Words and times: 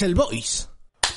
Pixel 0.00 0.14
Boys. 0.14 0.66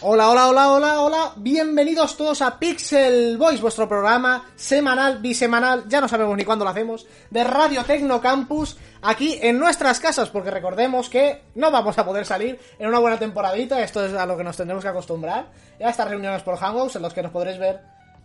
Hola, 0.01 0.29
hola, 0.29 0.49
hola, 0.49 0.73
hola, 0.73 1.01
hola. 1.01 1.33
Bienvenidos 1.37 2.17
todos 2.17 2.41
a 2.41 2.59
Pixel 2.59 3.37
Boys, 3.37 3.61
vuestro 3.61 3.87
programa 3.87 4.43
semanal, 4.57 5.19
bisemanal, 5.19 5.87
ya 5.87 6.01
no 6.01 6.09
sabemos 6.09 6.35
ni 6.35 6.43
cuándo 6.43 6.65
lo 6.65 6.71
hacemos, 6.71 7.07
de 7.29 7.45
Radio 7.45 7.85
Tecno 7.85 8.19
Campus, 8.19 8.75
aquí 9.01 9.39
en 9.41 9.57
nuestras 9.57 10.01
casas, 10.01 10.29
porque 10.31 10.51
recordemos 10.51 11.09
que 11.09 11.43
no 11.55 11.71
vamos 11.71 11.97
a 11.97 12.03
poder 12.03 12.25
salir 12.25 12.59
en 12.77 12.89
una 12.89 12.99
buena 12.99 13.17
temporadita, 13.17 13.81
esto 13.81 14.03
es 14.03 14.13
a 14.15 14.25
lo 14.25 14.35
que 14.35 14.43
nos 14.43 14.57
tendremos 14.57 14.83
que 14.83 14.89
acostumbrar, 14.89 15.45
ya 15.79 15.87
estas 15.87 16.09
reuniones 16.09 16.43
por 16.43 16.57
Hangouts 16.57 16.97
en 16.97 17.03
los 17.03 17.13
que 17.13 17.23
nos 17.23 17.31
podréis 17.31 17.59
ver 17.59 17.79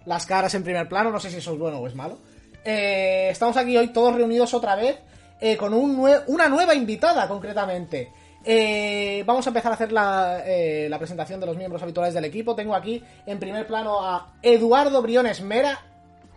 las 0.06 0.27
caras 0.27 0.53
en 0.56 0.65
primer 0.65 0.89
plano, 0.89 1.12
no 1.12 1.20
sé 1.20 1.31
si 1.31 1.37
eso 1.37 1.53
es 1.53 1.59
bueno 1.61 1.79
o 1.79 1.87
es 1.87 1.95
malo. 1.95 2.19
Eh, 2.65 3.29
estamos 3.31 3.56
aquí 3.56 3.77
hoy 3.77 3.93
todos 3.93 4.12
reunidos 4.12 4.53
otra 4.55 4.75
vez 4.75 4.98
eh, 5.41 5.56
con 5.56 5.73
un 5.73 6.05
una 6.27 6.48
nueva 6.48 6.75
invitada 6.75 7.29
concretamente. 7.29 8.11
Eh, 8.50 9.22
vamos 9.27 9.46
a 9.46 9.50
empezar 9.50 9.70
a 9.70 9.74
hacer 9.74 9.92
la, 9.92 10.41
eh, 10.42 10.86
la 10.88 10.96
presentación 10.98 11.38
de 11.38 11.44
los 11.44 11.58
miembros 11.58 11.82
habituales 11.82 12.14
del 12.14 12.24
equipo. 12.24 12.54
Tengo 12.54 12.74
aquí 12.74 13.04
en 13.27 13.38
primer 13.38 13.66
plano 13.66 14.02
a 14.02 14.32
Eduardo 14.41 15.02
Briones 15.02 15.42
Mera. 15.42 15.78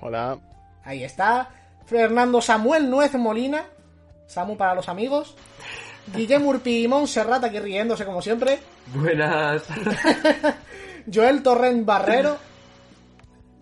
Hola. 0.01 0.37
Ahí 0.83 1.05
está. 1.05 1.47
Fernando 1.85 2.41
Samuel 2.41 2.89
Nuez 2.89 3.15
Molina. 3.15 3.63
Samu 4.27 4.57
para 4.57 4.75
los 4.75 4.89
amigos. 4.89 5.37
Guillermo 6.13 6.49
Urpi 6.49 6.83
y 6.83 6.87
Montserrat 6.89 7.45
aquí 7.45 7.59
riéndose 7.59 8.03
como 8.03 8.21
siempre. 8.21 8.59
Buenas. 8.93 9.63
Joel 11.13 11.41
Torrent 11.41 11.85
Barrero. 11.85 12.37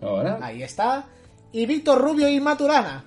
Hola. 0.00 0.40
Ahí 0.42 0.64
está. 0.64 1.04
Y 1.52 1.66
Víctor 1.66 2.00
Rubio 2.00 2.28
y 2.28 2.40
Maturana. 2.40 3.04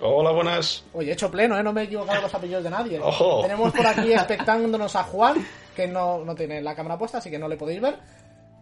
Hola, 0.00 0.30
buenas. 0.32 0.84
Oye, 0.92 1.10
he 1.10 1.12
hecho 1.14 1.30
pleno, 1.30 1.58
¿eh? 1.58 1.62
No 1.62 1.72
me 1.72 1.82
he 1.82 1.84
equivocado 1.84 2.20
los 2.22 2.34
apellidos 2.34 2.64
de 2.64 2.70
nadie. 2.70 3.00
Ojo. 3.00 3.42
Tenemos 3.42 3.72
por 3.72 3.86
aquí 3.86 4.12
expectándonos 4.14 4.94
a 4.96 5.04
Juan, 5.04 5.46
que 5.74 5.86
no, 5.86 6.24
no 6.24 6.34
tiene 6.34 6.60
la 6.60 6.74
cámara 6.74 6.98
puesta, 6.98 7.18
así 7.18 7.30
que 7.30 7.38
no 7.38 7.48
le 7.48 7.56
podéis 7.56 7.80
ver. 7.80 7.98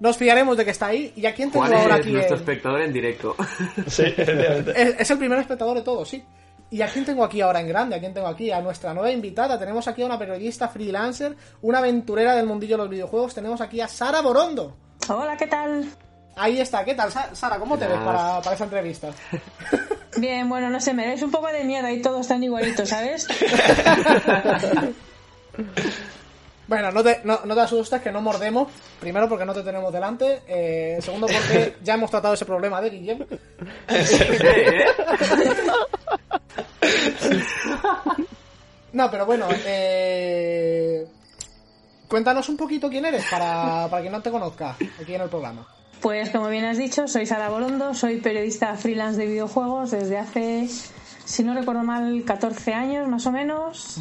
Nos 0.00 0.16
fiaremos 0.16 0.56
de 0.56 0.64
que 0.64 0.70
está 0.72 0.86
ahí. 0.86 1.12
¿Y 1.16 1.26
a 1.26 1.34
quién 1.34 1.50
tengo 1.50 1.64
Juan 1.66 1.78
ahora 1.78 1.94
es 1.96 2.00
aquí? 2.00 2.10
nuestro 2.12 2.36
en- 2.36 2.40
espectador 2.42 2.80
en 2.82 2.92
directo. 2.92 3.36
Sí, 3.86 4.02
efectivamente. 4.02 4.72
Es, 4.82 5.00
es 5.00 5.10
el 5.10 5.18
primer 5.18 5.38
espectador 5.38 5.76
de 5.76 5.82
todos, 5.82 6.08
sí. 6.08 6.22
¿Y 6.70 6.80
a 6.80 6.86
quién 6.88 7.04
tengo 7.04 7.22
aquí 7.24 7.40
ahora 7.40 7.60
en 7.60 7.68
grande? 7.68 7.96
¿A 7.96 8.00
quién 8.00 8.14
tengo 8.14 8.26
aquí? 8.28 8.50
A 8.50 8.60
nuestra 8.60 8.94
nueva 8.94 9.10
invitada. 9.10 9.58
Tenemos 9.58 9.86
aquí 9.88 10.02
a 10.02 10.06
una 10.06 10.18
periodista 10.18 10.68
freelancer, 10.68 11.36
una 11.60 11.78
aventurera 11.78 12.34
del 12.34 12.46
mundillo 12.46 12.76
de 12.76 12.82
los 12.84 12.88
videojuegos. 12.90 13.34
Tenemos 13.34 13.60
aquí 13.60 13.80
a 13.80 13.88
Sara 13.88 14.22
Borondo. 14.22 14.74
Hola, 15.08 15.36
¿qué 15.36 15.46
tal? 15.46 15.84
Ahí 16.34 16.60
está. 16.60 16.82
¿Qué 16.84 16.94
tal, 16.94 17.12
Sa- 17.12 17.34
Sara? 17.34 17.58
¿Cómo 17.58 17.76
te 17.76 17.86
ves 17.86 17.98
para, 17.98 18.40
para 18.40 18.54
esa 18.54 18.64
entrevista? 18.64 19.10
Bien, 20.16 20.48
bueno, 20.48 20.68
no 20.70 20.80
sé, 20.80 20.92
me 20.94 21.06
dais 21.06 21.22
un 21.22 21.30
poco 21.30 21.48
de 21.48 21.64
miedo 21.64 21.88
y 21.88 22.02
todos 22.02 22.20
están 22.20 22.42
igualitos, 22.42 22.88
¿sabes? 22.88 23.26
Bueno, 26.68 26.90
no 26.90 27.02
te, 27.02 27.20
no, 27.24 27.40
no 27.44 27.54
te 27.54 27.60
asustes 27.60 28.00
que 28.00 28.10
no 28.10 28.22
mordemos. 28.22 28.68
Primero 28.98 29.28
porque 29.28 29.44
no 29.44 29.52
te 29.52 29.62
tenemos 29.62 29.92
delante. 29.92 30.40
eh, 30.46 30.96
segundo 31.02 31.26
porque 31.26 31.74
ya 31.82 31.94
hemos 31.94 32.10
tratado 32.10 32.32
ese 32.32 32.46
problema 32.46 32.80
de 32.80 32.88
Guillermo. 32.90 33.26
¿Eh? 33.88 34.86
No, 38.92 39.10
pero 39.10 39.24
bueno, 39.24 39.48
eh... 39.64 41.06
cuéntanos 42.08 42.46
un 42.50 42.58
poquito 42.58 42.90
quién 42.90 43.06
eres 43.06 43.24
para, 43.30 43.88
para 43.90 44.02
quien 44.02 44.12
no 44.12 44.20
te 44.20 44.30
conozca 44.30 44.76
aquí 45.00 45.14
en 45.14 45.22
el 45.22 45.30
programa. 45.30 45.66
Pues 46.02 46.30
como 46.30 46.48
bien 46.48 46.64
has 46.64 46.78
dicho, 46.78 47.06
soy 47.06 47.26
Sara 47.26 47.48
Borondo, 47.48 47.94
soy 47.94 48.16
periodista 48.16 48.74
freelance 48.74 49.20
de 49.20 49.26
videojuegos 49.26 49.92
desde 49.92 50.18
hace, 50.18 50.68
si 51.24 51.44
no 51.44 51.54
recuerdo 51.54 51.84
mal, 51.84 52.24
14 52.24 52.74
años 52.74 53.08
más 53.08 53.24
o 53.26 53.30
menos. 53.30 54.00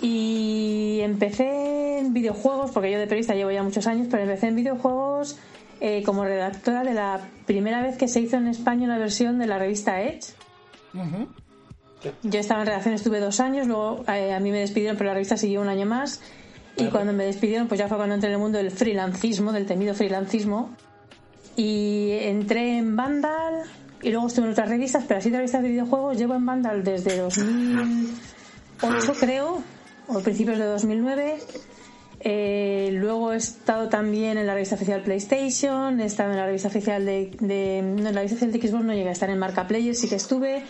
Y 0.00 1.00
empecé 1.02 1.98
en 1.98 2.12
videojuegos, 2.12 2.70
porque 2.70 2.92
yo 2.92 3.00
de 3.00 3.06
periodista 3.08 3.34
llevo 3.34 3.50
ya 3.50 3.64
muchos 3.64 3.88
años, 3.88 4.06
pero 4.08 4.22
empecé 4.22 4.46
en 4.46 4.54
videojuegos 4.54 5.36
eh, 5.80 6.04
como 6.04 6.24
redactora 6.24 6.84
de 6.84 6.94
la 6.94 7.20
primera 7.46 7.82
vez 7.82 7.96
que 7.96 8.06
se 8.06 8.20
hizo 8.20 8.36
en 8.36 8.46
España 8.46 8.84
una 8.84 8.98
versión 8.98 9.40
de 9.40 9.46
la 9.48 9.58
revista 9.58 10.00
Edge. 10.00 10.34
Yo 12.22 12.38
estaba 12.38 12.60
en 12.60 12.66
redacción, 12.68 12.94
estuve 12.94 13.18
dos 13.18 13.40
años, 13.40 13.66
luego 13.66 14.04
eh, 14.06 14.32
a 14.32 14.38
mí 14.38 14.52
me 14.52 14.60
despidieron, 14.60 14.96
pero 14.96 15.08
la 15.08 15.14
revista 15.14 15.36
siguió 15.36 15.62
un 15.62 15.68
año 15.68 15.86
más. 15.86 16.20
Y 16.76 16.84
cuando 16.90 17.12
me 17.12 17.24
despidieron, 17.24 17.68
pues 17.68 17.78
ya 17.78 17.88
fue 17.88 17.96
cuando 17.96 18.14
entré 18.14 18.28
en 18.28 18.34
el 18.34 18.40
mundo 18.40 18.58
del 18.58 18.70
freelancismo, 18.70 19.52
del 19.52 19.66
temido 19.66 19.94
freelancismo. 19.94 20.70
Y 21.56 22.10
entré 22.20 22.76
en 22.78 22.96
Vandal 22.96 23.62
y 24.02 24.10
luego 24.10 24.26
estuve 24.26 24.44
en 24.46 24.52
otras 24.52 24.68
revistas, 24.68 25.04
pero 25.08 25.18
así 25.18 25.30
de 25.30 25.38
revistas 25.38 25.62
de 25.62 25.70
videojuegos 25.70 26.18
llevo 26.18 26.34
en 26.34 26.44
Vandal 26.44 26.84
desde 26.84 27.16
2008 27.18 29.12
creo, 29.18 29.62
o 30.08 30.20
principios 30.20 30.58
de 30.58 30.64
2009. 30.66 31.38
Eh, 32.20 32.90
luego 32.94 33.32
he 33.32 33.36
estado 33.36 33.88
también 33.88 34.36
en 34.38 34.46
la 34.46 34.54
revista 34.54 34.74
oficial 34.74 35.02
PlayStation, 35.02 36.00
he 36.00 36.06
estado 36.06 36.32
en 36.32 36.36
la 36.38 36.46
revista 36.46 36.68
oficial 36.68 37.04
de, 37.04 37.30
de- 37.40 37.82
no, 37.82 37.98
en 38.08 38.14
la 38.14 38.20
revista 38.22 38.36
oficial 38.36 38.52
de 38.52 38.68
Xbox 38.68 38.84
no 38.84 38.92
llegué 38.94 39.08
a 39.10 39.12
estar 39.12 39.30
en 39.30 39.38
Marca 39.38 39.66
Player, 39.66 39.94
sí 39.94 40.08
que 40.08 40.16
estuve. 40.16 40.62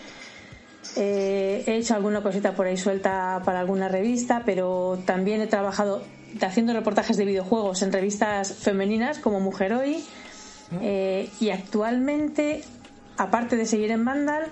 Eh, 0.94 1.64
he 1.66 1.76
hecho 1.76 1.94
alguna 1.94 2.22
cosita 2.22 2.54
por 2.54 2.66
ahí 2.66 2.76
suelta 2.76 3.42
para 3.44 3.60
alguna 3.60 3.88
revista, 3.88 4.42
pero 4.44 4.98
también 5.04 5.40
he 5.40 5.46
trabajado 5.46 6.02
haciendo 6.40 6.72
reportajes 6.72 7.16
de 7.16 7.24
videojuegos 7.24 7.82
en 7.82 7.92
revistas 7.92 8.54
femeninas 8.54 9.18
como 9.18 9.40
Mujer 9.40 9.72
Hoy. 9.72 10.04
Eh, 10.80 11.30
y 11.40 11.50
actualmente, 11.50 12.62
aparte 13.16 13.56
de 13.56 13.66
seguir 13.66 13.90
en 13.90 14.04
Vandal, 14.04 14.46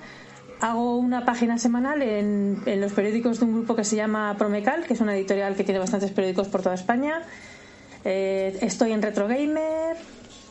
hago 0.60 0.96
una 0.96 1.24
página 1.24 1.58
semanal 1.58 2.02
en, 2.02 2.62
los 2.80 2.92
periódicos 2.92 3.40
de 3.40 3.46
un 3.46 3.52
grupo 3.54 3.74
que 3.74 3.84
se 3.84 3.96
llama 3.96 4.34
Promecal, 4.38 4.84
que 4.84 4.94
es 4.94 5.00
una 5.00 5.16
editorial 5.16 5.56
que 5.56 5.64
tiene 5.64 5.80
bastantes 5.80 6.10
periódicos 6.10 6.48
por 6.48 6.62
toda 6.62 6.74
España. 6.74 7.22
Eh, 8.04 8.58
estoy 8.60 8.92
en 8.92 9.02
Retro 9.02 9.28
Gamer 9.28 9.96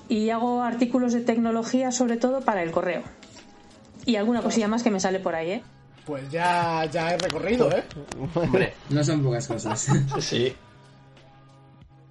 y 0.09 0.29
hago 0.29 0.63
artículos 0.63 1.13
de 1.13 1.22
tecnología, 1.22 1.91
sobre 1.91 2.17
todo 2.17 2.41
para 2.41 2.63
el 2.63 2.72
correo. 2.72 3.03
Y 4.05 4.17
alguna 4.17 4.41
cosilla 4.41 4.67
más 4.67 4.83
que 4.83 4.91
me 4.91 4.99
sale 4.99 5.19
por 5.19 5.35
ahí, 5.35 5.51
¿eh? 5.51 5.63
Pues 6.06 6.30
ya, 6.30 6.86
ya 6.91 7.14
he 7.14 7.18
recorrido, 7.18 7.72
¿eh? 7.72 7.84
Hombre, 8.36 8.74
No 8.90 9.03
son 9.03 9.24
pocas 9.24 9.47
cosas. 9.47 9.88
Sí. 10.19 10.53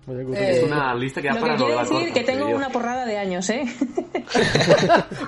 Eh, 0.08 0.56
es 0.58 0.64
una 0.64 0.92
lista 0.96 1.22
que 1.22 1.28
da 1.28 1.34
para 1.38 1.52
que 1.52 1.58
quiere 1.58 1.72
rodar 1.74 1.86
decir 1.88 2.06
corta, 2.08 2.14
que 2.14 2.24
tengo 2.26 2.46
una 2.48 2.70
porrada 2.70 3.06
de 3.06 3.18
años, 3.18 3.48
¿eh? 3.50 3.62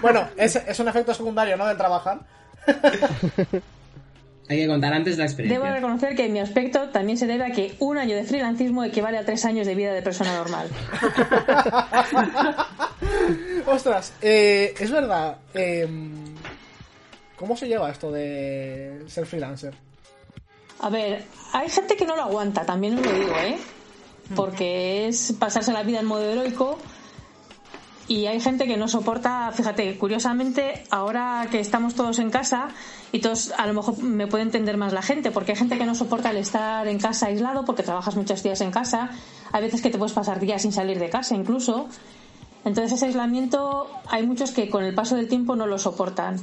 Bueno, 0.03 0.27
es, 0.37 0.57
es 0.57 0.79
un 0.81 0.89
efecto 0.89 1.15
secundario, 1.15 1.57
¿no? 1.57 1.65
Del 1.67 1.77
trabajar. 1.77 2.21
Hay 4.49 4.59
que 4.59 4.67
contar 4.67 4.93
antes 4.93 5.17
la 5.17 5.25
experiencia. 5.25 5.59
Debo 5.63 5.75
reconocer 5.75 6.15
que 6.17 6.29
mi 6.29 6.39
aspecto 6.41 6.89
también 6.91 7.17
se 7.17 7.27
debe 7.27 7.47
a 7.47 7.51
que 7.53 7.77
un 7.79 7.97
año 7.97 8.15
de 8.17 8.25
freelancismo 8.25 8.85
equivale 8.85 9.17
a 9.17 9.25
tres 9.25 9.43
años 9.47 9.67
de 9.67 9.75
vida 9.75 9.93
de 9.95 10.03
persona 10.03 10.37
normal. 10.37 10.69
Ostras, 13.67 14.13
eh, 14.21 14.75
es 14.79 14.91
verdad. 14.91 15.39
eh, 15.55 15.89
¿Cómo 17.44 17.59
se 17.59 17.69
lleva 17.69 17.91
esto 17.91 18.10
de 18.10 19.04
ser 19.07 19.27
freelancer? 19.27 19.74
A 20.80 20.89
ver, 20.89 21.27
hay 21.53 21.69
gente 21.69 21.95
que 21.95 22.07
no 22.07 22.16
lo 22.16 22.22
aguanta, 22.22 22.65
también 22.65 22.98
os 22.98 23.04
lo 23.04 23.13
digo, 23.13 23.36
¿eh? 23.36 23.59
Porque 24.34 25.09
es 25.09 25.34
pasarse 25.39 25.71
la 25.71 25.83
vida 25.83 26.01
en 26.01 26.07
modo 26.07 26.22
heroico 26.22 26.78
y 28.09 28.24
hay 28.28 28.41
gente 28.41 28.66
que 28.66 28.78
no 28.78 28.89
soporta, 28.89 29.53
fíjate, 29.53 29.98
curiosamente, 29.98 30.84
ahora 30.89 31.47
que 31.51 31.60
estamos 31.60 31.95
todos 31.95 32.19
en 32.19 32.30
casa 32.30 32.69
y 33.13 33.19
todos 33.19 33.53
a 33.59 33.66
lo 33.66 33.74
mejor 33.74 34.03
me 34.03 34.27
puede 34.27 34.45
entender 34.45 34.78
más 34.78 34.95
la 34.95 35.03
gente, 35.03 35.30
porque 35.30 35.53
hay 35.53 35.59
gente 35.59 35.77
que 35.77 35.84
no 35.84 35.95
soporta 35.95 36.30
el 36.30 36.39
estar 36.39 36.89
en 36.89 36.98
casa 36.98 37.27
aislado 37.27 37.66
porque 37.66 37.83
trabajas 37.83 38.16
muchos 38.16 38.42
días 38.42 38.63
en 38.63 38.71
casa, 38.71 39.10
hay 39.53 39.63
veces 39.63 39.83
que 39.83 39.91
te 39.91 39.98
puedes 39.98 40.15
pasar 40.15 40.41
días 40.41 40.63
sin 40.63 40.72
salir 40.72 40.98
de 40.98 41.10
casa 41.10 41.34
incluso. 41.34 41.91
Entonces 42.65 42.92
ese 42.92 43.04
aislamiento 43.04 43.91
hay 44.09 44.27
muchos 44.27 44.51
que 44.51 44.71
con 44.71 44.83
el 44.83 44.95
paso 44.95 45.16
del 45.16 45.28
tiempo 45.28 45.57
no 45.57 45.66
lo 45.66 45.78
soportan. 45.78 46.41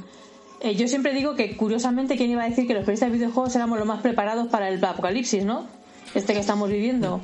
Eh, 0.62 0.76
yo 0.76 0.86
siempre 0.86 1.12
digo 1.12 1.34
que 1.34 1.56
curiosamente 1.56 2.16
quién 2.16 2.30
iba 2.30 2.44
a 2.44 2.48
decir 2.48 2.68
que 2.68 2.74
los 2.74 2.84
periodistas 2.84 3.10
de 3.10 3.18
videojuegos 3.18 3.56
éramos 3.56 3.78
los 3.78 3.86
más 3.86 4.00
preparados 4.00 4.46
para 4.46 4.68
el 4.68 4.82
apocalipsis, 4.84 5.44
¿no? 5.44 5.66
Este 6.14 6.34
que 6.34 6.38
estamos 6.38 6.70
viviendo. 6.70 7.20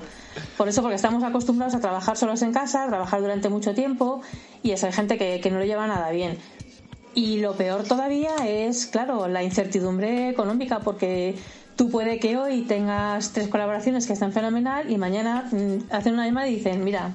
Por 0.57 0.69
eso, 0.69 0.83
porque 0.83 0.97
estamos 0.97 1.23
acostumbrados 1.23 1.75
a 1.77 1.81
trabajar 1.81 2.17
solos 2.17 2.43
en 2.43 2.53
casa, 2.53 2.85
a 2.85 2.89
trabajar 2.89 3.21
durante 3.21 3.49
mucho 3.49 3.75
tiempo, 3.75 4.23
y 4.65 4.73
eso 4.73 4.87
hay 4.87 4.93
gente 4.93 5.19
que, 5.19 5.41
que 5.41 5.53
no 5.53 5.59
lo 5.59 5.65
lleva 5.65 5.87
nada 5.87 6.11
bien. 6.11 6.37
Y 7.15 7.39
lo 7.39 7.55
peor 7.55 7.85
todavía 7.85 8.35
es, 8.45 8.87
claro, 8.87 9.29
la 9.29 9.45
incertidumbre 9.45 10.29
económica, 10.29 10.81
porque 10.81 11.37
tú 11.77 11.91
puede 11.91 12.19
que 12.19 12.37
hoy 12.37 12.63
tengas 12.63 13.33
tres 13.33 13.47
colaboraciones 13.47 14.09
que 14.09 14.15
están 14.15 14.33
fenomenal 14.33 14.91
y 14.91 14.99
mañana 14.99 15.49
mm, 15.53 15.93
hacen 15.93 16.15
una 16.15 16.27
llamada 16.27 16.49
y 16.49 16.57
dicen, 16.57 16.83
mira, 16.83 17.15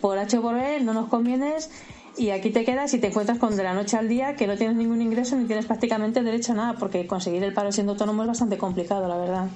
por 0.00 0.18
H 0.18 0.36
o 0.38 0.42
por 0.42 0.56
B 0.56 0.80
no 0.80 0.94
nos 0.94 1.08
convienes 1.08 1.70
y 2.18 2.30
aquí 2.30 2.50
te 2.50 2.64
quedas 2.64 2.92
y 2.94 2.98
te 2.98 3.06
encuentras 3.08 3.38
con 3.38 3.56
de 3.56 3.62
la 3.62 3.74
noche 3.74 3.96
al 3.96 4.08
día 4.08 4.34
que 4.36 4.46
no 4.46 4.56
tienes 4.56 4.76
ningún 4.76 5.00
ingreso 5.02 5.36
ni 5.36 5.46
tienes 5.46 5.66
prácticamente 5.66 6.22
derecho 6.22 6.52
a 6.52 6.56
nada, 6.56 6.72
porque 6.78 7.06
conseguir 7.06 7.42
el 7.44 7.52
paro 7.54 7.72
siendo 7.72 7.92
autónomo 7.92 8.22
es 8.22 8.28
bastante 8.28 8.58
complicado, 8.58 9.06
la 9.08 9.16
verdad. 9.16 9.46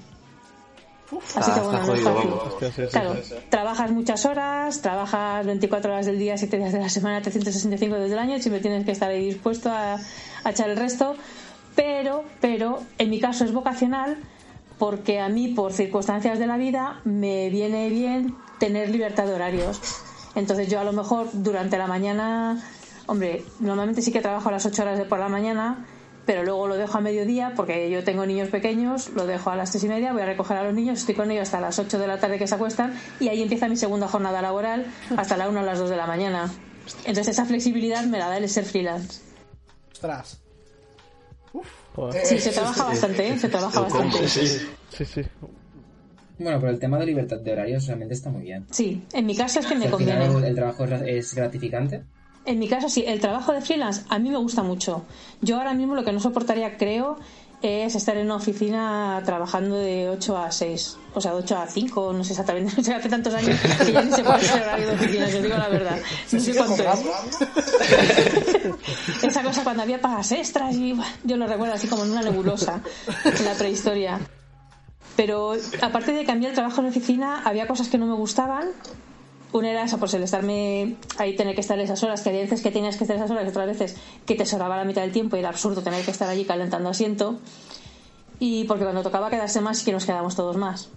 Así 1.36 1.50
que 1.52 1.58
Está- 1.60 1.62
bueno, 1.62 1.86
no 1.86 1.94
es 1.94 2.02
jodido, 2.02 2.58
fácil. 2.60 2.88
Claro, 2.88 3.16
trabajas 3.50 3.90
muchas 3.90 4.24
horas, 4.24 4.80
trabajas 4.80 5.44
24 5.44 5.92
horas 5.92 6.06
del 6.06 6.18
día, 6.18 6.38
7 6.38 6.56
días 6.56 6.72
de 6.72 6.78
la 6.78 6.88
semana, 6.88 7.20
365 7.20 7.96
días 7.96 8.08
del 8.10 8.18
año, 8.18 8.38
siempre 8.38 8.60
tienes 8.62 8.86
que 8.86 8.92
estar 8.92 9.10
ahí 9.10 9.26
dispuesto 9.26 9.70
a, 9.70 9.98
a 10.44 10.50
echar 10.50 10.70
el 10.70 10.76
resto, 10.78 11.14
pero, 11.74 12.24
pero 12.40 12.80
en 12.98 13.10
mi 13.10 13.20
caso 13.20 13.44
es 13.44 13.52
vocacional 13.52 14.16
porque 14.78 15.20
a 15.20 15.28
mí 15.28 15.48
por 15.48 15.72
circunstancias 15.74 16.38
de 16.38 16.46
la 16.46 16.56
vida 16.56 17.00
me 17.04 17.50
viene 17.50 17.88
bien 17.90 18.34
tener 18.58 18.88
libertad 18.88 19.26
de 19.26 19.34
horarios. 19.34 19.80
Entonces 20.34 20.68
yo 20.68 20.80
a 20.80 20.84
lo 20.84 20.92
mejor 20.92 21.28
durante 21.32 21.76
la 21.78 21.86
mañana, 21.86 22.62
hombre, 23.06 23.44
normalmente 23.60 24.02
sí 24.02 24.12
que 24.12 24.20
trabajo 24.20 24.48
a 24.48 24.52
las 24.52 24.64
8 24.66 24.82
horas 24.82 24.98
de 24.98 25.04
por 25.04 25.18
la 25.18 25.28
mañana, 25.28 25.86
pero 26.24 26.44
luego 26.44 26.68
lo 26.68 26.76
dejo 26.76 26.98
a 26.98 27.00
mediodía 27.00 27.52
porque 27.56 27.90
yo 27.90 28.04
tengo 28.04 28.24
niños 28.26 28.48
pequeños, 28.48 29.10
lo 29.10 29.26
dejo 29.26 29.50
a 29.50 29.56
las 29.56 29.70
tres 29.70 29.84
y 29.84 29.88
media, 29.88 30.12
voy 30.12 30.22
a 30.22 30.26
recoger 30.26 30.56
a 30.56 30.64
los 30.64 30.74
niños, 30.74 31.00
estoy 31.00 31.14
con 31.14 31.30
ellos 31.30 31.42
hasta 31.42 31.60
las 31.60 31.78
8 31.78 31.98
de 31.98 32.06
la 32.06 32.18
tarde 32.18 32.38
que 32.38 32.46
se 32.46 32.54
acuestan 32.54 32.98
y 33.20 33.28
ahí 33.28 33.42
empieza 33.42 33.68
mi 33.68 33.76
segunda 33.76 34.08
jornada 34.08 34.40
laboral 34.40 34.86
hasta 35.16 35.36
la 35.36 35.48
1 35.48 35.60
o 35.60 35.62
las 35.62 35.78
2 35.78 35.90
de 35.90 35.96
la 35.96 36.06
mañana. 36.06 36.50
Entonces 37.04 37.28
esa 37.28 37.44
flexibilidad 37.44 38.04
me 38.04 38.18
la 38.18 38.28
da 38.28 38.38
el 38.38 38.48
ser 38.48 38.64
freelance. 38.64 39.20
Ostras. 39.92 40.38
Joder. 41.94 42.24
Sí, 42.24 42.38
se 42.38 42.50
trabaja 42.52 42.84
bastante, 42.84 43.28
¿eh? 43.28 43.38
Se 43.38 43.48
trabaja 43.48 43.80
bastante. 43.80 44.28
Sí, 44.28 45.04
sí. 45.04 45.22
Bueno, 46.38 46.58
pero 46.60 46.72
el 46.72 46.78
tema 46.78 46.98
de 46.98 47.06
libertad 47.06 47.38
de 47.38 47.52
horarios 47.52 47.86
realmente 47.86 48.14
está 48.14 48.30
muy 48.30 48.42
bien. 48.42 48.66
Sí, 48.70 49.02
en 49.12 49.26
mi 49.26 49.36
caso 49.36 49.60
es 49.60 49.66
que 49.66 49.74
me 49.76 49.86
Al 49.86 49.96
final 49.96 50.18
conviene. 50.28 50.48
el 50.48 50.54
trabajo 50.54 50.84
es- 50.84 51.02
es 51.02 51.34
gratificante. 51.34 52.02
En 52.44 52.58
mi 52.58 52.68
caso, 52.68 52.88
sí, 52.88 53.04
el 53.06 53.20
trabajo 53.20 53.52
de 53.52 53.60
freelance 53.60 54.02
a 54.08 54.18
mí 54.18 54.28
me 54.30 54.38
gusta 54.38 54.62
mucho. 54.64 55.04
Yo 55.42 55.58
ahora 55.58 55.74
mismo 55.74 55.94
lo 55.94 56.02
que 56.04 56.10
no 56.12 56.18
soportaría, 56.18 56.76
creo, 56.76 57.16
es 57.62 57.94
estar 57.94 58.16
en 58.16 58.24
una 58.26 58.34
oficina 58.36 59.22
trabajando 59.24 59.76
de 59.76 60.08
8 60.08 60.36
a 60.36 60.50
6. 60.50 60.96
O 61.14 61.20
sea, 61.20 61.30
de 61.32 61.38
8 61.38 61.56
a 61.58 61.68
5, 61.68 62.12
no 62.12 62.24
sé 62.24 62.32
exactamente. 62.32 62.72
O 62.80 62.82
sea, 62.84 62.96
hace 62.96 63.08
tantos 63.08 63.32
años 63.34 63.56
que 63.84 63.92
ya 63.92 64.02
ni 64.02 64.10
se 64.10 64.24
puede 64.24 64.36
hacer 64.38 64.62
horario 64.62 64.88
de 64.88 64.94
oficina, 64.94 65.26
os 65.26 65.32
digo 65.42 65.56
la 65.56 65.68
verdad. 65.68 65.96
No 66.32 66.40
sé 66.40 66.56
cuánto 66.56 66.82
es. 66.82 67.04
Esa 69.22 69.42
cosa 69.44 69.62
cuando 69.62 69.82
había 69.84 70.00
pagas 70.00 70.32
extras 70.32 70.74
y 70.74 70.96
yo 71.22 71.36
lo 71.36 71.46
recuerdo 71.46 71.74
así 71.74 71.86
como 71.86 72.04
en 72.04 72.10
una 72.10 72.22
nebulosa, 72.22 72.80
en 73.24 73.44
la 73.44 73.54
prehistoria. 73.54 74.18
Pero 75.16 75.54
aparte 75.80 76.12
de 76.12 76.24
cambiar 76.24 76.50
el 76.50 76.54
trabajo 76.54 76.80
en 76.80 76.88
oficina, 76.88 77.42
había 77.44 77.66
cosas 77.66 77.88
que 77.88 77.98
no 77.98 78.06
me 78.06 78.14
gustaban. 78.14 78.68
Una 79.52 79.70
era 79.70 79.84
esa, 79.84 79.98
pues 79.98 80.14
el 80.14 80.22
estarme 80.22 80.96
ahí, 81.18 81.36
tener 81.36 81.54
que 81.54 81.60
estar 81.60 81.78
esas 81.78 82.02
horas, 82.02 82.22
que 82.22 82.30
había 82.30 82.40
veces 82.40 82.62
que 82.62 82.70
tenías 82.70 82.96
que 82.96 83.04
estar 83.04 83.16
esas 83.16 83.30
horas 83.30 83.44
y 83.44 83.48
otras 83.48 83.66
veces 83.66 83.96
que 84.24 84.34
te 84.34 84.46
sobraba 84.46 84.76
la 84.76 84.84
mitad 84.84 85.02
del 85.02 85.12
tiempo 85.12 85.36
y 85.36 85.40
era 85.40 85.50
absurdo 85.50 85.82
tener 85.82 86.02
que 86.04 86.10
estar 86.10 86.28
allí 86.28 86.46
calentando 86.46 86.88
asiento. 86.88 87.38
Y 88.38 88.64
porque 88.64 88.84
cuando 88.84 89.02
tocaba 89.02 89.28
quedarse 89.28 89.60
más, 89.60 89.78
sí 89.78 89.84
que 89.84 89.92
nos 89.92 90.06
quedamos 90.06 90.34
todos 90.34 90.56
más. 90.56 90.88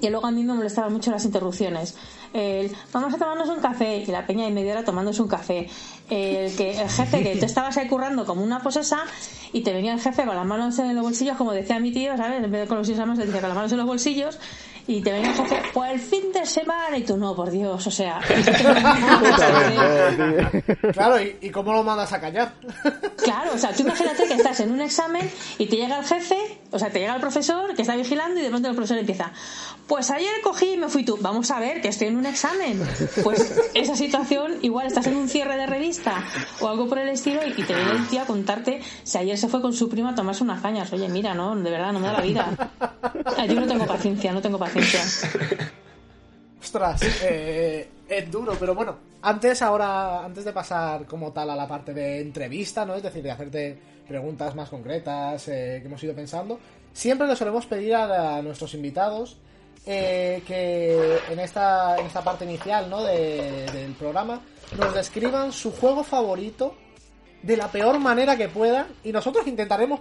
Y 0.00 0.08
luego 0.10 0.26
a 0.26 0.30
mí 0.30 0.42
me 0.44 0.54
molestaban 0.54 0.92
mucho 0.92 1.10
las 1.10 1.24
interrupciones. 1.24 1.96
El, 2.32 2.74
vamos 2.92 3.14
a 3.14 3.18
tomarnos 3.18 3.48
un 3.48 3.60
café 3.60 3.98
y 3.98 4.06
la 4.06 4.26
peña 4.26 4.46
y 4.48 4.52
media 4.52 4.72
hora 4.72 4.84
tomándose 4.84 5.22
un 5.22 5.28
café. 5.28 5.68
El, 6.10 6.54
que, 6.56 6.80
el 6.80 6.88
jefe 6.88 7.22
que 7.22 7.36
tú 7.36 7.46
estabas 7.46 7.76
ahí 7.76 7.86
currando 7.86 8.26
como 8.26 8.42
una 8.42 8.60
posesa 8.60 9.04
y 9.52 9.62
te 9.62 9.72
venía 9.72 9.94
el 9.94 10.00
jefe 10.00 10.24
con 10.24 10.34
las 10.34 10.44
manos 10.44 10.78
en 10.78 10.94
los 10.94 11.04
bolsillos, 11.04 11.36
como 11.36 11.52
decía 11.52 11.78
mi 11.78 11.92
tío, 11.92 12.16
¿sabes? 12.16 12.42
En 12.42 12.50
vez 12.50 12.62
de 12.62 12.66
con 12.66 12.78
los 12.78 12.90
manos, 12.90 13.18
decía 13.18 13.40
con 13.40 13.48
las 13.48 13.56
manos 13.56 13.72
en 13.72 13.78
los 13.78 13.86
bolsillos 13.86 14.38
y 14.86 15.00
te 15.00 15.12
venía 15.12 15.30
el 15.30 15.36
jefe, 15.36 15.62
pues 15.72 15.92
el 15.92 16.00
fin 16.00 16.32
de 16.32 16.44
semana 16.44 16.98
y 16.98 17.04
tú 17.04 17.16
no, 17.16 17.34
por 17.34 17.50
Dios, 17.50 17.86
o 17.86 17.90
sea. 17.90 18.20
Claro, 20.92 21.20
¿y, 21.22 21.36
y 21.40 21.50
cómo 21.50 21.72
lo 21.72 21.82
mandas 21.82 22.12
a 22.12 22.20
callar? 22.20 22.52
Claro, 23.16 23.52
o 23.54 23.58
sea, 23.58 23.72
tú 23.72 23.82
imagínate 23.82 24.24
que 24.26 24.34
estás 24.34 24.60
en 24.60 24.70
un 24.70 24.80
examen 24.80 25.30
y 25.58 25.66
te 25.66 25.76
llega 25.76 25.98
el 25.98 26.04
jefe, 26.04 26.36
o 26.74 26.78
sea, 26.78 26.90
te 26.90 26.98
llega 26.98 27.14
el 27.14 27.20
profesor 27.20 27.72
que 27.76 27.82
está 27.82 27.94
vigilando 27.94 28.40
y 28.40 28.42
de 28.42 28.48
pronto 28.48 28.68
el 28.68 28.74
profesor 28.74 28.98
empieza, 28.98 29.32
pues 29.86 30.10
ayer 30.10 30.32
cogí 30.42 30.72
y 30.72 30.76
me 30.76 30.88
fui 30.88 31.04
tú, 31.04 31.16
vamos 31.20 31.48
a 31.52 31.60
ver 31.60 31.80
que 31.80 31.86
estoy 31.86 32.08
en 32.08 32.16
un 32.16 32.26
examen. 32.26 32.82
Pues 33.22 33.56
esa 33.74 33.94
situación, 33.94 34.58
igual 34.62 34.88
estás 34.88 35.06
en 35.06 35.16
un 35.16 35.28
cierre 35.28 35.56
de 35.56 35.66
revista 35.66 36.24
o 36.60 36.68
algo 36.68 36.88
por 36.88 36.98
el 36.98 37.08
estilo 37.10 37.40
y 37.46 37.52
te 37.52 37.74
viene 37.74 37.92
el 37.92 38.08
tío 38.08 38.22
a 38.22 38.24
contarte 38.24 38.82
si 39.04 39.18
ayer 39.18 39.38
se 39.38 39.46
fue 39.46 39.62
con 39.62 39.72
su 39.72 39.88
prima 39.88 40.10
a 40.10 40.14
tomarse 40.16 40.42
unas 40.42 40.60
cañas. 40.60 40.92
Oye, 40.92 41.08
mira, 41.08 41.32
no, 41.32 41.54
de 41.54 41.70
verdad, 41.70 41.92
no 41.92 42.00
me 42.00 42.08
da 42.08 42.14
la 42.14 42.20
vida. 42.20 42.70
Yo 43.48 43.60
no 43.60 43.66
tengo 43.68 43.86
paciencia, 43.86 44.32
no 44.32 44.42
tengo 44.42 44.58
paciencia. 44.58 45.00
Ostras, 46.60 47.02
eh, 47.22 47.88
es 48.08 48.30
duro, 48.30 48.56
pero 48.58 48.74
bueno, 48.74 48.96
antes 49.22 49.62
ahora, 49.62 50.24
antes 50.24 50.44
de 50.44 50.52
pasar 50.52 51.06
como 51.06 51.30
tal 51.30 51.50
a 51.50 51.56
la 51.56 51.68
parte 51.68 51.94
de 51.94 52.20
entrevista, 52.20 52.84
¿no? 52.84 52.96
Es 52.96 53.02
decir, 53.02 53.22
de 53.22 53.30
hacerte 53.30 53.93
preguntas 54.08 54.54
más 54.54 54.68
concretas 54.68 55.48
eh, 55.48 55.78
que 55.80 55.86
hemos 55.88 56.02
ido 56.02 56.14
pensando, 56.14 56.58
siempre 56.92 57.26
le 57.26 57.36
solemos 57.36 57.66
pedir 57.66 57.94
a, 57.94 58.36
a 58.36 58.42
nuestros 58.42 58.74
invitados 58.74 59.36
eh, 59.86 60.42
que 60.46 61.18
en 61.30 61.38
esta, 61.40 61.98
en 61.98 62.06
esta 62.06 62.22
parte 62.22 62.44
inicial, 62.44 62.88
¿no? 62.88 63.02
de- 63.02 63.66
del 63.72 63.92
programa, 63.92 64.40
nos 64.78 64.94
describan 64.94 65.52
su 65.52 65.72
juego 65.72 66.02
favorito 66.04 66.74
de 67.42 67.56
la 67.56 67.68
peor 67.70 67.98
manera 67.98 68.36
que 68.36 68.48
puedan 68.48 68.86
y 69.04 69.12
nosotros 69.12 69.46
intentaremos 69.46 70.00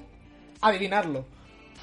adivinarlo. 0.61 1.25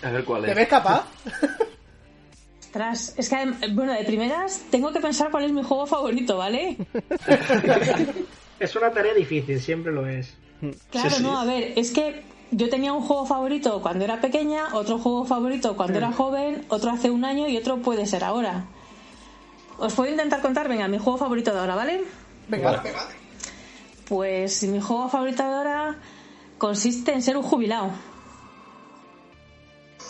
A 0.03 0.11
ver 0.11 0.25
cuál 0.25 0.43
¿Te 0.45 0.51
es. 0.51 0.57
ves 0.57 0.69
capaz? 0.69 1.05
Ostras, 2.61 3.15
es 3.17 3.29
que, 3.29 3.35
adem- 3.37 3.75
bueno, 3.75 3.93
de 3.93 4.05
primeras 4.05 4.63
tengo 4.71 4.93
que 4.93 5.01
pensar 5.01 5.31
cuál 5.31 5.45
es 5.45 5.53
mi 5.53 5.63
juego 5.63 5.87
favorito, 5.87 6.37
¿vale? 6.39 6.77
Es 8.61 8.77
una 8.77 8.91
tarea 8.93 9.15
difícil, 9.15 9.59
siempre 9.61 9.91
lo 9.91 10.07
es. 10.07 10.35
Claro, 10.91 11.11
Sí, 11.11 11.17
sí. 11.17 11.23
no, 11.23 11.39
a 11.39 11.45
ver, 11.45 11.73
es 11.77 11.91
que 11.93 12.23
yo 12.51 12.69
tenía 12.69 12.93
un 12.93 13.03
juego 13.03 13.27
favorito 13.27 13.81
cuando 13.81 14.05
era 14.05 14.21
pequeña, 14.21 14.75
otro 14.75 14.99
juego 14.99 15.25
favorito 15.25 15.77
cuando 15.77 15.99
era 15.99 16.13
joven, 16.13 16.65
otro 16.69 16.91
hace 16.91 17.11
un 17.11 17.25
año 17.25 17.49
y 17.49 17.57
otro 17.57 17.79
puede 17.79 18.07
ser 18.07 18.25
ahora. 18.25 18.65
Os 19.79 19.95
puedo 19.95 20.11
intentar 20.11 20.43
contar, 20.43 20.69
venga, 20.69 20.89
mi 20.89 20.99
juego 20.99 21.19
favorito 21.19 21.53
de 21.53 21.61
ahora, 21.61 21.75
¿vale? 21.75 22.05
Venga, 22.49 22.83
Pues 24.09 24.63
mi 24.65 24.81
juego 24.81 25.09
favorito 25.09 25.43
de 25.43 25.49
ahora 25.49 25.97
consiste 26.59 27.13
en 27.13 27.23
ser 27.23 27.37
un 27.37 27.45
jubilado. 27.45 27.91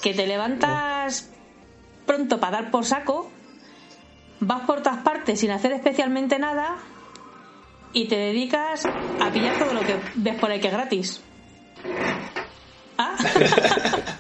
Que 0.03 0.15
te 0.15 0.27
levantas 0.27 1.29
pronto 2.07 2.41
para 2.41 2.63
dar 2.63 2.71
por 2.71 2.87
saco, 2.87 3.31
vas 4.41 4.63
por 4.63 4.83
todas 4.83 5.03
partes 5.03 5.39
sin 5.39 5.51
hacer 5.51 5.73
especialmente 5.73 6.39
nada 6.39 6.79
y 7.93 8.07
te 8.07 8.17
dedicas 8.17 8.85
a 8.87 9.31
pillar 9.33 9.59
todo 9.59 9.73
lo 9.75 9.81
que 9.81 9.97
ves 10.17 10.37
por 10.39 10.51
ahí 10.51 10.61
que 10.61 10.69
es 10.69 10.73
gratis. 10.73 11.21
Ah, 12.99 13.17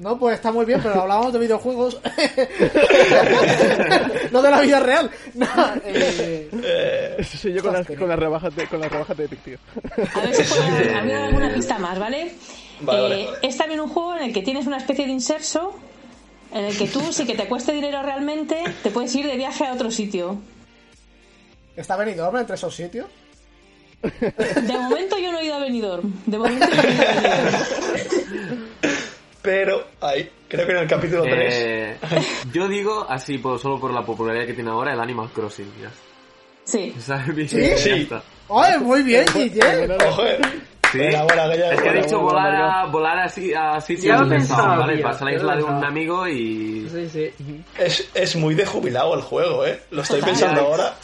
No, 0.00 0.18
pues 0.18 0.36
está 0.36 0.50
muy 0.50 0.64
bien, 0.64 0.80
pero 0.82 1.02
hablábamos 1.02 1.30
de 1.34 1.38
videojuegos. 1.40 2.00
no 4.32 4.40
de 4.40 4.50
la 4.50 4.60
vida 4.62 4.80
real. 4.80 5.10
No, 5.34 5.46
eh, 5.84 6.48
Eh, 6.52 7.16
yo 7.54 7.62
con 7.62 7.74
las, 7.74 7.86
con 7.86 8.08
las 8.08 8.18
rebajas 8.18 8.56
de, 8.56 8.66
con 8.66 8.80
las 8.80 8.90
rebajas 8.90 9.14
de 9.14 9.24
Epic, 9.26 9.40
tío. 9.44 9.58
a 10.14 10.20
ver 10.20 10.34
si 10.34 10.42
puedo 10.44 10.62
alguna 11.22 11.52
pista 11.52 11.76
más, 11.78 11.98
¿vale? 11.98 12.32
Vale, 12.80 12.98
Eh, 12.98 13.02
vale, 13.02 13.24
vale. 13.26 13.38
Es 13.42 13.58
también 13.58 13.80
un 13.80 13.88
juego 13.90 14.16
en 14.16 14.22
el 14.22 14.32
que 14.32 14.40
tienes 14.40 14.66
una 14.66 14.78
especie 14.78 15.04
de 15.04 15.12
inserso 15.12 15.76
en 16.54 16.64
el 16.64 16.78
que 16.78 16.86
tú, 16.88 17.12
si 17.12 17.26
que 17.26 17.34
te 17.34 17.46
cueste 17.46 17.72
dinero 17.72 18.00
realmente, 18.02 18.64
te 18.82 18.90
puedes 18.90 19.14
ir 19.14 19.26
de 19.26 19.36
viaje 19.36 19.66
a 19.66 19.74
otro 19.74 19.90
sitio. 19.90 20.38
¿Está 21.80 21.96
Benidorm 21.96 22.36
entre 22.36 22.56
esos 22.56 22.74
sitios? 22.74 23.06
De 24.02 24.72
momento 24.78 25.18
yo 25.18 25.32
no 25.32 25.38
he 25.40 25.44
ido 25.46 25.54
a 25.54 25.58
Benidorm. 25.60 26.12
De 26.26 26.38
momento 26.38 26.66
yo 26.68 26.76
no 26.76 26.82
he 26.88 26.92
ido 26.92 27.02
a 27.02 27.22
Benidorm. 27.22 28.70
Pero, 29.42 29.86
ahí, 30.02 30.30
creo 30.48 30.66
que 30.66 30.72
en 30.72 30.78
el 30.78 30.86
capítulo 30.86 31.22
3. 31.22 31.36
Eh, 31.56 31.96
yo 32.52 32.68
digo, 32.68 33.06
así 33.08 33.38
por, 33.38 33.58
solo 33.58 33.80
por 33.80 33.90
la 33.92 34.04
popularidad 34.04 34.44
que 34.46 34.52
tiene 34.52 34.68
ahora, 34.70 34.92
el 34.92 35.00
Animal 35.00 35.30
Crossing. 35.32 35.72
Ya. 35.80 35.90
Sí. 36.64 36.94
¿Sabes? 37.00 37.50
¿Sí? 37.50 37.58
Ya 37.58 37.76
Sí. 37.78 37.90
está. 37.90 38.22
¡Ay, 38.50 38.78
muy 38.80 39.02
bien, 39.02 39.24
Guille! 39.34 39.88
Sí. 40.92 40.98
Buena, 40.98 41.22
buena, 41.24 41.50
que 41.50 41.58
ya- 41.58 41.72
Es 41.72 41.80
que 41.82 41.88
he 41.88 42.02
dicho 42.02 42.20
volar 42.20 42.54
a, 42.54 42.84
volar 42.86 43.18
así, 43.18 43.54
a 43.54 43.74
Ya 43.74 43.80
sitios 43.80 44.20
lo 44.20 44.28
pensaba, 44.28 44.76
¿vale? 44.78 44.96
tío, 44.96 45.04
Vas 45.06 45.22
a 45.22 45.24
la 45.24 45.32
isla 45.34 45.56
de 45.56 45.62
un 45.62 45.84
amigo 45.84 46.26
y... 46.26 46.88
Sí, 46.90 47.08
sí. 47.08 47.30
Es, 47.78 48.10
es 48.14 48.36
muy 48.36 48.54
de 48.54 48.66
jubilado 48.66 49.14
el 49.14 49.20
juego, 49.22 49.64
eh. 49.66 49.80
Lo 49.90 50.02
estoy 50.02 50.20
pensando 50.24 50.60
ahora. 50.62 50.94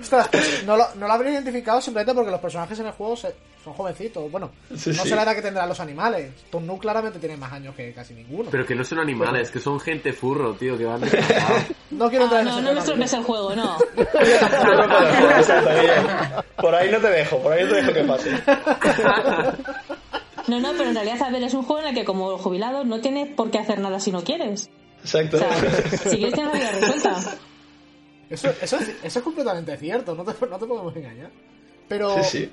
Ostras, 0.00 0.28
pues, 0.30 0.64
no 0.64 0.76
lo, 0.76 0.86
no 0.96 1.06
lo 1.06 1.12
habría 1.12 1.32
identificado 1.32 1.80
simplemente 1.80 2.14
porque 2.14 2.30
los 2.30 2.40
personajes 2.40 2.78
en 2.78 2.86
el 2.86 2.92
juego 2.92 3.16
se- 3.16 3.34
son 3.62 3.72
jovencitos. 3.74 4.30
Bueno, 4.30 4.50
Sí, 4.76 4.90
no 4.90 5.02
sí. 5.02 5.08
sé 5.08 5.16
la 5.16 5.22
edad 5.22 5.34
que 5.34 5.42
tendrán 5.42 5.68
los 5.68 5.80
animales. 5.80 6.32
Nook 6.52 6.80
claramente 6.80 7.18
tiene 7.18 7.36
más 7.36 7.52
años 7.52 7.74
que 7.74 7.92
casi 7.92 8.14
ninguno. 8.14 8.50
Pero 8.50 8.66
que 8.66 8.74
no 8.74 8.84
son 8.84 8.98
animales, 9.00 9.50
que 9.50 9.60
son 9.60 9.80
gente 9.80 10.12
furro, 10.12 10.54
tío, 10.54 10.76
que 10.76 10.84
van 10.84 11.00
disfrazados. 11.00 11.62
No 11.90 12.08
quiero 12.10 12.24
entrar 12.24 12.40
Ah, 12.40 12.42
en 12.42 12.48
no, 12.48 12.52
ese 12.52 12.62
no 12.62 12.68
tema, 12.68 12.74
me 12.74 12.80
estropees 12.80 13.12
el 13.14 13.22
juego, 13.22 13.54
no. 13.56 13.78
No. 13.78 15.24
Por 16.60 16.74
ahí 16.74 16.90
no 16.90 16.98
te 16.98 17.10
dejo, 17.10 17.38
por 17.38 17.52
ahí 17.52 17.64
no 17.64 17.70
te 17.70 17.76
dejo 17.76 17.92
que 17.92 18.04
pase. 18.04 18.30
No, 20.46 20.60
no, 20.60 20.72
pero 20.72 20.90
en 20.90 20.94
realidad, 20.94 21.22
a 21.22 21.30
ver, 21.30 21.42
es 21.42 21.54
un 21.54 21.62
juego 21.62 21.82
en 21.82 21.88
el 21.88 21.94
que 21.94 22.04
como 22.04 22.36
jubilado 22.38 22.84
no 22.84 23.00
tienes 23.00 23.28
por 23.34 23.50
qué 23.50 23.58
hacer 23.58 23.78
nada 23.80 23.98
si 24.00 24.12
no 24.12 24.22
quieres. 24.22 24.68
Exacto. 25.00 25.36
O 25.36 25.40
sea, 25.40 25.50
si 26.10 26.16
quieres 26.16 26.34
tener 26.34 26.52
la 26.52 26.58
vida 26.58 26.70
resuelta. 26.72 27.16
Eso, 28.30 28.48
eso, 28.60 28.76
es, 28.78 28.88
eso 29.02 29.18
es 29.18 29.24
completamente 29.24 29.76
cierto, 29.76 30.14
no 30.14 30.24
te, 30.24 30.32
no 30.46 30.58
te 30.58 30.66
podemos 30.66 30.96
engañar. 30.96 31.30
Pero, 31.88 32.14
Sí, 32.22 32.38
sí. 32.38 32.50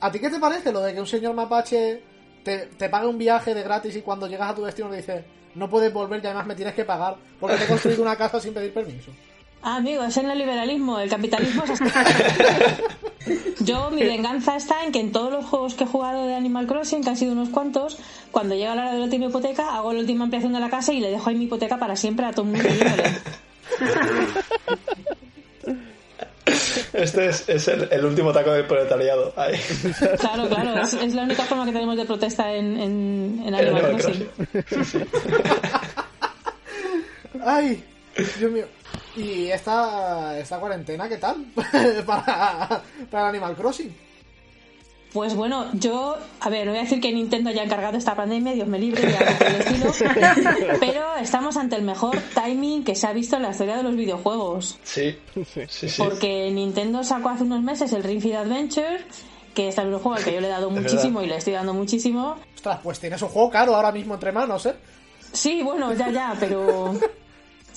¿a 0.00 0.10
ti 0.10 0.18
qué 0.18 0.30
te 0.30 0.38
parece 0.38 0.72
lo 0.72 0.80
de 0.80 0.94
que 0.94 1.00
un 1.00 1.06
señor 1.06 1.34
mapache 1.34 2.02
te, 2.44 2.66
te 2.66 2.88
pague 2.88 3.06
un 3.06 3.18
viaje 3.18 3.54
de 3.54 3.62
gratis 3.62 3.96
y 3.96 4.02
cuando 4.02 4.26
llegas 4.26 4.50
a 4.50 4.54
tu 4.54 4.64
destino 4.64 4.88
le 4.88 4.98
dices 4.98 5.24
no 5.54 5.68
puedes 5.68 5.92
volver 5.92 6.20
y 6.22 6.26
además 6.26 6.46
me 6.46 6.54
tienes 6.54 6.74
que 6.74 6.84
pagar 6.84 7.16
porque 7.40 7.56
te 7.56 7.64
he 7.64 7.66
construido 7.66 8.02
una 8.02 8.16
casa 8.16 8.40
sin 8.40 8.54
pedir 8.54 8.72
permiso? 8.72 9.10
Ah, 9.60 9.76
amigo, 9.76 10.04
es 10.04 10.16
el 10.16 10.26
neoliberalismo, 10.28 11.00
el 11.00 11.10
capitalismo 11.10 11.64
es 11.64 11.70
así. 11.70 11.84
Yo, 13.64 13.90
mi 13.90 14.04
venganza 14.04 14.54
está 14.56 14.84
en 14.84 14.92
que 14.92 15.00
en 15.00 15.10
todos 15.10 15.32
los 15.32 15.44
juegos 15.46 15.74
que 15.74 15.82
he 15.82 15.86
jugado 15.86 16.26
de 16.26 16.34
Animal 16.36 16.68
Crossing, 16.68 17.02
que 17.02 17.10
han 17.10 17.16
sido 17.16 17.32
unos 17.32 17.48
cuantos, 17.48 17.98
cuando 18.30 18.54
llega 18.54 18.76
la 18.76 18.82
hora 18.82 18.92
de 18.92 18.98
la 18.98 19.04
última 19.04 19.26
hipoteca, 19.26 19.74
hago 19.76 19.92
la 19.92 19.98
última 19.98 20.24
ampliación 20.24 20.52
de 20.52 20.60
la 20.60 20.70
casa 20.70 20.92
y 20.92 21.00
le 21.00 21.10
dejo 21.10 21.28
ahí 21.28 21.34
mi 21.36 21.44
hipoteca 21.46 21.76
para 21.76 21.96
siempre 21.96 22.24
a 22.24 22.30
todo 22.32 22.46
el 22.46 22.52
mundo. 22.52 22.68
Este 26.92 27.26
es, 27.26 27.48
es 27.48 27.68
el, 27.68 27.88
el 27.92 28.04
último 28.04 28.32
taco 28.32 28.50
del 28.52 28.64
proletariado. 28.64 29.32
Ahí. 29.36 29.60
Claro, 30.18 30.48
claro, 30.48 30.82
es, 30.82 30.94
es 30.94 31.14
la 31.14 31.22
única 31.22 31.42
forma 31.44 31.64
que 31.66 31.72
tenemos 31.72 31.96
de 31.96 32.04
protesta 32.06 32.52
en, 32.52 32.78
en, 32.78 33.42
en 33.46 33.54
El 33.54 33.66
Animal 33.66 33.84
Animal 33.84 34.02
Crossing. 34.02 34.28
Crossing. 34.68 35.06
¡Ay! 37.44 37.84
Dios 38.38 38.50
mío. 38.50 38.66
¿Y 39.16 39.46
esta, 39.48 40.38
esta 40.38 40.58
cuarentena 40.58 41.08
qué 41.08 41.18
tal? 41.18 41.36
para, 42.06 42.82
para 43.10 43.22
el 43.24 43.28
Animal 43.28 43.54
Crossing. 43.54 43.94
Pues 45.18 45.34
bueno, 45.34 45.66
yo, 45.72 46.16
a 46.38 46.48
ver, 46.48 46.64
no 46.64 46.70
voy 46.70 46.78
a 46.78 46.82
decir 46.84 47.00
que 47.00 47.12
Nintendo 47.12 47.50
haya 47.50 47.64
encargado 47.64 47.98
esta 47.98 48.14
pandemia, 48.14 48.52
Dios 48.52 48.68
me 48.68 48.78
libre, 48.78 49.02
y 49.02 49.14
algo 49.16 49.36
por 49.36 49.46
el 49.48 49.56
estilo, 49.56 49.92
pero 50.78 51.16
estamos 51.16 51.56
ante 51.56 51.74
el 51.74 51.82
mejor 51.82 52.16
timing 52.36 52.84
que 52.84 52.94
se 52.94 53.08
ha 53.08 53.12
visto 53.12 53.34
en 53.34 53.42
la 53.42 53.50
historia 53.50 53.76
de 53.76 53.82
los 53.82 53.96
videojuegos. 53.96 54.78
Sí, 54.84 55.18
sí, 55.44 55.88
sí. 55.88 56.00
Porque 56.00 56.52
Nintendo 56.52 57.02
sacó 57.02 57.30
hace 57.30 57.42
unos 57.42 57.62
meses 57.62 57.92
el 57.94 58.04
Ring 58.04 58.22
Fit 58.22 58.34
Adventure, 58.34 59.00
que 59.56 59.66
es 59.66 59.74
también 59.74 59.96
un 59.96 60.02
juego 60.02 60.18
al 60.18 60.22
que 60.22 60.32
yo 60.32 60.40
le 60.40 60.46
he 60.46 60.50
dado 60.50 60.70
muchísimo 60.70 61.20
y 61.20 61.26
le 61.26 61.34
estoy 61.34 61.54
dando 61.54 61.74
muchísimo. 61.74 62.36
Ostras, 62.54 62.78
pues 62.80 63.00
tienes 63.00 63.20
un 63.20 63.30
juego 63.30 63.50
caro 63.50 63.74
ahora 63.74 63.90
mismo 63.90 64.14
entre 64.14 64.30
manos, 64.30 64.66
¿eh? 64.66 64.76
Sí, 65.32 65.64
bueno, 65.64 65.92
ya, 65.94 66.10
ya, 66.10 66.36
pero 66.38 66.94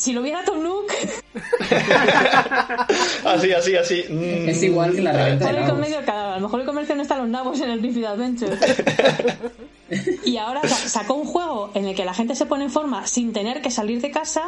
si 0.01 0.13
lo 0.13 0.21
viera 0.21 0.43
Tom 0.43 0.63
Nook, 0.63 0.87
Así, 3.25 3.51
así, 3.53 3.75
así. 3.75 4.03
Mm. 4.09 4.49
Es 4.49 4.63
igual 4.63 4.93
que 4.95 5.01
la 5.01 5.11
reventa 5.13 5.47
de 5.47 5.53
con 5.57 5.63
nabos. 5.67 5.79
medio 5.79 6.05
cadáver. 6.05 6.31
A 6.33 6.35
lo 6.37 6.41
mejor 6.47 6.59
el 6.61 6.65
comercio 6.65 6.95
no 6.95 7.01
está 7.01 7.17
los 7.17 7.27
nabos 7.29 7.59
en 7.61 7.69
el 7.69 7.81
Fit 7.81 8.05
Adventure. 8.05 8.57
y 10.25 10.37
ahora 10.37 10.61
sa- 10.63 10.89
sacó 10.89 11.13
un 11.15 11.25
juego 11.25 11.69
en 11.73 11.85
el 11.85 11.95
que 11.95 12.05
la 12.05 12.13
gente 12.13 12.35
se 12.35 12.45
pone 12.45 12.65
en 12.65 12.71
forma 12.71 13.05
sin 13.07 13.33
tener 13.33 13.61
que 13.61 13.69
salir 13.71 14.01
de 14.01 14.11
casa. 14.11 14.43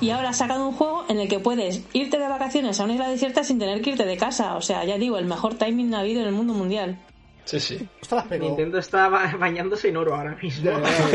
Y 0.00 0.10
ahora 0.10 0.30
ha 0.30 0.32
sacado 0.34 0.66
un 0.68 0.74
juego 0.74 1.04
en 1.08 1.20
el 1.20 1.28
que 1.28 1.38
puedes 1.38 1.82
irte 1.92 2.18
de 2.18 2.28
vacaciones 2.28 2.78
a 2.80 2.84
una 2.84 2.94
isla 2.94 3.08
desierta 3.08 3.44
sin 3.44 3.58
tener 3.58 3.80
que 3.80 3.90
irte 3.90 4.04
de 4.04 4.16
casa. 4.16 4.56
O 4.56 4.60
sea, 4.62 4.84
ya 4.84 4.98
digo, 4.98 5.18
el 5.18 5.24
mejor 5.26 5.54
timing 5.54 5.94
ha 5.94 6.00
habido 6.00 6.20
en 6.22 6.26
el 6.28 6.34
mundo 6.34 6.52
mundial. 6.52 6.98
Sí, 7.44 7.60
sí. 7.60 7.78
Ostras, 8.02 8.24
pero 8.28 8.44
Nintendo 8.44 8.78
está 8.78 9.08
ba- 9.08 9.36
bañándose 9.38 9.88
en 9.88 9.96
oro 9.96 10.16
ahora 10.16 10.36
mismo. 10.42 10.72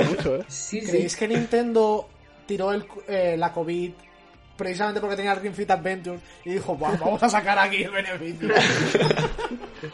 Mucho, 0.10 0.38
¿eh? 0.38 0.45
Sí, 0.48 0.79
sí. 0.81 0.88
¿creéis 0.88 1.15
que 1.17 1.27
Nintendo 1.27 2.07
tiró 2.45 2.71
el, 2.74 2.86
eh, 3.07 3.36
la 3.38 3.51
COVID 3.51 3.91
precisamente 4.57 5.00
porque 5.01 5.15
tenía 5.15 5.33
el 5.33 5.41
Ring 5.41 5.53
Fit 5.53 5.71
Adventure 5.71 6.19
y 6.45 6.51
dijo, 6.51 6.75
"Buah, 6.75 6.98
vamos 6.98 7.24
a 7.24 7.29
sacar 7.29 7.57
aquí 7.60 7.83
el 7.83 7.91
beneficio? 7.91 8.50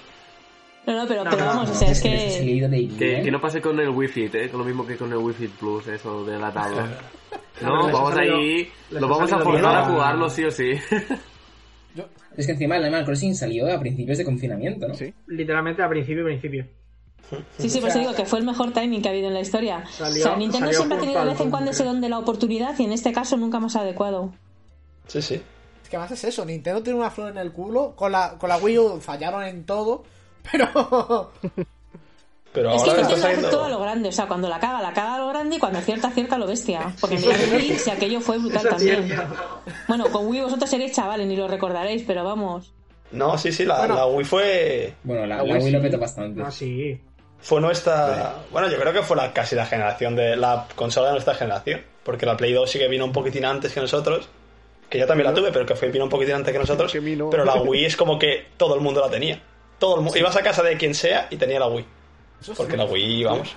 No, 0.85 0.95
no, 0.95 1.05
pero, 1.05 1.21
No, 1.25 1.31
pero 1.31 1.41
no, 1.43 1.47
vamos, 1.49 1.67
no, 1.67 1.71
o 1.73 1.75
sea, 1.77 1.91
es 1.91 2.01
que 2.01 3.21
que. 3.23 3.29
no 3.29 3.41
pase 3.41 3.59
con 3.59 3.77
el 3.77 3.89
Wi-Fi, 3.89 4.29
¿eh? 4.33 4.49
Con 4.49 4.59
lo 4.61 4.65
mismo 4.65 4.87
que 4.87 4.95
con 4.95 5.11
el 5.11 5.17
Wi-Fi 5.17 5.47
Plus, 5.49 5.85
eso 5.87 6.23
de 6.23 6.39
la 6.39 6.51
tabla. 6.51 6.87
No, 7.61 7.91
vamos 7.91 8.13
salido- 8.13 8.37
ahí, 8.37 8.71
lo 8.91 9.07
vamos 9.07 9.33
a 9.33 9.39
forzar 9.39 9.75
a 9.77 9.85
jugarlo 9.85 10.29
sí 10.29 10.43
o 10.45 10.51
sí. 10.51 10.73
Es 12.37 12.45
que 12.45 12.51
encima 12.51 12.77
el 12.77 12.83
Animal 12.83 13.03
Crossing 13.03 13.33
salió 13.35 13.65
a 13.73 13.79
principios 13.79 14.19
de 14.19 14.23
confinamiento, 14.23 14.87
¿no? 14.87 14.93
Sí. 14.93 15.11
Literalmente 15.25 15.81
a 15.81 15.89
principio, 15.89 16.23
principio. 16.23 16.67
Sí, 17.59 17.69
sí, 17.69 17.79
por 17.79 17.89
eso 17.89 17.99
digo 17.99 18.13
que 18.13 18.25
fue 18.25 18.39
el 18.39 18.45
mejor 18.45 18.71
timing 18.71 19.01
que 19.01 19.09
ha 19.09 19.11
habido 19.11 19.27
en 19.27 19.33
la 19.33 19.41
historia. 19.41 19.83
Salió- 19.91 20.23
o 20.23 20.27
sea, 20.29 20.35
Nintendo 20.37 20.71
siempre 20.71 20.97
ha 20.97 21.01
tenido 21.01 21.21
de 21.23 21.29
vez 21.31 21.41
en 21.41 21.49
cuando 21.49 21.71
ese 21.71 21.83
don 21.83 21.99
de 22.01 22.09
la 22.09 22.19
oportunidad 22.19 22.73
y 22.79 22.83
en 22.85 22.91
este 22.93 23.11
caso 23.11 23.35
nunca 23.37 23.59
más 23.59 23.75
adecuado. 23.75 24.31
Sí, 25.07 25.21
sí. 25.21 25.41
Es 25.83 25.89
que 25.89 25.97
más 25.97 26.11
es 26.11 26.23
eso, 26.23 26.43
Nintendo 26.45 26.81
tiene 26.83 26.99
una 26.99 27.09
flor 27.09 27.31
en 27.31 27.37
el 27.37 27.51
culo, 27.51 27.93
con 27.95 28.11
la, 28.11 28.37
con 28.37 28.49
la 28.49 28.57
Wii 28.57 28.77
U 28.79 28.99
fallaron 29.01 29.43
en 29.43 29.65
todo, 29.65 30.03
pero... 30.51 31.31
Pero 32.53 32.71
Es 32.73 32.81
que 32.81 32.89
ahora 32.89 33.01
Nintendo 33.03 33.27
hace 33.27 33.41
todo 33.51 33.63
a 33.65 33.69
lo 33.69 33.79
grande, 33.79 34.09
o 34.09 34.11
sea, 34.11 34.25
cuando 34.27 34.49
la 34.49 34.59
caga, 34.59 34.81
la 34.81 34.91
caga 34.93 35.15
a 35.15 35.19
lo 35.19 35.27
grande 35.27 35.57
y 35.57 35.59
cuando 35.59 35.77
acierta, 35.77 36.07
acierta 36.07 36.35
a 36.35 36.39
lo 36.39 36.47
bestia. 36.47 36.91
Porque 36.99 37.17
mira 37.19 37.35
Wii, 37.53 37.77
si 37.77 37.89
aquello 37.91 38.19
fue 38.19 38.39
brutal 38.39 38.67
también. 38.67 39.13
Bueno, 39.87 40.09
con 40.11 40.25
Wii 40.27 40.41
vosotros 40.41 40.67
seréis 40.69 40.93
chavales, 40.93 41.27
ni 41.27 41.35
lo 41.35 41.47
recordaréis, 41.47 42.03
pero 42.07 42.23
vamos. 42.23 42.71
No, 43.11 43.37
sí, 43.37 43.51
sí, 43.51 43.63
la, 43.63 43.77
Bueno. 43.79 43.95
la 43.95 44.07
Wii 44.07 44.25
fue. 44.25 44.93
Bueno, 45.03 45.27
la, 45.27 45.37
La 45.37 45.43
la 45.43 45.53
Wii 45.53 45.63
Wii 45.65 45.71
lo 45.71 45.81
petó 45.81 45.99
bastante. 45.99 46.41
Ah, 46.41 46.49
sí. 46.49 46.99
Fue 47.39 47.61
nuestra. 47.61 48.35
Bueno, 48.51 48.69
yo 48.69 48.79
creo 48.79 48.93
que 48.93 49.03
fue 49.03 49.15
la, 49.15 49.33
casi 49.33 49.55
la 49.55 49.65
generación 49.65 50.15
de. 50.15 50.35
La 50.35 50.67
consola 50.75 51.07
de 51.07 51.13
nuestra 51.13 51.35
generación. 51.35 51.81
Porque 52.03 52.25
la 52.25 52.37
Play 52.37 52.53
2 52.53 52.69
sí 52.69 52.79
que 52.79 52.87
vino 52.87 53.05
un 53.05 53.11
poquitín 53.11 53.45
antes 53.45 53.73
que 53.73 53.79
nosotros. 53.79 54.29
Que 54.89 54.97
yo 54.97 55.05
también 55.05 55.27
la 55.27 55.33
tuve, 55.33 55.51
pero 55.51 55.65
que 55.65 55.75
fue, 55.75 55.89
vino 55.89 56.05
un 56.05 56.09
poquitín 56.09 56.35
antes 56.35 56.53
que 56.53 56.59
nosotros. 56.59 56.91
Que 56.91 57.01
no. 57.01 57.29
Pero 57.29 57.43
la 57.43 57.55
Wii 57.55 57.85
es 57.85 57.97
como 57.97 58.17
que 58.17 58.47
todo 58.55 58.75
el 58.75 58.81
mundo 58.81 59.01
la 59.01 59.09
tenía. 59.09 59.41
Todo 59.77 59.95
el 59.95 60.01
mundo. 60.01 60.17
Ibas 60.17 60.35
a 60.35 60.41
casa 60.41 60.63
de 60.63 60.77
quien 60.77 60.95
sea 60.95 61.27
y 61.29 61.37
tenía 61.37 61.59
la 61.59 61.67
Wii. 61.67 61.85
Eso 62.41 62.53
sí. 62.53 62.57
Porque 62.57 62.77
la 62.77 62.85
Wii, 62.85 63.23
vamos. 63.25 63.55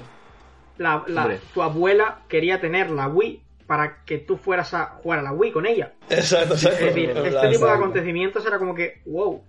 La, 0.79 1.05
tu 1.53 1.63
abuela 1.63 2.23
quería 2.29 2.61
tener 2.61 2.91
la 2.91 3.07
Wii 3.07 3.43
para 3.67 4.03
que 4.05 4.19
tú 4.19 4.37
fueras 4.37 4.75
a 4.75 4.87
jugar 5.03 5.21
a 5.21 5.23
la 5.23 5.33
Wii 5.33 5.53
con 5.53 5.67
ella. 5.67 5.93
Exacto, 6.09 6.55
exacto. 6.55 6.87
Es 6.87 6.95
decir, 6.95 7.11
este 7.11 7.49
tipo 7.51 7.67
de 7.67 7.73
acontecimientos 7.73 8.45
era 8.45 8.59
como 8.59 8.75
que, 8.75 9.01
wow. 9.07 9.45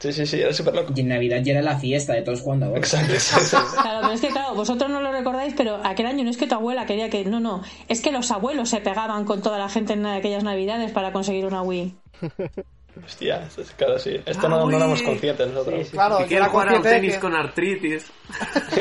Sí, 0.00 0.12
sí, 0.12 0.26
sí, 0.26 0.40
era 0.40 0.52
súper 0.52 0.74
loco. 0.74 0.92
Y 0.96 1.00
en 1.00 1.08
Navidad 1.08 1.40
ya 1.42 1.52
era 1.52 1.62
la 1.62 1.78
fiesta 1.78 2.14
de 2.14 2.22
todos 2.22 2.40
jugando 2.40 2.66
ahora. 2.66 2.78
Exacto, 2.78 3.12
exacto. 3.14 3.58
Claro, 3.80 3.98
pero 4.00 4.12
es 4.14 4.20
que 4.20 4.28
claro, 4.28 4.54
vosotros 4.54 4.90
no 4.90 5.00
lo 5.00 5.12
recordáis, 5.12 5.54
pero 5.56 5.78
aquel 5.84 6.06
año 6.06 6.24
no 6.24 6.30
es 6.30 6.36
que 6.38 6.46
tu 6.46 6.54
abuela 6.54 6.86
quería 6.86 7.10
que... 7.10 7.24
No, 7.24 7.38
no, 7.38 7.62
es 7.86 8.00
que 8.00 8.10
los 8.10 8.30
abuelos 8.30 8.70
se 8.70 8.80
pegaban 8.80 9.24
con 9.26 9.42
toda 9.42 9.58
la 9.58 9.68
gente 9.68 9.92
en 9.92 10.06
aquellas 10.06 10.42
navidades 10.42 10.90
para 10.90 11.12
conseguir 11.12 11.44
una 11.46 11.62
Wii. 11.62 11.94
Hostia, 13.06 13.48
claro, 13.76 13.98
sí. 13.98 14.20
Esto 14.26 14.48
no, 14.48 14.66
no 14.66 14.76
éramos 14.76 15.00
conscientes 15.02 15.46
nosotros. 15.48 15.78
Sí, 15.80 15.84
sí. 15.84 15.90
Claro, 15.92 16.16
Que 16.18 16.22
yo 16.24 16.28
quiero 16.28 16.44
era 16.44 16.50
jugar 16.52 16.68
al 16.70 16.82
tenis 16.82 17.14
que... 17.14 17.20
con 17.20 17.34
artritis. 17.36 18.06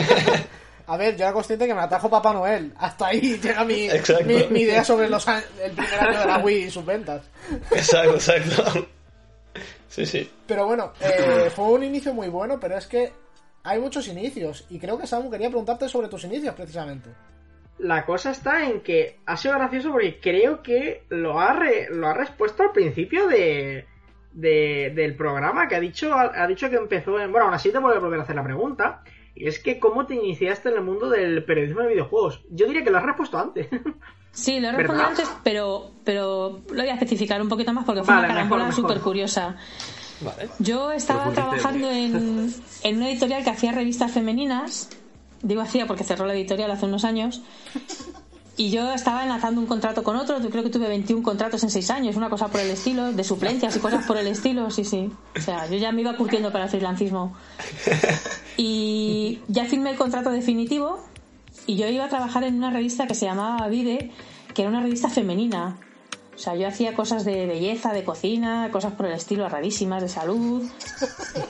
A 0.87 0.97
ver, 0.97 1.15
yo 1.15 1.23
era 1.25 1.33
consciente 1.33 1.67
que 1.67 1.73
me 1.75 1.81
la 1.81 1.87
trajo 1.87 2.09
Papá 2.09 2.33
Noel. 2.33 2.73
Hasta 2.79 3.07
ahí 3.07 3.37
llega 3.39 3.63
mi, 3.63 3.87
mi, 4.25 4.43
mi 4.49 4.61
idea 4.61 4.83
sobre 4.83 5.07
los 5.07 5.27
a- 5.27 5.43
el 5.63 5.71
primer 5.73 5.99
año 5.99 6.19
de 6.21 6.25
la 6.25 6.37
Wii 6.39 6.63
y 6.63 6.71
sus 6.71 6.83
ventas. 6.83 7.21
Exacto, 7.71 8.15
exacto. 8.15 8.87
Sí, 9.89 10.05
sí. 10.05 10.31
Pero 10.47 10.65
bueno, 10.67 10.93
eh, 11.01 11.49
fue 11.53 11.65
un 11.65 11.83
inicio 11.83 12.13
muy 12.13 12.29
bueno, 12.29 12.57
pero 12.59 12.77
es 12.77 12.87
que 12.87 13.11
hay 13.63 13.79
muchos 13.79 14.07
inicios. 14.07 14.65
Y 14.69 14.79
creo 14.79 14.97
que 14.97 15.05
Samu 15.07 15.29
quería 15.29 15.49
preguntarte 15.49 15.89
sobre 15.89 16.07
tus 16.07 16.23
inicios, 16.23 16.55
precisamente. 16.55 17.09
La 17.79 18.05
cosa 18.05 18.31
está 18.31 18.65
en 18.69 18.81
que 18.81 19.19
ha 19.25 19.35
sido 19.35 19.55
gracioso 19.55 19.91
porque 19.91 20.19
creo 20.21 20.61
que 20.61 21.03
lo 21.09 21.39
ha, 21.39 21.53
re- 21.53 21.87
lo 21.89 22.07
ha 22.07 22.13
respuesto 22.13 22.63
al 22.63 22.71
principio 22.71 23.27
de, 23.27 23.85
de- 24.31 24.91
del 24.95 25.15
programa, 25.15 25.67
que 25.67 25.75
ha 25.75 25.79
dicho, 25.79 26.13
ha, 26.13 26.43
ha 26.43 26.47
dicho 26.47 26.69
que 26.69 26.75
empezó 26.75 27.19
en... 27.19 27.31
Bueno, 27.31 27.45
aún 27.47 27.55
así 27.55 27.71
te 27.71 27.77
voy 27.79 27.95
a 27.95 27.99
volver 27.99 28.19
a 28.19 28.23
hacer 28.23 28.35
la 28.35 28.43
pregunta. 28.43 29.01
Y 29.39 29.47
es 29.47 29.57
que, 29.59 29.79
¿cómo 29.79 30.05
te 30.05 30.15
iniciaste 30.15 30.67
en 30.67 30.75
el 30.75 30.83
mundo 30.83 31.09
del 31.09 31.45
periodismo 31.45 31.81
de 31.81 31.87
videojuegos? 31.87 32.41
Yo 32.49 32.67
diría 32.67 32.83
que 32.83 32.91
lo 32.91 32.97
has 32.97 33.05
respuesto 33.05 33.39
antes. 33.39 33.67
Sí, 34.31 34.59
lo 34.59 34.67
he 34.67 34.71
respondido 34.73 35.09
¿Verdad? 35.09 35.21
antes, 35.25 35.35
pero, 35.43 35.89
pero 36.03 36.61
lo 36.69 36.75
voy 36.75 36.87
a 36.87 36.93
especificar 36.93 37.41
un 37.41 37.49
poquito 37.49 37.73
más 37.73 37.83
porque 37.83 38.03
fue 38.03 38.13
Vale, 38.13 38.27
una 38.27 38.35
carambola 38.35 38.71
súper 38.71 38.99
curiosa. 38.99 39.57
Vale. 40.21 40.49
Yo 40.59 40.91
estaba 40.91 41.31
trabajando 41.31 41.89
en, 41.89 42.53
en 42.83 42.97
una 42.97 43.09
editorial 43.09 43.43
que 43.43 43.49
hacía 43.49 43.71
revistas 43.71 44.11
femeninas. 44.11 44.91
Digo 45.41 45.61
hacía 45.61 45.87
porque 45.87 46.03
cerró 46.03 46.27
la 46.27 46.35
editorial 46.35 46.69
hace 46.69 46.85
unos 46.85 47.05
años. 47.05 47.41
Y 48.59 48.71
yo 48.71 48.91
estaba 48.91 49.23
enlazando 49.23 49.61
un 49.61 49.67
contrato 49.67 50.03
con 50.03 50.17
otro. 50.17 50.37
Yo 50.41 50.49
creo 50.49 50.63
que 50.63 50.69
tuve 50.69 50.89
21 50.89 51.23
contratos 51.23 51.63
en 51.63 51.69
6 51.69 51.91
años, 51.91 52.17
una 52.17 52.29
cosa 52.29 52.49
por 52.49 52.59
el 52.59 52.69
estilo, 52.69 53.13
de 53.13 53.23
suplencias 53.23 53.73
y 53.77 53.79
cosas 53.79 54.05
por 54.05 54.17
el 54.17 54.27
estilo. 54.27 54.69
Sí, 54.69 54.83
sí. 54.83 55.09
O 55.37 55.39
sea, 55.39 55.67
yo 55.67 55.77
ya 55.77 55.93
me 55.93 56.01
iba 56.01 56.17
curtiendo 56.17 56.51
para 56.51 56.65
el 56.65 56.69
freelancismo. 56.69 57.37
Y 58.57 59.39
ya 59.47 59.63
firmé 59.63 59.91
el 59.91 59.95
contrato 59.95 60.29
definitivo. 60.29 60.99
Y 61.67 61.77
yo 61.77 61.87
iba 61.87 62.03
a 62.03 62.09
trabajar 62.09 62.43
en 62.43 62.55
una 62.55 62.69
revista 62.69 63.07
que 63.07 63.15
se 63.15 63.27
llamaba 63.27 63.65
Vide, 63.69 64.11
que 64.53 64.63
era 64.63 64.69
una 64.69 64.81
revista 64.81 65.07
femenina. 65.07 65.77
O 66.35 66.37
sea, 66.37 66.55
yo 66.55 66.67
hacía 66.67 66.93
cosas 66.93 67.23
de 67.23 67.45
belleza, 67.45 67.93
de 67.93 68.03
cocina, 68.03 68.69
cosas 68.73 68.91
por 68.91 69.05
el 69.05 69.13
estilo 69.13 69.47
rarísimas, 69.47 70.01
de 70.01 70.09
salud. 70.09 70.69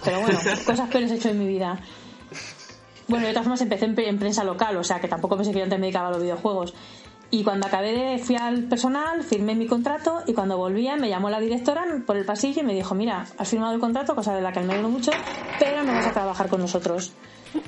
Pero 0.03 0.21
bueno, 0.21 0.37
cosas 0.63 0.87
peores 0.89 1.09
he 1.09 1.15
hecho 1.15 1.29
en 1.29 1.39
mi 1.39 1.47
vida. 1.47 1.79
Bueno, 3.07 3.25
de 3.25 3.31
todas 3.31 3.45
formas 3.45 3.61
empecé 3.61 3.85
en 3.85 4.19
prensa 4.19 4.43
local, 4.43 4.77
o 4.77 4.83
sea 4.83 4.99
que 4.99 5.07
tampoco 5.07 5.35
pensé 5.35 5.51
que 5.51 5.57
yo 5.57 5.63
antes 5.63 5.79
me 5.79 5.87
dedicaba 5.87 6.09
a 6.09 6.11
los 6.11 6.21
videojuegos. 6.21 6.75
Y 7.31 7.43
cuando 7.43 7.67
acabé 7.67 7.91
de, 7.91 8.17
fui 8.17 8.35
al 8.35 8.63
personal, 8.63 9.23
firmé 9.23 9.53
mi 9.53 9.67
contrato 9.67 10.23
y 10.25 10.33
cuando 10.33 10.57
volvía 10.57 10.95
me 10.95 11.09
llamó 11.09 11.29
la 11.29 11.39
directora 11.39 11.85
por 12.05 12.17
el 12.17 12.25
pasillo 12.25 12.61
y 12.61 12.65
me 12.65 12.73
dijo, 12.73 12.95
mira, 12.95 13.27
has 13.37 13.47
firmado 13.47 13.73
el 13.73 13.79
contrato, 13.79 14.15
cosa 14.15 14.33
de 14.33 14.41
la 14.41 14.51
que 14.51 14.61
me 14.61 14.73
alegro 14.73 14.89
mucho, 14.89 15.11
pero 15.59 15.83
no 15.83 15.93
vas 15.93 16.07
a 16.07 16.11
trabajar 16.11 16.49
con 16.49 16.59
nosotros. 16.59 17.11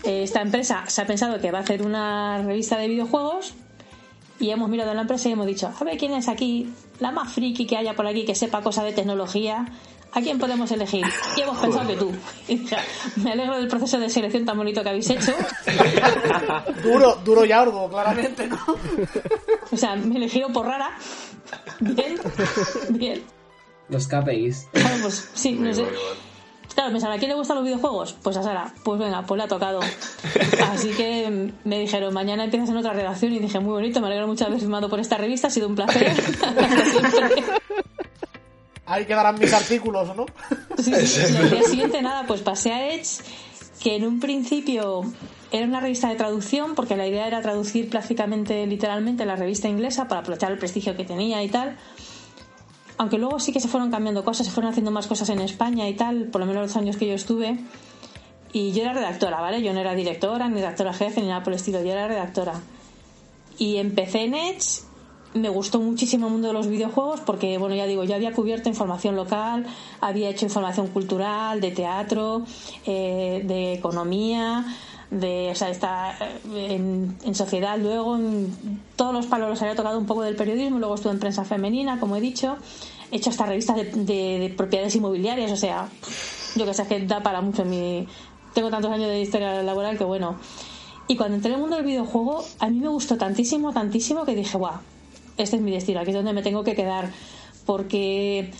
Eh, 0.03 0.24
Esta 0.24 0.41
empresa 0.41 0.84
se 0.88 1.01
ha 1.01 1.06
pensado 1.06 1.39
que 1.39 1.51
va 1.51 1.60
a 1.60 1.62
hacer 1.62 1.84
una 1.84 2.41
revista 2.41 2.77
de 2.77 2.88
videojuegos 2.88 3.53
y 4.39 4.50
hemos 4.50 4.68
mirado 4.68 4.91
a 4.91 4.94
la 4.96 5.01
empresa 5.01 5.30
y 5.30 5.34
hemos 5.34 5.46
dicho, 5.46 5.72
a 5.80 5.84
ver 5.84 5.98
quién 5.98 6.13
es 6.13 6.27
aquí, 6.27 6.74
la 7.00 7.12
más 7.12 7.32
friki 7.32 7.68
que 7.68 7.77
haya 7.77 7.94
por 7.96 8.08
aquí 8.08 8.25
que 8.25 8.34
sepa 8.34 8.62
cosas 8.62 8.86
de 8.86 8.94
tecnología. 8.94 9.68
¿A 10.13 10.22
quién 10.22 10.38
podemos 10.39 10.70
elegir? 10.72 11.06
Y 11.38 11.41
hemos 11.41 11.58
pensado 11.58 11.88
que 11.88 11.96
tú. 11.96 12.12
Y 12.48 12.58
dije, 12.58 12.75
me 13.18 13.32
alegro 13.32 13.58
del 13.58 13.68
proceso 13.68 14.00
de 14.00 14.10
selección 14.10 14.46
tan 14.46 14.58
bonito 14.58 14.84
que 14.84 14.89
habéis 14.89 15.10
hecho. 15.10 15.34
Duro, 16.84 17.15
duro 17.24 17.46
y 17.46 17.51
arduo, 17.51 17.89
claramente, 17.89 18.48
¿no? 18.48 18.58
O 19.72 19.77
sea, 19.77 19.96
me 19.96 20.18
elegieron 20.18 20.51
por 20.51 20.65
rara. 20.65 20.98
Bien, 21.80 22.20
bien. 22.89 23.24
Los 23.89 24.08
KPIs. 24.08 24.68
Claro, 24.72 24.96
pues 25.01 25.30
sí, 25.34 25.53
no 25.53 25.74
sé. 25.74 25.86
Claro, 26.74 26.91
pensaron, 26.91 27.15
¿a 27.15 27.20
quién 27.20 27.30
le 27.30 27.36
gustan 27.36 27.58
los 27.58 27.65
videojuegos? 27.65 28.15
Pues 28.24 28.38
a 28.38 28.44
Sara. 28.44 28.74
Pues 28.84 29.00
venga, 29.00 29.22
pues 29.24 29.38
le 29.38 29.44
ha 29.44 29.48
tocado. 29.48 29.82
Así 30.72 30.89
que 30.91 31.51
me 31.63 31.80
dijeron, 31.80 32.13
mañana 32.13 32.46
empiezas 32.46 32.70
en 32.70 32.77
otra 32.77 32.94
redacción 32.94 33.34
y 33.34 33.39
dije, 33.39 33.60
muy 33.60 33.74
bonito, 33.74 34.00
me 34.00 34.08
alegro 34.08 34.27
mucho 34.27 34.46
de 34.46 34.50
haber 34.50 34.60
firmado 34.60 34.89
por 34.89 35.00
esta 35.00 35.18
revista, 35.18 35.48
ha 35.48 35.51
sido 35.51 35.68
un 35.68 35.75
placer. 35.75 36.13
Ahí 38.92 39.06
quedarán 39.06 39.40
mis 39.40 39.54
artículos, 39.54 40.16
¿no? 40.16 40.26
Sí, 40.78 40.94
sí. 41.08 41.22
Y 41.32 41.36
al 41.38 41.50
día 41.50 41.64
siguiente, 41.64 42.02
nada, 42.02 42.26
pues 42.28 42.42
pasé 42.42 42.74
a 42.74 42.94
Edge, 42.94 43.22
que 43.80 43.96
en 43.96 44.06
un 44.06 44.20
principio 44.20 45.04
era 45.52 45.66
una 45.66 45.80
revista 45.80 46.10
de 46.10 46.16
traducción, 46.16 46.76
porque 46.76 46.98
la 46.98 47.08
idea 47.08 47.26
era 47.26 47.42
traducir 47.42 47.90
prácticamente, 47.90 48.66
literalmente, 48.68 49.26
la 49.26 49.38
revista 49.38 49.70
inglesa 49.70 50.08
para 50.08 50.22
aprovechar 50.22 50.52
el 50.52 50.58
prestigio 50.58 50.98
que 50.98 51.06
tenía 51.06 51.42
y 51.42 51.48
tal. 51.48 51.78
Aunque 52.98 53.18
luego 53.18 53.40
sí 53.40 53.54
que 53.54 53.62
se 53.62 53.70
fueron 53.70 53.92
cambiando 53.92 54.26
cosas, 54.26 54.48
se 54.48 54.52
fueron 54.52 54.72
haciendo 54.72 54.92
más 54.92 55.08
cosas 55.08 55.30
en 55.30 55.40
España 55.40 55.88
y 55.88 55.94
tal, 55.94 56.26
por 56.26 56.42
lo 56.42 56.48
menos 56.48 56.64
los 56.64 56.76
años 56.76 56.98
que 56.98 57.08
yo 57.08 57.14
estuve. 57.14 57.60
Y 58.52 58.74
yo 58.74 58.82
era 58.82 58.92
redactora, 58.92 59.40
¿vale? 59.40 59.62
Yo 59.62 59.74
no 59.74 59.80
era 59.80 59.96
directora, 59.96 60.50
ni 60.50 60.56
redactora 60.56 60.94
jefe, 60.94 61.22
ni 61.22 61.28
nada 61.28 61.44
por 61.44 61.54
el 61.54 61.60
estilo, 61.60 61.82
yo 61.82 61.92
era 61.92 62.10
redactora. 62.10 62.54
Y 63.58 63.78
empecé 63.78 64.24
en 64.24 64.34
Edge 64.34 64.82
me 65.34 65.50
gustó 65.50 65.80
muchísimo 65.80 66.28
el 66.28 66.34
mundo 66.34 66.48
de 66.50 66.54
los 66.54 66.68
videojuegos 66.68 67.22
porque, 67.22 67.58
bueno, 67.58 67.76
ya 67.76 67.86
digo, 67.86 68.04
yo 68.04 68.16
había 68.16 68.34
cubierto 68.34 68.70
información 68.70 69.16
local, 69.16 69.66
había 70.02 70.30
hecho 70.30 70.46
información 70.46 70.88
cultural, 70.88 71.62
de 71.62 71.72
teatro, 71.72 72.44
eh, 72.86 73.42
de 73.46 73.74
economía, 73.74 74.66
de, 75.10 75.50
o 75.52 75.56
sea, 75.56 75.70
está 75.70 76.18
eh, 76.22 76.76
en, 76.76 77.18
en, 77.24 77.36
sociedad, 77.36 77.78
luego 77.78 78.16
en 78.16 78.82
todos 78.96 79.14
los 79.14 79.26
palos 79.26 79.50
los 79.50 79.62
había 79.62 79.76
tocado 79.76 79.98
un 79.98 80.06
poco 80.06 80.24
del 80.24 80.36
periodismo, 80.36 80.80
luego 80.80 80.96
estuve 80.96 81.14
en 81.14 81.20
prensa 81.20 81.44
femenina, 81.44 82.00
como 82.00 82.16
he 82.16 82.22
dicho, 82.22 82.58
he 83.12 83.18
hecho 83.18 83.30
hasta 83.30 83.46
revistas 83.46 83.78
de, 83.78 83.84
de, 83.86 84.40
de 84.40 84.54
propiedades 84.56 84.96
inmobiliarias, 84.96 85.52
o 85.52 85.58
sea, 85.58 85.90
yo 86.56 86.66
que 86.66 86.74
sé, 86.74 86.86
que 86.88 87.06
da 87.06 87.22
para 87.22 87.42
mucho 87.42 87.66
mi... 87.66 88.08
Tengo 88.54 88.70
tantos 88.70 88.92
años 88.92 89.08
de 89.08 89.22
historia 89.22 89.64
laboral 89.64 89.98
que, 89.98 90.04
bueno... 90.04 90.36
Y 91.08 91.18
cuando 91.18 91.36
entré 91.36 91.50
en 91.50 91.56
el 91.56 91.62
mundo 91.62 91.76
del 91.76 91.86
videojuego, 91.86 92.46
a 92.60 92.70
mí 92.70 92.80
me 92.80 92.88
gustó 92.88 93.18
tantísimo, 93.18 93.74
tantísimo 93.74 94.24
que 94.24 94.34
dije, 94.34 94.58
guau, 94.58 94.76
este 95.38 95.56
es 95.56 95.62
mi 95.62 95.72
destino, 95.72 96.00
aquí 96.00 96.10
es 96.10 96.16
donde 96.16 96.34
me 96.34 96.44
tengo 96.44 96.64
que 96.64 96.76
quedar, 96.76 97.10
porque 97.66 98.52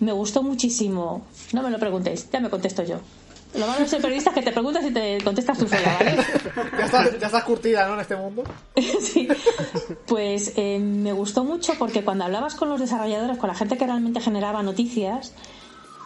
me 0.00 0.12
gustó 0.12 0.42
muchísimo. 0.42 1.22
No 1.52 1.62
me 1.62 1.70
lo 1.70 1.78
preguntéis, 1.78 2.28
ya 2.30 2.40
me 2.40 2.50
contesto 2.50 2.82
yo. 2.82 3.00
Lo 3.54 3.66
malo 3.66 3.80
de 3.80 3.88
ser 3.88 4.00
periodista 4.00 4.30
es 4.30 4.36
que 4.36 4.42
te 4.42 4.52
preguntas 4.52 4.84
y 4.86 4.92
te 4.92 5.18
contestas 5.24 5.58
tú 5.58 5.66
sola, 5.66 5.96
¿vale? 5.98 6.16
Ya 6.78 6.84
estás, 6.84 7.18
ya 7.18 7.26
estás 7.26 7.44
curtida, 7.44 7.86
¿no? 7.88 7.94
En 7.94 8.00
este 8.00 8.16
mundo. 8.16 8.44
sí. 9.00 9.28
Pues 10.06 10.52
eh, 10.56 10.78
me 10.78 11.12
gustó 11.12 11.42
mucho 11.42 11.74
porque 11.78 12.04
cuando 12.04 12.24
hablabas 12.24 12.54
con 12.54 12.68
los 12.68 12.78
desarrolladores, 12.78 13.38
con 13.38 13.48
la 13.48 13.56
gente 13.56 13.76
que 13.76 13.86
realmente 13.86 14.20
generaba 14.20 14.62
noticias, 14.62 15.34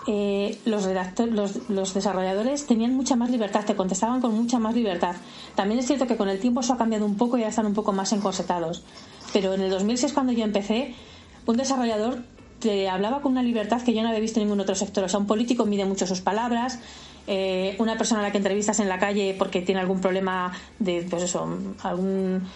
eh, 0.07 0.59
los, 0.65 0.87
los, 1.31 1.69
los, 1.69 1.95
desarrolladores 1.95 2.67
tenían 2.67 2.95
mucha 2.95 3.17
más 3.17 3.31
libertad, 3.31 3.65
te 3.65 3.77
contestaban 3.77 4.23
con 4.23 4.35
mucha 4.35 4.59
más 4.59 4.75
libertad. 4.75 5.17
También 5.55 5.81
es 5.81 5.87
cierto 5.87 6.07
que 6.07 6.17
con 6.17 6.31
el 6.31 6.41
tiempo 6.41 6.61
eso 6.61 6.73
ha 6.73 6.79
cambiado 6.79 7.05
un 7.05 7.17
poco 7.17 7.37
y 7.37 7.43
ya 7.43 7.49
están 7.49 7.67
un 7.67 7.75
poco 7.75 7.93
más 7.93 8.13
encorsetados. 8.13 8.83
Pero 9.35 9.53
en 9.53 9.63
el 9.63 9.71
2006, 9.71 10.13
cuando 10.13 10.33
yo 10.33 10.45
empecé, 10.45 10.95
un 11.45 11.57
desarrollador 11.57 12.23
te 12.61 12.89
hablaba 12.89 13.21
con 13.21 13.33
una 13.33 13.43
libertad 13.43 13.83
que 13.83 13.93
yo 13.93 14.01
no 14.03 14.09
había 14.09 14.21
visto 14.21 14.39
en 14.39 14.47
ningún 14.47 14.61
otro 14.61 14.77
sector. 14.77 15.03
O 15.03 15.09
sea, 15.09 15.19
un 15.19 15.27
político 15.27 15.67
mide 15.67 15.85
mucho 15.85 16.07
sus 16.07 16.21
palabras. 16.21 16.79
Eh, 17.27 17.75
una 17.81 17.99
persona 17.99 18.21
a 18.21 18.23
la 18.23 18.31
que 18.31 18.39
entrevistas 18.39 18.79
en 18.79 18.89
la 18.89 19.01
calle 19.01 19.35
porque 19.37 19.61
tiene 19.61 19.81
algún 19.81 20.01
problema 20.01 20.53
de, 20.79 21.05
pues 21.11 21.25
eso, 21.25 21.49
algún 21.83 22.47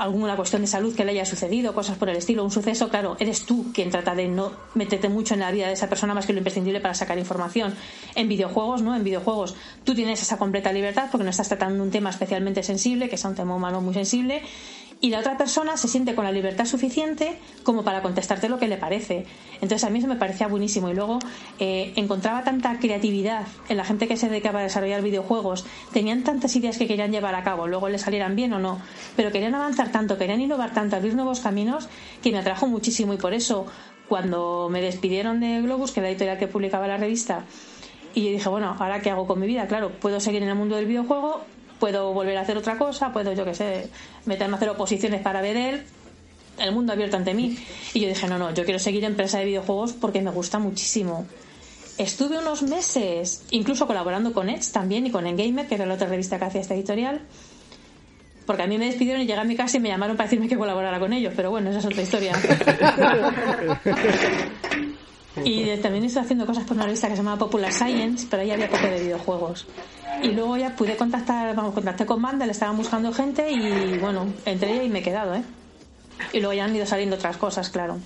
alguna 0.00 0.34
cuestión 0.34 0.62
de 0.62 0.68
salud 0.68 0.94
que 0.96 1.04
le 1.04 1.12
haya 1.12 1.26
sucedido, 1.26 1.74
cosas 1.74 1.98
por 1.98 2.08
el 2.08 2.16
estilo, 2.16 2.42
un 2.42 2.50
suceso, 2.50 2.88
claro, 2.88 3.16
eres 3.20 3.44
tú 3.44 3.70
quien 3.74 3.90
trata 3.90 4.14
de 4.14 4.28
no 4.28 4.52
meterte 4.74 5.10
mucho 5.10 5.34
en 5.34 5.40
la 5.40 5.50
vida 5.50 5.66
de 5.66 5.74
esa 5.74 5.90
persona 5.90 6.14
más 6.14 6.24
que 6.24 6.32
lo 6.32 6.38
imprescindible 6.38 6.80
para 6.80 6.94
sacar 6.94 7.18
información. 7.18 7.74
En 8.14 8.26
videojuegos, 8.26 8.80
¿no? 8.80 8.96
En 8.96 9.04
videojuegos 9.04 9.56
tú 9.84 9.94
tienes 9.94 10.22
esa 10.22 10.38
completa 10.38 10.72
libertad 10.72 11.08
porque 11.12 11.24
no 11.24 11.30
estás 11.30 11.48
tratando 11.48 11.82
un 11.82 11.90
tema 11.90 12.08
especialmente 12.08 12.62
sensible, 12.62 13.10
que 13.10 13.16
es 13.16 13.24
un 13.26 13.34
tema 13.34 13.54
humano 13.54 13.82
muy 13.82 13.92
sensible, 13.92 14.40
y 15.02 15.10
la 15.10 15.20
otra 15.20 15.38
persona 15.38 15.76
se 15.76 15.88
siente 15.88 16.14
con 16.14 16.24
la 16.24 16.32
libertad 16.32 16.66
suficiente 16.66 17.38
como 17.62 17.84
para 17.84 18.02
contestarte 18.02 18.48
lo 18.48 18.58
que 18.58 18.68
le 18.68 18.76
parece. 18.76 19.26
Entonces 19.54 19.84
a 19.84 19.90
mí 19.90 19.98
eso 19.98 20.08
me 20.08 20.16
parecía 20.16 20.46
buenísimo. 20.46 20.90
Y 20.90 20.94
luego 20.94 21.18
eh, 21.58 21.92
encontraba 21.96 22.44
tanta 22.44 22.78
creatividad 22.78 23.46
en 23.68 23.78
la 23.78 23.84
gente 23.84 24.06
que 24.06 24.16
se 24.16 24.28
dedicaba 24.28 24.60
a 24.60 24.62
desarrollar 24.62 25.02
videojuegos, 25.02 25.64
tenían 25.92 26.22
tantas 26.22 26.54
ideas 26.56 26.76
que 26.76 26.86
querían 26.86 27.12
llevar 27.12 27.34
a 27.34 27.42
cabo, 27.42 27.66
luego 27.66 27.88
les 27.88 28.02
salieran 28.02 28.36
bien 28.36 28.52
o 28.52 28.58
no, 28.58 28.80
pero 29.16 29.32
querían 29.32 29.54
avanzar 29.54 29.90
tanto, 29.90 30.18
querían 30.18 30.40
innovar 30.40 30.74
tanto, 30.74 30.96
abrir 30.96 31.14
nuevos 31.14 31.40
caminos 31.40 31.88
que 32.22 32.30
me 32.30 32.38
atrajo 32.38 32.66
muchísimo. 32.66 33.14
Y 33.14 33.16
por 33.16 33.32
eso 33.32 33.66
cuando 34.06 34.68
me 34.70 34.82
despidieron 34.82 35.40
de 35.40 35.62
Globus, 35.62 35.92
que 35.92 36.00
era 36.00 36.08
la 36.08 36.10
editorial 36.10 36.38
que 36.38 36.48
publicaba 36.48 36.86
la 36.86 36.98
revista, 36.98 37.44
y 38.12 38.24
yo 38.24 38.30
dije, 38.32 38.48
bueno, 38.48 38.76
¿ahora 38.78 39.00
qué 39.00 39.10
hago 39.10 39.26
con 39.26 39.38
mi 39.38 39.46
vida? 39.46 39.66
Claro, 39.66 39.92
puedo 39.92 40.20
seguir 40.20 40.42
en 40.42 40.48
el 40.48 40.56
mundo 40.56 40.76
del 40.76 40.86
videojuego, 40.86 41.42
puedo 41.80 42.12
volver 42.12 42.36
a 42.36 42.42
hacer 42.42 42.56
otra 42.56 42.78
cosa, 42.78 43.12
puedo, 43.12 43.32
yo 43.32 43.44
qué 43.44 43.54
sé, 43.54 43.88
meterme 44.26 44.54
a 44.54 44.56
hacer 44.58 44.68
oposiciones 44.68 45.20
para 45.22 45.40
ver 45.40 45.56
él, 45.56 45.82
el 46.58 46.72
mundo 46.72 46.92
abierto 46.92 47.16
ante 47.16 47.34
mí. 47.34 47.58
Y 47.94 48.00
yo 48.00 48.08
dije, 48.08 48.28
no, 48.28 48.38
no, 48.38 48.54
yo 48.54 48.64
quiero 48.64 48.78
seguir 48.78 49.02
empresa 49.04 49.38
de 49.38 49.46
videojuegos 49.46 49.94
porque 49.94 50.20
me 50.20 50.30
gusta 50.30 50.60
muchísimo. 50.60 51.26
Estuve 51.98 52.38
unos 52.38 52.62
meses, 52.62 53.42
incluso 53.50 53.86
colaborando 53.86 54.32
con 54.32 54.48
Edge 54.48 54.70
también 54.72 55.06
y 55.06 55.10
con 55.10 55.26
Engamer, 55.26 55.66
que 55.66 55.74
era 55.74 55.86
la 55.86 55.94
otra 55.94 56.06
revista 56.06 56.38
que 56.38 56.44
hacía 56.44 56.60
esta 56.60 56.74
editorial. 56.74 57.20
Porque 58.46 58.62
a 58.62 58.66
mí 58.66 58.78
me 58.78 58.86
despidieron 58.86 59.22
y 59.22 59.26
llegué 59.26 59.40
a 59.40 59.44
mi 59.44 59.56
casa 59.56 59.76
y 59.76 59.80
me 59.80 59.88
llamaron 59.88 60.16
para 60.16 60.26
decirme 60.28 60.48
que 60.48 60.56
colaborara 60.56 60.98
con 60.98 61.12
ellos, 61.12 61.32
pero 61.36 61.50
bueno, 61.50 61.70
esa 61.70 61.80
es 61.80 61.86
otra 61.86 62.02
historia. 62.02 62.32
Y 65.44 65.76
también 65.76 66.04
estoy 66.04 66.22
haciendo 66.22 66.44
cosas 66.44 66.64
por 66.64 66.76
una 66.76 66.86
revista 66.86 67.08
que 67.08 67.14
se 67.14 67.22
llama 67.22 67.38
Popular 67.38 67.72
Science, 67.72 68.26
pero 68.28 68.42
ahí 68.42 68.50
había 68.50 68.68
poco 68.68 68.86
de 68.86 69.00
videojuegos. 69.00 69.66
Y 70.22 70.28
luego 70.28 70.56
ya 70.56 70.76
pude 70.76 70.96
contactar, 70.96 71.54
vamos, 71.54 71.74
contacté 71.74 72.04
con 72.04 72.20
Banda, 72.20 72.46
le 72.46 72.52
estaban 72.52 72.76
buscando 72.76 73.12
gente 73.12 73.50
y 73.50 73.98
bueno, 73.98 74.26
entre 74.44 74.72
ella 74.72 74.82
y 74.84 74.88
me 74.88 74.98
he 74.98 75.02
quedado, 75.02 75.34
¿eh? 75.34 75.42
Y 76.32 76.40
luego 76.40 76.52
ya 76.52 76.64
han 76.64 76.76
ido 76.76 76.86
saliendo 76.86 77.16
otras 77.16 77.36
cosas, 77.36 77.70
claro. 77.70 77.98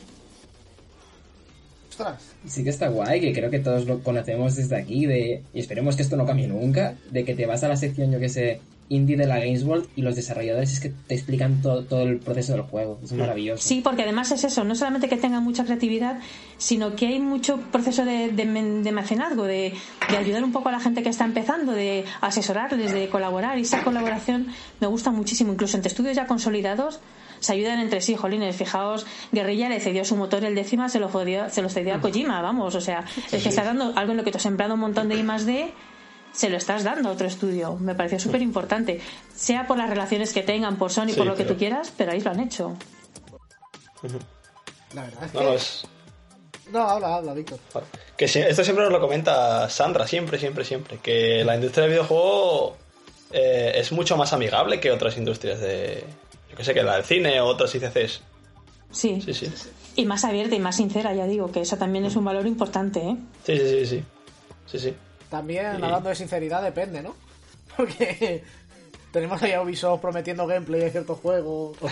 Ostras. 1.90 2.22
Sí 2.46 2.62
que 2.62 2.70
está 2.70 2.88
guay, 2.88 3.20
que 3.20 3.32
creo 3.32 3.50
que 3.50 3.58
todos 3.58 3.86
lo 3.86 4.00
conocemos 4.02 4.56
desde 4.56 4.76
aquí, 4.76 5.06
de 5.06 5.42
y 5.52 5.60
esperemos 5.60 5.96
que 5.96 6.02
esto 6.02 6.16
no 6.16 6.26
cambie 6.26 6.46
nunca, 6.46 6.94
de 7.10 7.24
que 7.24 7.34
te 7.34 7.46
vas 7.46 7.64
a 7.64 7.68
la 7.68 7.76
sección, 7.76 8.10
yo 8.10 8.20
que 8.20 8.28
sé, 8.28 8.60
indie 8.88 9.16
de 9.16 9.26
la 9.26 9.38
Games 9.38 9.64
World 9.64 9.88
y 9.96 10.02
los 10.02 10.14
desarrolladores 10.14 10.72
es 10.72 10.80
que 10.80 10.90
te 10.90 11.14
explican 11.14 11.62
todo, 11.62 11.84
todo 11.84 12.02
el 12.02 12.18
proceso 12.18 12.52
del 12.52 12.62
juego. 12.62 12.98
Es 13.02 13.12
maravilloso. 13.12 13.62
Sí, 13.66 13.80
porque 13.82 14.02
además 14.02 14.30
es 14.30 14.44
eso, 14.44 14.64
no 14.64 14.74
solamente 14.74 15.08
que 15.08 15.16
tengan 15.16 15.42
mucha 15.42 15.64
creatividad, 15.64 16.18
sino 16.58 16.94
que 16.94 17.06
hay 17.06 17.20
mucho 17.20 17.58
proceso 17.72 18.04
de, 18.04 18.28
de, 18.32 18.44
de 18.44 18.92
mecenazgo, 18.92 19.44
de, 19.44 19.72
de, 20.10 20.16
ayudar 20.16 20.44
un 20.44 20.52
poco 20.52 20.68
a 20.68 20.72
la 20.72 20.80
gente 20.80 21.02
que 21.02 21.08
está 21.08 21.24
empezando, 21.24 21.72
de 21.72 22.04
asesorarles, 22.20 22.92
de 22.92 23.08
colaborar. 23.08 23.58
Y 23.58 23.62
esa 23.62 23.82
colaboración 23.82 24.48
me 24.80 24.86
gusta 24.86 25.10
muchísimo, 25.10 25.52
incluso 25.52 25.76
entre 25.76 25.88
estudios 25.88 26.16
ya 26.16 26.26
consolidados. 26.26 27.00
Se 27.40 27.52
ayudan 27.52 27.80
entre 27.80 28.00
sí, 28.00 28.16
jolines. 28.16 28.56
Fijaos, 28.56 29.06
Guerrilla 29.32 29.68
le 29.68 29.80
cedió 29.80 30.04
su 30.04 30.16
motor 30.16 30.44
el 30.44 30.54
décima, 30.54 30.88
se 30.88 30.98
lo, 30.98 31.08
jodió, 31.08 31.50
se 31.50 31.60
lo 31.60 31.68
cedió 31.68 31.94
a 31.94 32.00
Kojima, 32.00 32.40
vamos. 32.40 32.74
O 32.74 32.80
sea, 32.80 33.04
es 33.30 33.42
que 33.42 33.48
está 33.48 33.64
dando 33.64 33.92
algo 33.96 34.12
en 34.12 34.18
lo 34.18 34.24
que 34.24 34.30
te 34.30 34.38
has 34.38 34.42
sembrado 34.42 34.74
un 34.74 34.80
montón 34.80 35.08
de 35.08 35.16
I 35.16 35.22
más 35.22 35.44
D 35.44 35.72
se 36.34 36.50
lo 36.50 36.56
estás 36.56 36.84
dando 36.84 37.08
a 37.08 37.12
otro 37.12 37.26
estudio. 37.26 37.76
Me 37.76 37.94
pareció 37.94 38.18
súper 38.18 38.42
importante. 38.42 39.00
Sea 39.34 39.66
por 39.66 39.78
las 39.78 39.88
relaciones 39.88 40.32
que 40.32 40.42
tengan, 40.42 40.76
por 40.76 40.90
Sony, 40.90 41.08
sí, 41.08 41.14
por 41.14 41.26
lo 41.26 41.36
que 41.36 41.44
tú 41.44 41.56
quieras, 41.56 41.92
pero 41.96 42.12
ahí 42.12 42.20
lo 42.20 42.30
han 42.30 42.40
hecho. 42.40 42.76
La 44.94 45.02
verdad 45.02 45.24
es 45.24 45.34
no, 45.34 45.40
que... 45.40 45.46
no, 45.46 45.52
es... 45.52 45.86
no, 46.72 46.80
habla, 46.80 47.14
habla, 47.16 47.34
Víctor. 47.34 47.58
Que 48.16 48.28
si, 48.28 48.40
esto 48.40 48.64
siempre 48.64 48.84
nos 48.84 48.92
lo 48.92 49.00
comenta 49.00 49.68
Sandra, 49.70 50.06
siempre, 50.06 50.38
siempre, 50.38 50.64
siempre. 50.64 50.98
Que 50.98 51.44
la 51.44 51.54
industria 51.54 51.82
del 51.82 51.92
videojuego 51.92 52.76
eh, 53.30 53.72
es 53.76 53.92
mucho 53.92 54.16
más 54.16 54.32
amigable 54.32 54.80
que 54.80 54.90
otras 54.90 55.16
industrias 55.16 55.60
de. 55.60 56.04
Yo 56.50 56.56
que 56.56 56.64
sé, 56.64 56.74
que 56.74 56.82
la 56.82 56.96
del 56.96 57.04
cine 57.04 57.40
o 57.40 57.46
otras 57.46 57.74
ICCs. 57.74 58.22
Sí. 58.90 59.20
Sí, 59.20 59.34
sí. 59.34 59.52
Y 59.96 60.06
más 60.06 60.24
abierta 60.24 60.56
y 60.56 60.60
más 60.60 60.76
sincera, 60.76 61.14
ya 61.14 61.26
digo, 61.26 61.50
que 61.52 61.60
eso 61.60 61.76
también 61.76 62.04
es 62.04 62.16
un 62.16 62.24
valor 62.24 62.46
importante, 62.46 63.00
¿eh? 63.00 63.16
Sí, 63.44 63.56
sí, 63.56 63.68
sí, 63.68 63.86
sí. 63.86 64.04
Sí, 64.66 64.78
sí. 64.78 64.94
También, 65.30 65.76
Sí. 65.76 65.82
hablando 65.82 66.08
de 66.08 66.14
sinceridad, 66.14 66.62
depende, 66.62 67.02
¿no? 67.02 67.14
Porque 67.76 68.42
tenemos 69.12 69.42
ahí 69.42 69.52
a 69.52 69.62
Ubisoft 69.62 70.00
prometiendo 70.00 70.46
gameplay 70.46 70.80
de 70.80 70.90
ciertos 70.90 71.18
juegos. 71.20 71.76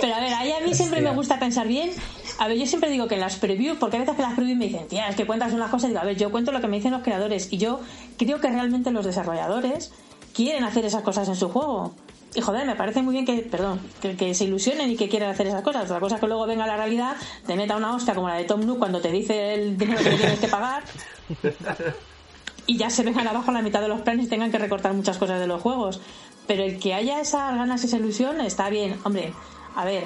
Pero 0.00 0.14
a 0.14 0.20
ver, 0.20 0.34
ahí 0.34 0.52
a 0.52 0.60
mí 0.64 0.74
siempre 0.74 1.00
me 1.00 1.10
gusta 1.14 1.38
pensar 1.38 1.66
bien. 1.68 1.90
A 2.38 2.48
ver, 2.48 2.56
yo 2.58 2.66
siempre 2.66 2.90
digo 2.90 3.06
que 3.08 3.14
en 3.14 3.20
las 3.20 3.36
previews, 3.36 3.78
porque 3.78 3.96
a 3.96 4.00
veces 4.00 4.16
que 4.16 4.22
las 4.22 4.34
previews 4.34 4.58
me 4.58 4.66
dicen, 4.66 4.88
tía, 4.88 5.08
es 5.08 5.16
que 5.16 5.26
cuentas 5.26 5.52
unas 5.52 5.70
cosas, 5.70 5.88
digo, 5.90 6.00
a 6.00 6.04
ver, 6.04 6.16
yo 6.16 6.30
cuento 6.30 6.50
lo 6.52 6.60
que 6.60 6.66
me 6.68 6.76
dicen 6.76 6.92
los 6.92 7.02
creadores. 7.02 7.52
Y 7.52 7.58
yo 7.58 7.80
creo 8.18 8.40
que 8.40 8.48
realmente 8.48 8.90
los 8.90 9.04
desarrolladores 9.04 9.92
quieren 10.34 10.64
hacer 10.64 10.84
esas 10.84 11.02
cosas 11.02 11.28
en 11.28 11.36
su 11.36 11.48
juego. 11.48 11.94
Y 12.34 12.40
joder, 12.40 12.66
me 12.66 12.74
parece 12.76 13.02
muy 13.02 13.12
bien 13.12 13.26
que, 13.26 13.42
perdón, 13.42 13.80
que, 14.00 14.16
que 14.16 14.34
se 14.34 14.44
ilusionen 14.44 14.90
y 14.90 14.96
que 14.96 15.08
quieran 15.08 15.30
hacer 15.30 15.46
esas 15.46 15.62
cosas. 15.62 15.84
Otra 15.84 16.00
cosa 16.00 16.14
es 16.14 16.20
que 16.20 16.26
luego 16.26 16.46
venga 16.46 16.66
la 16.66 16.76
realidad, 16.76 17.16
te 17.46 17.56
meta 17.56 17.76
una 17.76 17.94
hostia 17.94 18.14
como 18.14 18.28
la 18.28 18.36
de 18.36 18.44
Tom 18.44 18.64
Nook 18.64 18.78
cuando 18.78 19.00
te 19.00 19.10
dice 19.10 19.54
el 19.54 19.76
dinero 19.76 20.02
que 20.02 20.10
tienes 20.10 20.40
que 20.40 20.48
pagar. 20.48 20.82
y 22.66 22.76
ya 22.76 22.90
se 22.90 23.02
vengan 23.02 23.28
abajo 23.28 23.52
la 23.52 23.62
mitad 23.62 23.80
de 23.80 23.88
los 23.88 24.00
planes 24.00 24.26
y 24.26 24.28
tengan 24.28 24.50
que 24.50 24.58
recortar 24.58 24.94
muchas 24.94 25.18
cosas 25.18 25.40
de 25.40 25.46
los 25.46 25.60
juegos. 25.60 26.00
Pero 26.46 26.64
el 26.64 26.78
que 26.78 26.94
haya 26.94 27.20
esas 27.20 27.54
ganas, 27.54 27.84
esa 27.84 27.96
ilusión, 27.96 28.40
está 28.40 28.70
bien. 28.70 28.98
Hombre, 29.04 29.32
a 29.76 29.84
ver, 29.84 30.04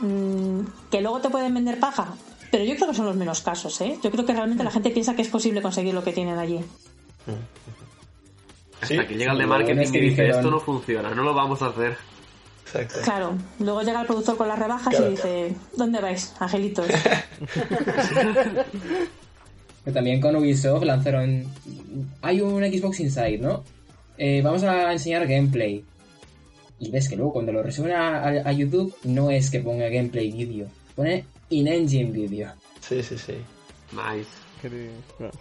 mm, 0.00 0.60
que 0.90 1.00
luego 1.00 1.20
te 1.20 1.30
pueden 1.30 1.52
vender 1.52 1.80
paja. 1.80 2.14
Pero 2.50 2.64
yo 2.64 2.76
creo 2.76 2.88
que 2.88 2.94
son 2.94 3.06
los 3.06 3.16
menos 3.16 3.40
casos, 3.40 3.80
¿eh? 3.80 3.98
Yo 4.02 4.10
creo 4.10 4.24
que 4.24 4.32
realmente 4.32 4.62
la 4.62 4.70
gente 4.70 4.90
piensa 4.90 5.16
que 5.16 5.22
es 5.22 5.28
posible 5.28 5.62
conseguir 5.62 5.94
lo 5.94 6.04
que 6.04 6.12
tienen 6.12 6.38
allí. 6.38 6.60
Sí, 7.26 7.32
Hasta 8.80 9.06
que 9.06 9.14
llega 9.14 9.32
el 9.32 9.38
de 9.38 9.44
Sí, 9.44 9.48
marketing 9.50 9.80
es 9.80 9.90
que 9.92 9.98
y 9.98 10.00
dice, 10.02 10.22
dijeron- 10.22 10.36
esto 10.38 10.50
no 10.50 10.60
funciona, 10.60 11.14
no 11.14 11.22
lo 11.22 11.34
vamos 11.34 11.62
a 11.62 11.66
hacer. 11.68 11.96
Exacto. 12.66 12.94
Claro, 13.04 13.38
luego 13.60 13.82
llega 13.82 14.00
el 14.00 14.06
productor 14.06 14.36
con 14.36 14.48
las 14.48 14.58
rebajas 14.58 14.88
Claro. 14.94 15.06
y 15.06 15.10
dice, 15.12 15.54
¿dónde 15.76 16.00
vais, 16.00 16.34
angelitos? 16.40 16.86
Pero 19.84 19.94
también 19.94 20.20
con 20.20 20.34
Ubisoft 20.36 20.82
lanzaron. 20.84 21.44
Hay 22.22 22.40
un 22.40 22.62
Xbox 22.64 23.00
Inside, 23.00 23.38
¿no? 23.38 23.62
Eh, 24.18 24.40
vamos 24.42 24.62
a 24.64 24.92
enseñar 24.92 25.26
gameplay. 25.26 25.84
Y 26.78 26.90
ves 26.90 27.08
que 27.08 27.16
luego 27.16 27.32
cuando 27.32 27.52
lo 27.52 27.62
resuben 27.62 27.92
a, 27.92 28.18
a- 28.18 28.48
a 28.48 28.52
YouTube 28.52 28.94
no 29.04 29.30
es 29.30 29.50
que 29.50 29.60
ponga 29.60 29.88
gameplay 29.88 30.30
vídeo, 30.32 30.66
pone 30.94 31.24
in-engine 31.50 32.10
vídeo. 32.10 32.52
Sí, 32.80 33.02
sí, 33.02 33.16
sí. 33.16 33.34
Nice. 33.92 34.28
Que- 34.60 34.90
bueno. 35.18 35.32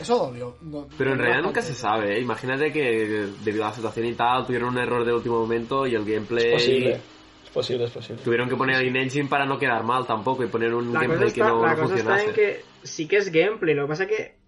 Eso 0.00 0.18
dolió. 0.26 0.56
No- 0.62 0.88
Pero 0.98 1.12
en 1.12 1.18
no 1.18 1.22
realidad 1.24 1.42
nunca 1.44 1.62
se 1.62 1.74
sabe, 1.74 2.16
¿eh? 2.16 2.20
Imagínate 2.20 2.72
que 2.72 3.28
debido 3.44 3.64
a 3.64 3.68
la 3.68 3.74
situación 3.74 4.06
y 4.06 4.14
tal 4.14 4.44
tuvieron 4.46 4.70
un 4.70 4.78
error 4.78 5.04
de 5.04 5.12
último 5.12 5.38
momento 5.40 5.86
y 5.86 5.94
el 5.94 6.04
gameplay... 6.04 6.46
Es 6.46 6.52
posible. 6.62 7.00
Es 7.44 7.50
posible, 7.50 7.84
es 7.84 7.90
posible. 7.90 8.22
Tuvieron 8.22 8.48
que 8.48 8.56
poner 8.56 8.82
el 8.82 8.96
engine 8.96 9.28
para 9.28 9.44
no 9.46 9.58
quedar 9.58 9.84
mal 9.84 10.06
tampoco 10.06 10.42
y 10.42 10.48
poner 10.48 10.74
un 10.74 10.86
La 10.92 11.00
cosa, 11.00 11.06
gameplay 11.06 11.32
que 11.32 11.40
está, 11.40 11.52
no, 11.52 11.62
la 11.62 11.74
no 11.74 11.82
cosa 11.82 11.94
está 11.96 12.10
funcionase. 12.16 12.28
en 12.28 12.34
que 12.34 12.64
sí 12.82 13.06
que 13.06 13.16
es 13.18 13.30
gameplay, 13.30 13.74
lo 13.74 13.82
que 13.82 13.88
pasa 13.88 14.04
es 14.04 14.08
que 14.08 14.38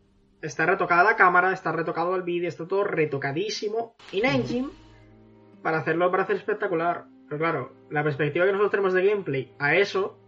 está 0.43 0.67
retocada 0.67 1.05
la 1.05 1.17
cámara, 1.17 1.53
está 1.53 1.71
retocado 1.73 2.17
el 2.17 2.23
vídeo, 2.23 2.49
está 2.49 2.67
todo 2.67 2.83
retocadísimo 2.85 3.95
in 4.13 4.25
engine 4.25 4.69
para 5.63 5.79
hacerlo 5.79 6.11
para 6.11 6.23
hacer 6.25 6.37
espectacular. 6.37 7.05
Pero 7.29 7.39
claro, 7.39 7.73
la 7.91 8.03
perspectiva 8.03 8.45
que 8.47 8.53
nosotros 8.53 8.71
tenemos 8.71 8.95
de 8.95 9.07
gameplay 9.07 9.55
a 9.59 9.77
eso, 9.77 10.19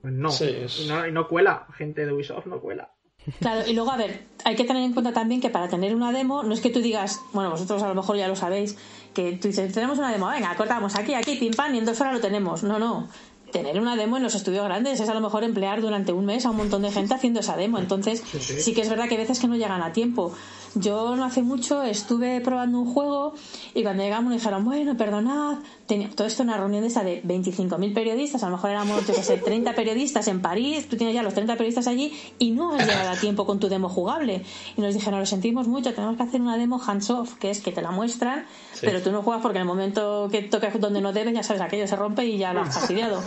pues 0.00 0.12
no. 0.14 0.30
Sí, 0.30 0.44
es- 0.48 0.80
y 0.84 0.88
no. 0.88 1.06
y 1.06 1.12
no 1.12 1.28
cuela, 1.28 1.66
gente 1.74 2.06
de 2.06 2.12
Ubisoft 2.12 2.46
no 2.46 2.60
cuela. 2.60 2.92
Claro, 3.40 3.66
y 3.66 3.72
luego, 3.74 3.90
a 3.90 3.96
ver, 3.96 4.24
hay 4.44 4.56
que 4.56 4.64
tener 4.64 4.82
en 4.82 4.92
cuenta 4.92 5.12
también 5.12 5.40
que 5.40 5.50
para 5.50 5.68
tener 5.68 5.94
una 5.94 6.12
demo, 6.12 6.42
no 6.42 6.54
es 6.54 6.60
que 6.60 6.70
tú 6.70 6.80
digas, 6.80 7.20
bueno, 7.32 7.50
vosotros 7.50 7.82
a 7.82 7.88
lo 7.88 7.94
mejor 7.94 8.16
ya 8.16 8.28
lo 8.28 8.36
sabéis, 8.36 8.76
que 9.14 9.32
tú 9.32 9.48
dices, 9.48 9.72
tenemos 9.72 9.98
una 9.98 10.12
demo, 10.12 10.28
venga, 10.28 10.54
cortamos 10.56 10.94
aquí, 10.96 11.14
aquí, 11.14 11.36
pim 11.36 11.52
pam, 11.52 11.74
y 11.74 11.78
en 11.78 11.84
dos 11.84 12.00
horas 12.00 12.14
lo 12.14 12.20
tenemos. 12.20 12.62
No, 12.62 12.78
no. 12.78 13.08
Tener 13.52 13.80
una 13.80 13.96
demo 13.96 14.18
en 14.18 14.22
los 14.22 14.34
estudios 14.34 14.62
grandes 14.64 15.00
es 15.00 15.08
a 15.08 15.14
lo 15.14 15.20
mejor 15.20 15.42
emplear 15.42 15.80
durante 15.80 16.12
un 16.12 16.26
mes 16.26 16.44
a 16.44 16.50
un 16.50 16.58
montón 16.58 16.82
de 16.82 16.92
gente 16.92 17.14
haciendo 17.14 17.40
esa 17.40 17.56
demo. 17.56 17.78
Entonces, 17.78 18.22
sí, 18.40 18.74
que 18.74 18.82
es 18.82 18.90
verdad 18.90 19.08
que 19.08 19.14
hay 19.14 19.20
veces 19.22 19.38
que 19.38 19.48
no 19.48 19.56
llegan 19.56 19.82
a 19.82 19.92
tiempo. 19.92 20.34
Yo 20.74 21.16
no 21.16 21.24
hace 21.24 21.42
mucho 21.42 21.82
estuve 21.82 22.40
probando 22.40 22.80
un 22.80 22.92
juego 22.92 23.34
y 23.74 23.82
cuando 23.82 24.02
llegamos 24.02 24.30
me 24.30 24.36
dijeron, 24.36 24.64
bueno, 24.64 24.96
perdonad, 24.96 25.58
tenía 25.86 26.10
todo 26.10 26.26
esto 26.26 26.42
en 26.42 26.50
una 26.50 26.58
reunión 26.58 26.82
de 26.82 26.88
esa 26.88 27.02
de 27.02 27.22
25.000 27.22 27.94
periodistas, 27.94 28.42
a 28.42 28.46
lo 28.46 28.56
mejor 28.56 28.70
éramos, 28.70 29.06
yo 29.06 29.14
qué 29.14 29.22
sé, 29.22 29.38
30 29.38 29.74
periodistas 29.74 30.28
en 30.28 30.40
París, 30.40 30.88
tú 30.88 30.96
tienes 30.96 31.14
ya 31.14 31.22
los 31.22 31.34
30 31.34 31.54
periodistas 31.54 31.86
allí 31.86 32.12
y 32.38 32.50
no 32.50 32.74
has 32.74 32.86
llegado 32.86 33.10
a 33.10 33.16
tiempo 33.16 33.46
con 33.46 33.58
tu 33.58 33.68
demo 33.68 33.88
jugable. 33.88 34.44
Y 34.76 34.80
nos 34.80 34.94
dijeron, 34.94 35.20
lo 35.20 35.26
sentimos 35.26 35.66
mucho, 35.68 35.94
tenemos 35.94 36.16
que 36.16 36.22
hacer 36.22 36.40
una 36.40 36.56
demo 36.56 36.80
hands-off, 36.84 37.34
que 37.34 37.50
es 37.50 37.60
que 37.60 37.72
te 37.72 37.82
la 37.82 37.90
muestran, 37.90 38.46
pero 38.80 39.00
tú 39.02 39.10
no 39.10 39.22
juegas 39.22 39.42
porque 39.42 39.58
en 39.58 39.62
el 39.62 39.68
momento 39.68 40.28
que 40.30 40.42
toques 40.42 40.78
donde 40.80 41.00
no 41.00 41.12
debes, 41.12 41.34
ya 41.34 41.42
sabes, 41.42 41.62
aquello 41.62 41.86
se 41.86 41.96
rompe 41.96 42.26
y 42.26 42.38
ya 42.38 42.52
lo 42.52 42.60
has 42.60 42.74
fastidiado. 42.74 43.22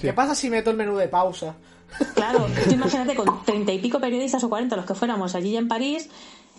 ¿Qué 0.00 0.12
pasa 0.12 0.34
si 0.34 0.50
meto 0.50 0.70
el 0.70 0.76
menú 0.76 0.96
de 0.96 1.08
pausa? 1.08 1.54
Claro, 2.14 2.46
tú 2.64 2.74
imagínate 2.74 3.14
con 3.14 3.44
treinta 3.44 3.72
y 3.72 3.78
pico 3.78 3.98
periodistas 3.98 4.44
o 4.44 4.48
40 4.48 4.76
los 4.76 4.84
que 4.84 4.94
fuéramos 4.94 5.34
allí 5.34 5.56
en 5.56 5.68
París 5.68 6.10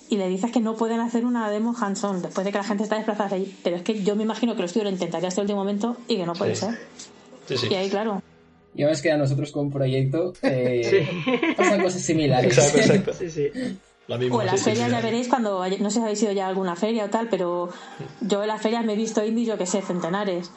y 0.09 0.17
le 0.17 0.27
dices 0.27 0.51
que 0.51 0.59
no 0.59 0.75
pueden 0.75 0.99
hacer 0.99 1.23
una 1.25 1.49
demo 1.49 1.75
hands-on 1.79 2.21
después 2.21 2.43
de 2.43 2.51
que 2.51 2.57
la 2.57 2.63
gente 2.63 2.83
está 2.83 2.95
desplazada 2.95 3.35
allí. 3.35 3.55
Pero 3.63 3.75
es 3.75 3.83
que 3.83 4.03
yo 4.03 4.15
me 4.15 4.23
imagino 4.23 4.55
que 4.55 4.61
los 4.63 4.73
tíos 4.73 4.83
lo 4.85 4.89
intentaría 4.91 5.27
hasta 5.29 5.41
el 5.41 5.45
último 5.45 5.59
momento 5.59 5.97
y 6.07 6.17
que 6.17 6.25
no 6.25 6.33
puede 6.33 6.55
Sí. 6.55 6.65
ser. 6.65 6.77
Sí, 7.47 7.57
sí. 7.57 7.67
Y 7.71 7.75
ahí, 7.75 7.89
claro. 7.89 8.21
Y 8.75 8.83
ahora 8.83 8.93
es 8.93 9.01
que 9.01 9.11
a 9.11 9.17
nosotros 9.17 9.51
con 9.51 9.65
un 9.67 9.71
proyecto 9.71 10.33
eh, 10.41 11.07
pasan 11.57 11.81
cosas 11.81 12.01
similares. 12.01 12.57
Exacto, 12.57 12.77
exacto. 12.79 13.13
Sí, 13.13 13.29
sí. 13.29 13.47
La 14.07 14.17
misma, 14.17 14.37
O 14.37 14.41
en 14.41 14.47
las 14.47 14.63
ferias 14.63 14.87
sí. 14.87 14.91
ya 14.91 15.01
veréis 15.01 15.27
cuando, 15.27 15.63
no 15.79 15.89
sé 15.91 15.97
si 15.97 16.01
habéis 16.01 16.23
ido 16.23 16.31
ya 16.31 16.45
a 16.45 16.49
alguna 16.49 16.75
feria 16.75 17.05
o 17.05 17.09
tal, 17.09 17.27
pero 17.29 17.69
yo 18.21 18.41
en 18.41 18.47
las 18.47 18.59
ferias 18.61 18.83
me 18.83 18.93
he 18.93 18.95
visto 18.95 19.23
indies, 19.23 19.47
yo 19.49 19.57
que 19.57 19.67
sé, 19.67 19.81
centenares. 19.83 20.49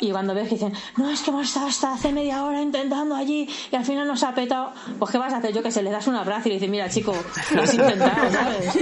Y 0.00 0.10
cuando 0.12 0.34
ves 0.34 0.48
que 0.48 0.54
dicen, 0.54 0.72
no, 0.96 1.10
es 1.10 1.22
que 1.22 1.30
hemos 1.30 1.46
estado 1.48 1.66
hasta 1.66 1.92
hace 1.94 2.12
media 2.12 2.44
hora 2.44 2.62
intentando 2.62 3.14
allí 3.16 3.48
y 3.72 3.76
al 3.76 3.84
final 3.84 4.06
nos 4.06 4.22
ha 4.22 4.34
petado, 4.34 4.72
pues 4.98 5.10
¿qué 5.10 5.18
vas 5.18 5.32
a 5.32 5.38
hacer? 5.38 5.52
Yo 5.52 5.62
que 5.62 5.70
sé, 5.70 5.82
le 5.82 5.90
das 5.90 6.06
un 6.06 6.14
abrazo 6.16 6.48
y 6.48 6.50
le 6.50 6.54
dices, 6.56 6.70
mira 6.70 6.88
chico, 6.88 7.12
lo 7.54 7.62
has 7.62 7.74
intentado, 7.74 8.30
¿sabes? 8.30 8.74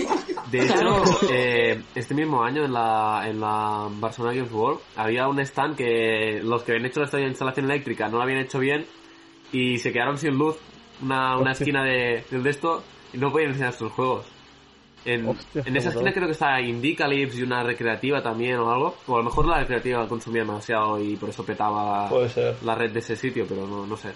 De 0.51 0.59
hecho, 0.65 0.75
Claro. 0.75 1.03
eh, 1.31 1.83
este 1.95 2.15
mismo 2.15 2.43
año 2.43 2.65
en 2.65 2.73
la, 2.73 3.25
en 3.27 3.41
la 3.41 3.89
Barcelona 3.91 4.35
Games 4.35 4.53
World 4.53 4.81
había 4.97 5.27
un 5.29 5.41
stand 5.41 5.77
que 5.77 6.41
los 6.43 6.63
que 6.63 6.73
habían 6.73 6.87
hecho 6.87 7.03
esta 7.03 7.21
instalación 7.21 7.65
eléctrica 7.71 8.09
no 8.09 8.19
lo 8.19 8.23
habían 8.23 8.39
hecho 8.41 8.59
bien 8.59 8.87
y 9.53 9.79
se 9.79 9.93
quedaron 9.93 10.19
sin 10.19 10.35
luz 10.37 10.57
una, 11.03 11.37
una 11.39 11.53
esquina 11.53 11.83
de, 11.83 12.25
del 12.31 12.43
de 12.43 12.51
esto 12.51 12.83
y 13.13 13.19
no 13.19 13.31
podían 13.33 13.51
enseñar 13.51 13.73
sus 13.73 13.91
juegos. 13.93 14.27
En, 15.07 15.29
Hostia, 15.29 15.63
en 15.65 15.77
esa 15.77 15.89
esquina 15.91 16.13
creo 16.13 16.27
que 16.27 16.33
está 16.33 16.61
Indicalips 16.61 17.37
y 17.39 17.43
una 17.43 17.63
recreativa 17.63 18.23
también 18.23 18.57
o 18.59 18.71
algo. 18.71 18.97
O 19.07 19.15
a 19.15 19.19
lo 19.19 19.25
mejor 19.25 19.47
la 19.47 19.61
recreativa 19.61 20.07
consumía 20.09 20.43
demasiado 20.43 21.01
y 21.03 21.17
por 21.17 21.31
eso 21.31 21.45
petaba 21.45 22.09
Puede 22.09 22.29
ser. 22.29 22.57
la 22.63 22.75
red 22.75 22.91
de 22.91 22.99
ese 22.99 23.17
sitio, 23.17 23.47
pero 23.49 23.67
no, 23.67 23.87
no 23.87 23.97
sé. 23.97 24.11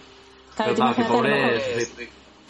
Claro, 0.56 0.74
Pero 0.74 0.92
claro, 0.94 1.14
pobres... 1.14 1.92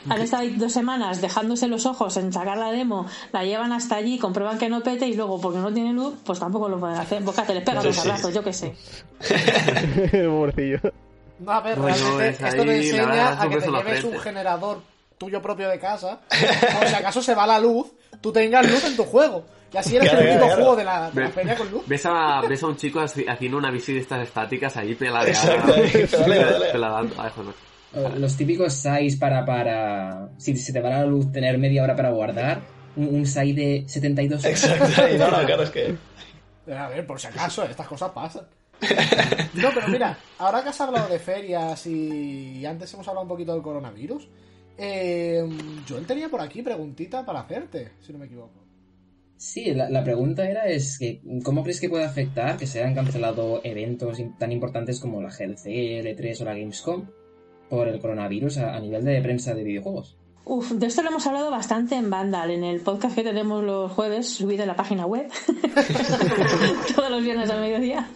Han 0.08 0.22
estado 0.22 0.42
ahí 0.44 0.56
dos 0.56 0.72
semanas 0.72 1.20
dejándose 1.20 1.68
los 1.68 1.84
ojos 1.84 2.16
en 2.16 2.32
sacar 2.32 2.56
la 2.56 2.72
demo, 2.72 3.06
la 3.32 3.44
llevan 3.44 3.70
hasta 3.72 3.96
allí, 3.96 4.18
comprueban 4.18 4.58
que 4.58 4.70
no 4.70 4.80
pete 4.80 5.06
y 5.06 5.14
luego, 5.14 5.38
porque 5.38 5.58
no 5.58 5.70
tiene 5.74 5.92
luz, 5.92 6.14
pues 6.24 6.38
tampoco 6.38 6.70
lo 6.70 6.80
pueden 6.80 6.96
hacer. 6.96 7.22
Pues 7.22 7.38
¿qué 7.46 7.52
les 7.52 7.62
pegan 7.62 7.82
Sí, 7.82 7.88
los 7.88 7.96
sí. 7.96 8.02
abrazos, 8.08 8.34
yo 8.34 8.42
qué 8.42 8.52
sé. 8.54 8.74
No, 11.40 11.52
a 11.52 11.60
ver, 11.60 11.78
realmente 11.78 12.28
es 12.28 12.40
esto 12.40 12.64
te 12.64 12.76
enseña 12.76 13.42
a 13.42 13.48
que 13.48 13.56
te 13.56 13.70
lleves 13.70 14.04
un 14.04 14.18
generador 14.18 14.82
tuyo 15.16 15.40
propio 15.40 15.68
de 15.68 15.78
casa. 15.78 16.20
O 16.82 16.86
si 16.86 16.94
acaso 16.94 17.22
se 17.22 17.34
va 17.34 17.46
la 17.46 17.58
luz, 17.58 17.86
tú 18.20 18.32
tengas 18.32 18.70
luz 18.70 18.84
en 18.84 18.96
tu 18.96 19.04
juego. 19.04 19.44
Y 19.72 19.76
así 19.76 19.96
eres 19.96 20.08
Claro, 20.10 20.24
el 20.24 20.30
único 20.32 20.46
claro, 20.46 20.60
juego 20.62 20.76
de 20.76 20.84
la, 20.84 21.10
de 21.12 21.20
la 21.20 21.28
feria 21.30 21.54
con 21.56 21.70
luz. 21.70 21.82
Ves 21.86 22.04
a, 22.06 22.40
ves 22.40 22.62
a 22.62 22.66
un 22.66 22.76
chico 22.76 23.00
haci- 23.00 23.28
haciendo 23.28 23.56
una 23.58 23.70
bici 23.70 23.92
de 23.92 24.00
estas 24.00 24.26
estáticas 24.26 24.76
ahí 24.76 24.94
peladeada. 24.96 25.28
Exacto, 25.30 25.72
ahí, 25.76 25.90
pedale, 26.06 26.40
pedale. 26.40 26.66
Peladando. 26.72 27.14
Ay, 27.18 27.30
joder. 27.36 27.54
O 27.92 28.08
Los 28.18 28.36
típicos 28.36 28.72
SAIs 28.74 29.16
para, 29.16 29.44
para... 29.44 30.28
Si 30.38 30.56
se 30.56 30.72
te 30.72 30.80
va 30.80 30.90
la 30.90 31.04
luz, 31.06 31.30
tener 31.30 31.56
media 31.58 31.84
hora 31.84 31.94
para 31.94 32.10
guardar. 32.10 32.60
Un, 32.96 33.14
un 33.14 33.26
SAI 33.26 33.52
de 33.52 33.84
72 33.86 34.44
horas. 34.44 34.64
Exacto. 34.64 35.08
Y 35.08 35.18
no, 35.18 35.30
no, 35.30 35.46
claro, 35.46 35.62
es 35.62 35.70
que. 35.70 35.96
A 36.72 36.88
ver, 36.88 37.06
por 37.06 37.20
si 37.20 37.28
acaso, 37.28 37.62
estas 37.64 37.86
cosas 37.86 38.10
pasan. 38.10 38.46
No, 39.54 39.68
pero 39.74 39.88
mira, 39.88 40.16
ahora 40.38 40.62
que 40.62 40.70
has 40.70 40.80
hablado 40.80 41.08
de 41.08 41.18
ferias 41.18 41.86
y 41.86 42.64
antes 42.66 42.92
hemos 42.94 43.06
hablado 43.08 43.22
un 43.22 43.28
poquito 43.28 43.52
del 43.52 43.62
coronavirus, 43.62 44.26
eh, 44.78 45.46
Joel 45.88 46.06
tenía 46.06 46.28
por 46.28 46.40
aquí 46.40 46.62
preguntita 46.62 47.24
para 47.24 47.40
hacerte, 47.40 47.92
si 48.00 48.12
no 48.12 48.18
me 48.18 48.26
equivoco. 48.26 48.60
Sí, 49.36 49.72
la, 49.72 49.88
la 49.88 50.04
pregunta 50.04 50.48
era 50.48 50.66
es 50.66 50.98
que 50.98 51.22
¿cómo 51.42 51.62
crees 51.62 51.80
que 51.80 51.88
puede 51.88 52.04
afectar 52.04 52.58
que 52.58 52.66
se 52.66 52.80
hayan 52.80 52.94
cancelado 52.94 53.62
eventos 53.64 54.18
tan 54.38 54.52
importantes 54.52 55.00
como 55.00 55.22
la 55.22 55.30
GLC, 55.30 55.66
el 55.66 56.06
E3 56.06 56.42
o 56.42 56.44
la 56.44 56.54
Gamescom 56.54 57.06
por 57.70 57.88
el 57.88 58.00
coronavirus 58.00 58.58
a, 58.58 58.76
a 58.76 58.80
nivel 58.80 59.02
de 59.04 59.22
prensa 59.22 59.54
de 59.54 59.64
videojuegos? 59.64 60.18
Uf, 60.44 60.72
de 60.72 60.86
esto 60.86 61.02
lo 61.02 61.10
hemos 61.10 61.26
hablado 61.26 61.50
bastante 61.50 61.94
en 61.94 62.10
Vandal, 62.10 62.50
en 62.50 62.64
el 62.64 62.80
podcast 62.80 63.14
que 63.14 63.22
tenemos 63.22 63.62
los 63.62 63.92
jueves, 63.92 64.28
subido 64.28 64.62
en 64.62 64.68
la 64.68 64.76
página 64.76 65.06
web, 65.06 65.30
todos 66.94 67.10
los 67.10 67.22
viernes 67.22 67.48
al 67.48 67.60
mediodía. 67.60 68.10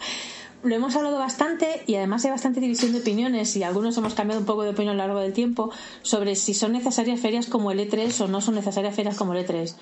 Lo 0.65 0.73
hemos 0.73 0.95
hablado 0.95 1.19
bastante 1.19 1.83
y 1.85 1.93
además 1.93 2.25
hay 2.25 2.31
bastante 2.31 2.59
división 2.59 2.91
de 2.91 2.97
opiniones 2.97 3.55
y 3.55 3.61
algunos 3.61 3.95
hemos 3.97 4.15
cambiado 4.15 4.39
un 4.39 4.47
poco 4.47 4.63
de 4.63 4.71
opinión 4.71 4.93
a 4.93 5.03
lo 5.03 5.07
largo 5.07 5.19
del 5.19 5.31
tiempo 5.31 5.69
sobre 6.01 6.35
si 6.35 6.55
son 6.55 6.71
necesarias 6.71 7.19
ferias 7.19 7.45
como 7.45 7.69
el 7.69 7.79
E3 7.79 8.21
o 8.21 8.27
no 8.27 8.41
son 8.41 8.55
necesarias 8.55 8.95
ferias 8.95 9.15
como 9.15 9.35
el 9.35 9.45
E3. 9.45 9.75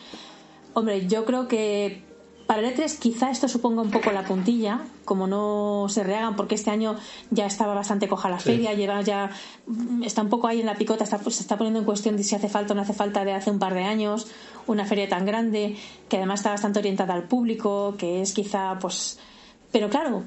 Hombre, 0.73 1.07
yo 1.07 1.23
creo 1.23 1.47
que 1.47 2.03
para 2.47 2.67
el 2.67 2.75
E3 2.75 2.99
quizá 2.99 3.31
esto 3.31 3.47
suponga 3.47 3.81
un 3.81 3.91
poco 3.91 4.11
la 4.11 4.25
puntilla, 4.25 4.81
como 5.05 5.25
no 5.25 5.85
se 5.87 6.03
rehagan, 6.03 6.35
porque 6.35 6.55
este 6.55 6.69
año 6.69 6.97
ya 7.31 7.45
estaba 7.45 7.73
bastante 7.73 8.09
coja 8.09 8.29
la 8.29 8.39
feria, 8.39 8.73
lleva 8.73 9.01
ya 9.03 9.29
está 10.03 10.21
un 10.21 10.29
poco 10.29 10.47
ahí 10.47 10.59
en 10.59 10.65
la 10.65 10.75
picota, 10.75 11.05
está, 11.05 11.17
pues, 11.17 11.35
se 11.35 11.43
está 11.43 11.57
poniendo 11.57 11.79
en 11.79 11.85
cuestión 11.85 12.17
de 12.17 12.25
si 12.25 12.35
hace 12.35 12.49
falta 12.49 12.73
o 12.73 12.75
no 12.75 12.81
hace 12.81 12.93
falta 12.93 13.23
de 13.23 13.31
hace 13.31 13.49
un 13.51 13.59
par 13.59 13.73
de 13.73 13.85
años 13.85 14.27
una 14.67 14.83
feria 14.83 15.07
tan 15.07 15.25
grande, 15.25 15.77
que 16.09 16.17
además 16.17 16.41
está 16.41 16.49
bastante 16.49 16.79
orientada 16.79 17.13
al 17.13 17.23
público, 17.23 17.95
que 17.97 18.21
es 18.21 18.33
quizá 18.33 18.77
pues 18.81 19.17
pero 19.73 19.89
claro, 19.89 20.23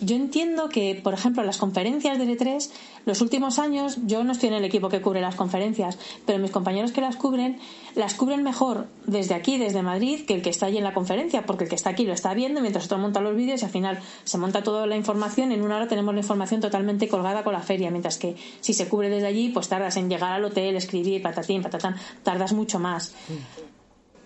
yo 0.00 0.16
entiendo 0.16 0.68
que, 0.68 1.00
por 1.02 1.14
ejemplo, 1.14 1.42
las 1.42 1.56
conferencias 1.56 2.18
de 2.18 2.24
E3, 2.26 2.70
los 3.06 3.20
últimos 3.22 3.58
años, 3.58 3.98
yo 4.04 4.24
no 4.24 4.32
estoy 4.32 4.50
en 4.50 4.56
el 4.56 4.64
equipo 4.64 4.88
que 4.88 5.00
cubre 5.00 5.20
las 5.20 5.36
conferencias, 5.36 5.98
pero 6.26 6.38
mis 6.38 6.50
compañeros 6.50 6.92
que 6.92 7.00
las 7.00 7.16
cubren, 7.16 7.58
las 7.94 8.14
cubren 8.14 8.42
mejor 8.42 8.86
desde 9.06 9.34
aquí, 9.34 9.56
desde 9.56 9.82
Madrid, 9.82 10.26
que 10.26 10.34
el 10.34 10.42
que 10.42 10.50
está 10.50 10.66
allí 10.66 10.78
en 10.78 10.84
la 10.84 10.92
conferencia, 10.92 11.46
porque 11.46 11.64
el 11.64 11.70
que 11.70 11.76
está 11.76 11.90
aquí 11.90 12.04
lo 12.04 12.12
está 12.12 12.34
viendo 12.34 12.60
mientras 12.60 12.84
otro 12.86 12.98
monta 12.98 13.20
los 13.20 13.34
vídeos 13.34 13.62
y 13.62 13.64
al 13.64 13.70
final 13.70 13.98
se 14.24 14.36
monta 14.36 14.62
toda 14.62 14.86
la 14.86 14.96
información. 14.96 15.50
En 15.52 15.62
una 15.62 15.76
hora 15.76 15.88
tenemos 15.88 16.12
la 16.14 16.20
información 16.20 16.60
totalmente 16.60 17.08
colgada 17.08 17.42
con 17.42 17.54
la 17.54 17.62
feria, 17.62 17.90
mientras 17.90 18.18
que 18.18 18.36
si 18.60 18.74
se 18.74 18.88
cubre 18.88 19.08
desde 19.08 19.28
allí, 19.28 19.48
pues 19.48 19.68
tardas 19.68 19.96
en 19.96 20.10
llegar 20.10 20.32
al 20.32 20.44
hotel, 20.44 20.76
escribir, 20.76 21.22
patatín, 21.22 21.62
patatán, 21.62 21.96
tardas 22.22 22.52
mucho 22.52 22.78
más. 22.78 23.14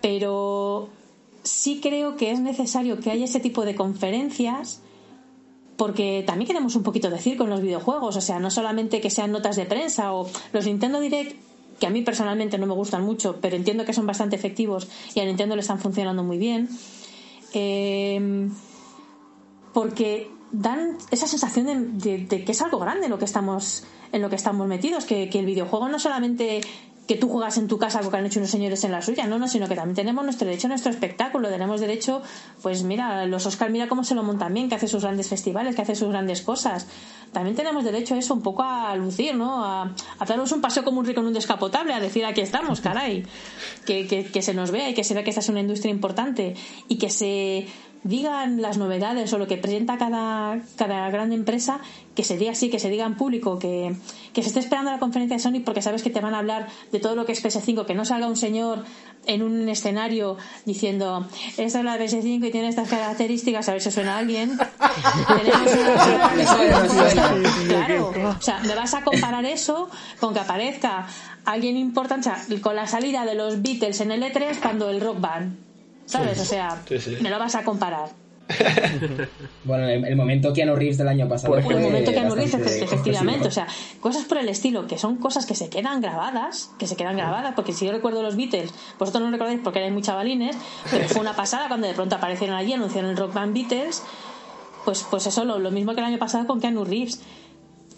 Pero 0.01 0.89
sí 1.43 1.79
creo 1.81 2.17
que 2.17 2.31
es 2.31 2.39
necesario 2.39 2.99
que 2.99 3.11
haya 3.11 3.25
ese 3.25 3.39
tipo 3.39 3.63
de 3.63 3.75
conferencias 3.75 4.81
porque 5.81 6.23
también 6.27 6.45
queremos 6.45 6.75
un 6.75 6.83
poquito 6.83 7.09
decir 7.09 7.39
con 7.39 7.49
los 7.49 7.59
videojuegos, 7.59 8.15
o 8.15 8.21
sea, 8.21 8.37
no 8.37 8.51
solamente 8.51 9.01
que 9.01 9.09
sean 9.09 9.31
notas 9.31 9.55
de 9.55 9.65
prensa 9.65 10.13
o 10.13 10.29
los 10.53 10.67
Nintendo 10.67 10.99
Direct 10.99 11.35
que 11.79 11.87
a 11.87 11.89
mí 11.89 12.03
personalmente 12.03 12.59
no 12.59 12.67
me 12.67 12.75
gustan 12.75 13.03
mucho, 13.03 13.39
pero 13.41 13.55
entiendo 13.55 13.83
que 13.83 13.91
son 13.91 14.05
bastante 14.05 14.35
efectivos 14.35 14.87
y 15.15 15.21
a 15.21 15.25
Nintendo 15.25 15.55
le 15.55 15.61
están 15.61 15.79
funcionando 15.79 16.23
muy 16.23 16.37
bien. 16.37 16.69
Em, 17.53 18.51
porque 19.73 20.29
dan 20.51 20.99
esa 21.09 21.25
sensación 21.25 21.97
de, 21.97 22.27
que 22.27 22.51
es 22.51 22.61
algo 22.61 22.77
grande 22.77 23.09
lo 23.09 23.17
que 23.17 23.25
estamos 23.25 23.83
en 24.11 24.21
lo 24.21 24.29
que 24.29 24.35
estamos 24.35 24.67
metidos, 24.67 25.05
que 25.05 25.31
el 25.33 25.45
videojuego 25.47 25.89
no 25.89 25.97
solamente 25.97 26.61
que 27.11 27.17
tú 27.17 27.27
juegas 27.27 27.57
en 27.57 27.67
tu 27.67 27.77
casa 27.77 27.99
algo 27.99 28.09
que 28.09 28.15
han 28.15 28.25
hecho 28.25 28.39
unos 28.39 28.51
señores 28.51 28.85
en 28.85 28.93
la 28.93 29.01
suya, 29.01 29.27
no, 29.27 29.37
no, 29.37 29.49
sino 29.49 29.67
que 29.67 29.75
también 29.75 29.97
tenemos 29.97 30.23
nuestro 30.23 30.47
derecho 30.47 30.67
a 30.67 30.69
nuestro 30.69 30.93
espectáculo, 30.93 31.49
tenemos 31.49 31.81
derecho, 31.81 32.21
pues 32.61 32.83
mira, 32.83 33.25
los 33.25 33.45
Oscar 33.45 33.69
mira 33.69 33.89
cómo 33.89 34.05
se 34.05 34.15
lo 34.15 34.23
montan 34.23 34.53
bien, 34.53 34.69
que 34.69 34.75
hace 34.75 34.87
sus 34.87 35.03
grandes 35.03 35.27
festivales, 35.27 35.75
que 35.75 35.81
hace 35.81 35.93
sus 35.93 36.07
grandes 36.07 36.41
cosas. 36.41 36.87
También 37.33 37.57
tenemos 37.57 37.83
derecho 37.83 38.15
a 38.15 38.17
eso, 38.17 38.33
un 38.33 38.41
poco 38.41 38.63
a 38.63 38.95
lucir, 38.95 39.35
¿no? 39.35 39.61
A, 39.61 39.93
a 40.19 40.25
darnos 40.25 40.53
un 40.53 40.61
paseo 40.61 40.85
como 40.85 41.01
un 41.01 41.05
rico 41.05 41.19
en 41.19 41.27
un 41.27 41.33
descapotable, 41.33 41.93
a 41.93 41.99
decir 41.99 42.23
aquí 42.23 42.39
estamos, 42.39 42.79
caray. 42.79 43.25
Que, 43.85 44.07
que, 44.07 44.31
que 44.31 44.41
se 44.41 44.53
nos 44.53 44.71
vea 44.71 44.87
y 44.87 44.93
que 44.93 45.03
se 45.03 45.13
vea 45.13 45.25
que 45.25 45.31
esta 45.31 45.41
es 45.41 45.49
una 45.49 45.59
industria 45.59 45.91
importante 45.91 46.55
y 46.87 46.97
que 46.97 47.09
se 47.09 47.67
digan 48.03 48.61
las 48.61 48.77
novedades 48.77 49.31
o 49.33 49.37
lo 49.37 49.47
que 49.47 49.57
presenta 49.57 49.97
cada, 49.97 50.59
cada 50.75 51.09
gran 51.09 51.33
empresa, 51.33 51.79
que 52.15 52.23
se 52.23 52.37
diga 52.37 52.51
así, 52.51 52.69
que 52.69 52.79
se 52.79 52.89
diga 52.89 53.05
en 53.05 53.15
público, 53.15 53.59
que, 53.59 53.95
que 54.33 54.41
se 54.41 54.49
esté 54.49 54.59
esperando 54.59 54.91
la 54.91 54.99
conferencia 54.99 55.37
de 55.37 55.43
Sony 55.43 55.61
porque 55.63 55.81
sabes 55.81 56.03
que 56.03 56.09
te 56.09 56.19
van 56.19 56.33
a 56.33 56.39
hablar 56.39 56.67
de 56.91 56.99
todo 56.99 57.15
lo 57.15 57.25
que 57.25 57.33
es 57.33 57.43
PS5, 57.43 57.85
que 57.85 57.93
no 57.93 58.05
salga 58.05 58.27
un 58.27 58.37
señor 58.37 58.83
en 59.27 59.43
un 59.43 59.69
escenario 59.69 60.37
diciendo, 60.65 61.27
esta 61.57 61.79
es 61.79 61.85
la 61.85 61.97
PS5 61.97 62.47
y 62.47 62.51
tiene 62.51 62.69
estas 62.69 62.89
características, 62.89 63.69
a 63.69 63.73
ver 63.73 63.81
si 63.81 63.91
suena 63.91 64.15
a 64.15 64.19
alguien. 64.19 64.51
claro, 67.67 68.11
o 68.37 68.41
sea, 68.41 68.59
me 68.61 68.73
vas 68.73 68.95
a 68.95 69.03
comparar 69.03 69.45
eso 69.45 69.89
con 70.19 70.33
que 70.33 70.39
aparezca 70.39 71.07
alguien 71.45 71.77
importante, 71.77 72.29
o 72.29 72.33
sea, 72.33 72.59
con 72.61 72.75
la 72.75 72.87
salida 72.87 73.25
de 73.25 73.35
los 73.35 73.61
Beatles 73.61 74.01
en 74.01 74.11
el 74.11 74.23
E3 74.23 74.59
cuando 74.59 74.89
el 74.89 75.01
Rock 75.01 75.19
Band 75.19 75.70
¿Sabes? 76.05 76.39
O 76.39 76.45
sea, 76.45 76.81
me 77.21 77.29
lo 77.29 77.39
vas 77.39 77.55
a 77.55 77.63
comparar. 77.63 78.09
bueno, 79.63 79.87
el, 79.87 80.15
momento 80.15 80.53
Keanu 80.53 80.75
Reeves 80.75 80.97
del 80.97 81.07
año 81.07 81.27
pasado. 81.27 81.57
el 81.57 81.79
momento 81.79 82.11
Keanu 82.11 82.35
Reeves, 82.35 82.53
efectivamente. 82.53 83.47
O 83.47 83.51
sea, 83.51 83.67
cosas 83.99 84.25
por 84.25 84.37
el 84.37 84.49
estilo, 84.49 84.87
que 84.87 84.97
son 84.97 85.17
cosas 85.17 85.45
que 85.45 85.55
se 85.55 85.69
quedan 85.69 86.01
grabadas, 86.01 86.71
que 86.77 86.87
se 86.87 86.95
quedan 86.95 87.17
grabadas, 87.17 87.53
porque 87.55 87.73
si 87.73 87.85
yo 87.85 87.91
recuerdo 87.91 88.21
los 88.23 88.35
Beatles, 88.35 88.73
vosotros 88.99 89.23
no 89.23 89.31
recordáis 89.31 89.61
porque 89.63 89.79
erais 89.79 89.93
muy 89.93 90.01
chavalines, 90.01 90.57
pero 90.89 91.07
fue 91.07 91.21
una 91.21 91.35
pasada 91.35 91.67
cuando 91.67 91.87
de 91.87 91.93
pronto 91.93 92.15
aparecieron 92.15 92.55
allí, 92.55 92.73
anunciaron 92.73 93.11
el 93.11 93.17
Rock 93.17 93.33
Band 93.33 93.53
Beatles. 93.53 94.03
Pues, 94.85 95.05
pues 95.09 95.27
eso, 95.27 95.45
lo, 95.45 95.59
lo 95.59 95.69
mismo 95.69 95.93
que 95.93 95.99
el 95.99 96.07
año 96.07 96.17
pasado 96.17 96.47
con 96.47 96.59
Keanu 96.59 96.83
Reeves 96.83 97.21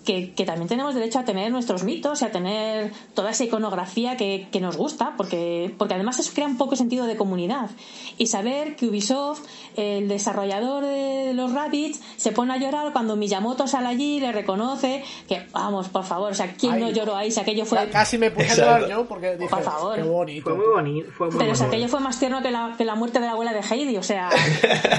que, 0.03 0.43
también 0.45 0.67
tenemos 0.67 0.95
derecho 0.95 1.19
a 1.19 1.25
tener 1.25 1.51
nuestros 1.51 1.83
mitos 1.83 2.21
y 2.21 2.25
a 2.25 2.31
tener 2.31 2.91
toda 3.13 3.31
esa 3.31 3.43
iconografía 3.43 4.17
que, 4.17 4.47
nos 4.61 4.77
gusta, 4.77 5.13
porque, 5.17 5.73
porque 5.77 5.95
además 5.95 6.19
eso 6.19 6.31
crea 6.33 6.47
un 6.47 6.57
poco 6.57 6.75
sentido 6.75 7.05
de 7.05 7.17
comunidad. 7.17 7.69
Y 8.17 8.27
saber 8.27 8.75
que 8.75 8.87
Ubisoft, 8.87 9.41
el 9.75 10.07
desarrollador 10.07 10.85
de 10.85 11.33
los 11.33 11.53
Rabbits, 11.53 12.01
se 12.17 12.31
pone 12.31 12.53
a 12.53 12.57
llorar 12.57 12.93
cuando 12.93 13.15
Miyamoto 13.15 13.67
sale 13.67 13.87
allí 13.87 14.17
y 14.17 14.19
le 14.19 14.31
reconoce 14.31 15.03
que, 15.27 15.45
vamos, 15.51 15.89
por 15.89 16.03
favor, 16.03 16.31
o 16.31 16.35
sea, 16.35 16.53
¿quién 16.53 16.79
no 16.79 16.89
lloró 16.89 17.15
ahí? 17.15 17.31
Si 17.31 17.39
aquello 17.39 17.65
fue... 17.65 17.89
Casi 17.89 18.17
me 18.17 18.31
puse 18.31 18.51
a 18.51 18.55
llorar 18.55 18.89
yo 18.89 19.05
porque 19.05 19.35
dije, 19.35 19.49
por 19.49 19.63
favor. 19.63 19.95
qué 19.95 20.03
bonito. 20.03 20.43
Fue 20.43 20.55
muy 20.55 20.67
bonito. 20.67 21.11
Fue 21.11 21.29
muy 21.29 21.37
Pero 21.37 21.55
si 21.55 21.63
aquello 21.63 21.87
fue 21.87 21.99
más 21.99 22.19
tierno 22.19 22.41
que 22.41 22.51
la, 22.51 22.75
que 22.77 22.85
la 22.85 22.95
muerte 22.95 23.19
de 23.19 23.25
la 23.25 23.33
abuela 23.33 23.53
de 23.53 23.61
Heidi, 23.61 23.97
o 23.97 24.03
sea... 24.03 24.29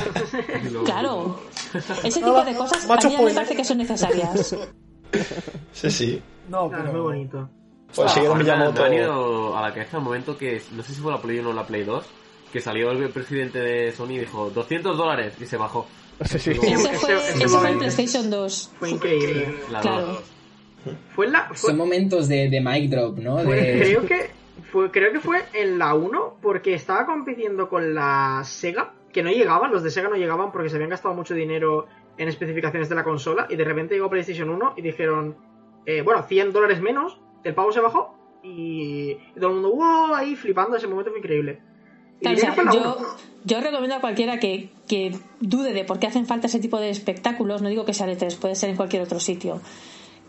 claro. 0.84 1.40
Ese 2.02 2.20
tipo 2.20 2.44
de 2.44 2.54
cosas 2.54 2.88
a 2.88 3.08
mí 3.08 3.16
me 3.24 3.34
parece 3.34 3.56
que 3.56 3.64
son 3.64 3.78
necesarias. 3.78 4.54
Sí, 5.72 5.90
sí. 5.90 6.22
No, 6.48 6.70
pero... 6.70 6.92
muy 6.92 7.00
bonito. 7.00 7.48
Pues 7.94 8.12
sí, 8.12 8.20
me 8.20 8.50
han 8.50 8.94
ido 8.94 9.56
a 9.56 9.62
la 9.62 9.72
cabeza 9.72 9.98
el 9.98 10.02
momento 10.02 10.36
que, 10.36 10.60
no 10.72 10.82
sé 10.82 10.94
si 10.94 11.00
fue 11.00 11.12
la 11.12 11.20
Play 11.20 11.38
1 11.38 11.48
o 11.48 11.52
la 11.52 11.66
Play 11.66 11.84
2, 11.84 12.04
que 12.52 12.60
salió 12.60 12.90
el 12.90 13.10
presidente 13.10 13.60
de 13.60 13.92
Sony 13.92 14.10
y 14.12 14.18
dijo 14.18 14.50
200 14.50 14.96
dólares 14.96 15.34
y 15.40 15.46
se 15.46 15.56
bajó. 15.56 15.86
Sí, 16.24 16.38
sí. 16.38 16.50
Ese 16.50 16.92
fue, 16.94 17.14
ese 17.14 17.48
fue 17.48 17.70
en 17.70 17.78
PlayStation 17.78 18.30
2. 18.30 18.72
Fue 18.78 18.90
increíble. 18.90 19.54
claro. 19.68 20.22
Fue 21.14 21.28
la, 21.28 21.50
Son 21.54 21.76
momentos 21.76 22.28
de, 22.28 22.48
de 22.50 22.60
mic 22.60 22.90
drop, 22.90 23.18
¿no? 23.18 23.36
creo 23.42 24.04
que 24.04 24.30
fue, 24.70 24.90
creo 24.90 25.12
que 25.12 25.20
fue 25.20 25.42
en 25.54 25.78
la 25.78 25.94
1 25.94 26.38
porque 26.42 26.74
estaba 26.74 27.06
compitiendo 27.06 27.68
con 27.68 27.94
la 27.94 28.42
Sega, 28.44 28.92
que 29.12 29.22
no 29.22 29.30
llegaban, 29.30 29.72
los 29.72 29.82
de 29.82 29.90
Sega 29.90 30.08
no 30.08 30.16
llegaban 30.16 30.52
porque 30.52 30.68
se 30.68 30.76
habían 30.76 30.90
gastado 30.90 31.14
mucho 31.14 31.34
dinero 31.34 31.86
en 32.16 32.28
especificaciones 32.28 32.88
de 32.88 32.94
la 32.94 33.04
consola 33.04 33.46
y 33.50 33.56
de 33.56 33.64
repente 33.64 33.94
llegó 33.94 34.10
PlayStation 34.10 34.48
1 34.50 34.74
y 34.76 34.82
dijeron, 34.82 35.36
eh, 35.86 36.02
bueno, 36.02 36.22
100 36.22 36.52
dólares 36.52 36.80
menos, 36.80 37.18
el 37.44 37.54
pavo 37.54 37.72
se 37.72 37.80
bajó 37.80 38.14
y, 38.42 39.14
todo 39.36 39.48
el 39.48 39.54
mundo, 39.54 39.72
wow, 39.72 40.14
ahí 40.14 40.36
flipando, 40.36 40.76
ese 40.76 40.86
momento 40.86 41.10
fue 41.10 41.20
increíble. 41.20 41.60
yo, 42.20 42.96
yo, 43.44 43.60
recomiendo 43.60 43.96
a 43.96 44.00
cualquiera 44.00 44.38
que, 44.38 44.70
que, 44.86 45.16
dude 45.40 45.72
de 45.72 45.84
por 45.84 45.98
qué 45.98 46.06
hacen 46.06 46.26
falta 46.26 46.46
ese 46.46 46.60
tipo 46.60 46.78
de 46.78 46.90
espectáculos, 46.90 47.62
no 47.62 47.68
digo 47.68 47.84
que 47.84 47.94
sea 47.94 48.06
de 48.06 48.16
tres, 48.16 48.36
puede 48.36 48.54
ser 48.54 48.70
en 48.70 48.76
cualquier 48.76 49.02
otro 49.02 49.18
sitio, 49.18 49.60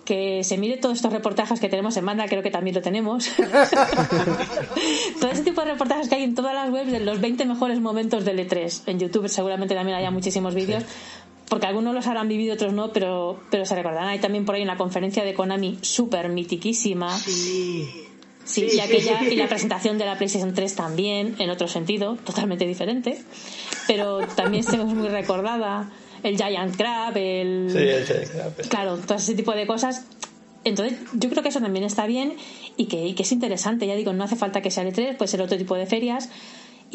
que 0.05 0.43
se 0.43 0.57
mire 0.57 0.77
todos 0.77 0.95
estos 0.95 1.11
reportajes 1.11 1.59
que 1.59 1.67
tenemos 1.67 1.97
en 1.97 2.05
banda, 2.05 2.27
creo 2.27 2.43
que 2.43 2.51
también 2.51 2.75
lo 2.75 2.81
tenemos. 2.81 3.29
Todo 5.19 5.31
ese 5.31 5.43
tipo 5.43 5.61
de 5.61 5.71
reportajes 5.71 6.07
que 6.07 6.15
hay 6.15 6.23
en 6.23 6.35
todas 6.35 6.53
las 6.53 6.69
webs 6.69 6.91
de 6.91 6.99
los 6.99 7.19
20 7.19 7.45
mejores 7.45 7.81
momentos 7.81 8.23
del 8.23 8.37
E3. 8.37 8.83
En 8.85 8.99
YouTube 8.99 9.27
seguramente 9.27 9.73
también 9.73 9.97
haya 9.97 10.11
muchísimos 10.11 10.53
vídeos 10.53 10.83
porque 11.49 11.67
algunos 11.67 11.93
los 11.93 12.07
habrán 12.07 12.27
vivido, 12.27 12.55
otros 12.55 12.73
no, 12.73 12.91
pero, 12.91 13.39
pero 13.51 13.65
se 13.65 13.75
recordarán. 13.75 14.09
Hay 14.09 14.19
también 14.19 14.45
por 14.45 14.55
ahí 14.55 14.63
una 14.63 14.77
conferencia 14.77 15.23
de 15.23 15.33
Konami 15.33 15.77
súper 15.81 16.29
mitiquísima. 16.29 17.17
Sí. 17.17 17.87
Sí, 18.43 18.67
y, 18.71 18.79
aquella, 18.79 19.23
y 19.23 19.35
la 19.35 19.47
presentación 19.47 19.97
de 19.97 20.05
la 20.05 20.17
PlayStation 20.17 20.53
3 20.53 20.75
también, 20.75 21.35
en 21.39 21.49
otro 21.49 21.67
sentido, 21.67 22.15
totalmente 22.23 22.67
diferente. 22.67 23.19
Pero 23.87 24.19
también 24.35 24.63
es 24.63 24.77
muy 24.77 25.09
recordada. 25.09 25.91
El 26.21 26.37
Giant 26.37 26.75
Crab, 26.75 27.17
el. 27.17 27.69
Sí, 27.71 27.77
el 27.77 28.05
Giant 28.05 28.31
Crab. 28.31 28.69
Claro, 28.69 28.97
todo 28.97 29.17
ese 29.17 29.33
tipo 29.33 29.51
de 29.53 29.65
cosas. 29.65 30.05
Entonces, 30.63 30.97
yo 31.13 31.29
creo 31.29 31.41
que 31.43 31.49
eso 31.49 31.59
también 31.59 31.85
está 31.85 32.05
bien 32.05 32.35
y 32.77 32.85
que, 32.85 33.05
y 33.05 33.13
que 33.13 33.23
es 33.23 33.31
interesante. 33.31 33.87
Ya 33.87 33.95
digo, 33.95 34.13
no 34.13 34.23
hace 34.23 34.35
falta 34.35 34.61
que 34.61 34.69
sea 34.69 34.83
de 34.83 34.91
3 34.91 35.15
puede 35.15 35.27
ser 35.27 35.41
otro 35.41 35.57
tipo 35.57 35.75
de 35.75 35.85
ferias 35.87 36.29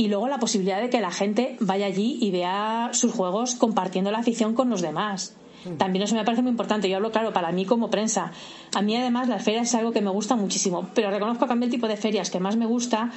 y 0.01 0.09
luego 0.09 0.29
la 0.29 0.39
posibilidad 0.39 0.81
de 0.81 0.89
que 0.89 0.99
la 0.99 1.11
gente 1.11 1.59
vaya 1.61 1.85
allí 1.85 2.17
y 2.23 2.31
vea 2.31 2.89
sus 2.95 3.13
juegos 3.13 3.55
compartiendo 3.55 4.11
la 4.11 4.21
afición 4.21 4.55
con 4.55 4.71
los 4.71 4.81
demás. 4.81 5.37
Mm. 5.67 5.77
También 5.77 6.03
eso 6.03 6.15
me 6.15 6.25
parece 6.25 6.41
muy 6.41 6.53
importante. 6.53 6.89
Yo 6.89 6.97
hablo, 6.97 7.13
claro, 7.13 7.35
para 7.35 7.53
mí 7.53 7.67
como 7.67 7.91
prensa. 7.91 8.33
A 8.75 8.81
mí, 8.81 8.97
además, 8.97 9.29
las 9.29 9.45
ferias 9.45 9.69
es 9.69 9.75
algo 9.75 9.93
que 9.93 10.01
me 10.01 10.09
gusta 10.09 10.37
muchísimo. 10.37 10.89
Pero 10.95 11.11
reconozco 11.11 11.47
que 11.47 11.53
a 11.53 11.55
mí 11.55 11.67
el 11.67 11.71
tipo 11.71 11.87
de 11.87 11.99
ferias 11.99 12.31
que 12.31 12.41
más 12.41 12.57
me 12.57 12.65
gusta 12.65 13.11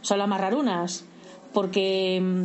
son 0.00 0.16
las 0.16 0.26
más 0.28 0.40
rarunas. 0.40 1.04
Porque 1.52 2.22
mm, 2.22 2.44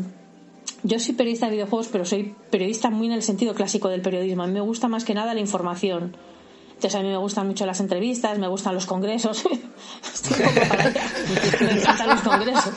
yo 0.84 1.00
soy 1.00 1.16
periodista 1.16 1.46
de 1.46 1.54
videojuegos, 1.54 1.88
pero 1.88 2.04
soy 2.04 2.36
periodista 2.52 2.90
muy 2.90 3.08
en 3.08 3.14
el 3.14 3.24
sentido 3.24 3.56
clásico 3.56 3.88
del 3.88 4.02
periodismo. 4.02 4.44
A 4.44 4.48
mí 4.48 4.52
me 4.52 4.60
gusta 4.60 4.90
más 4.90 5.06
que 5.06 5.14
nada 5.14 5.34
la 5.34 5.40
información. 5.40 6.18
Entonces, 6.68 6.96
a 6.96 7.02
mí 7.02 7.08
me 7.08 7.16
gustan 7.16 7.48
mucho 7.48 7.66
las 7.66 7.80
entrevistas, 7.80 8.38
me 8.40 8.50
gustan 8.50 8.76
los 8.76 8.86
congresos. 8.86 9.46
me 11.62 11.72
encantan 11.72 12.10
los 12.10 12.20
congresos. 12.20 12.74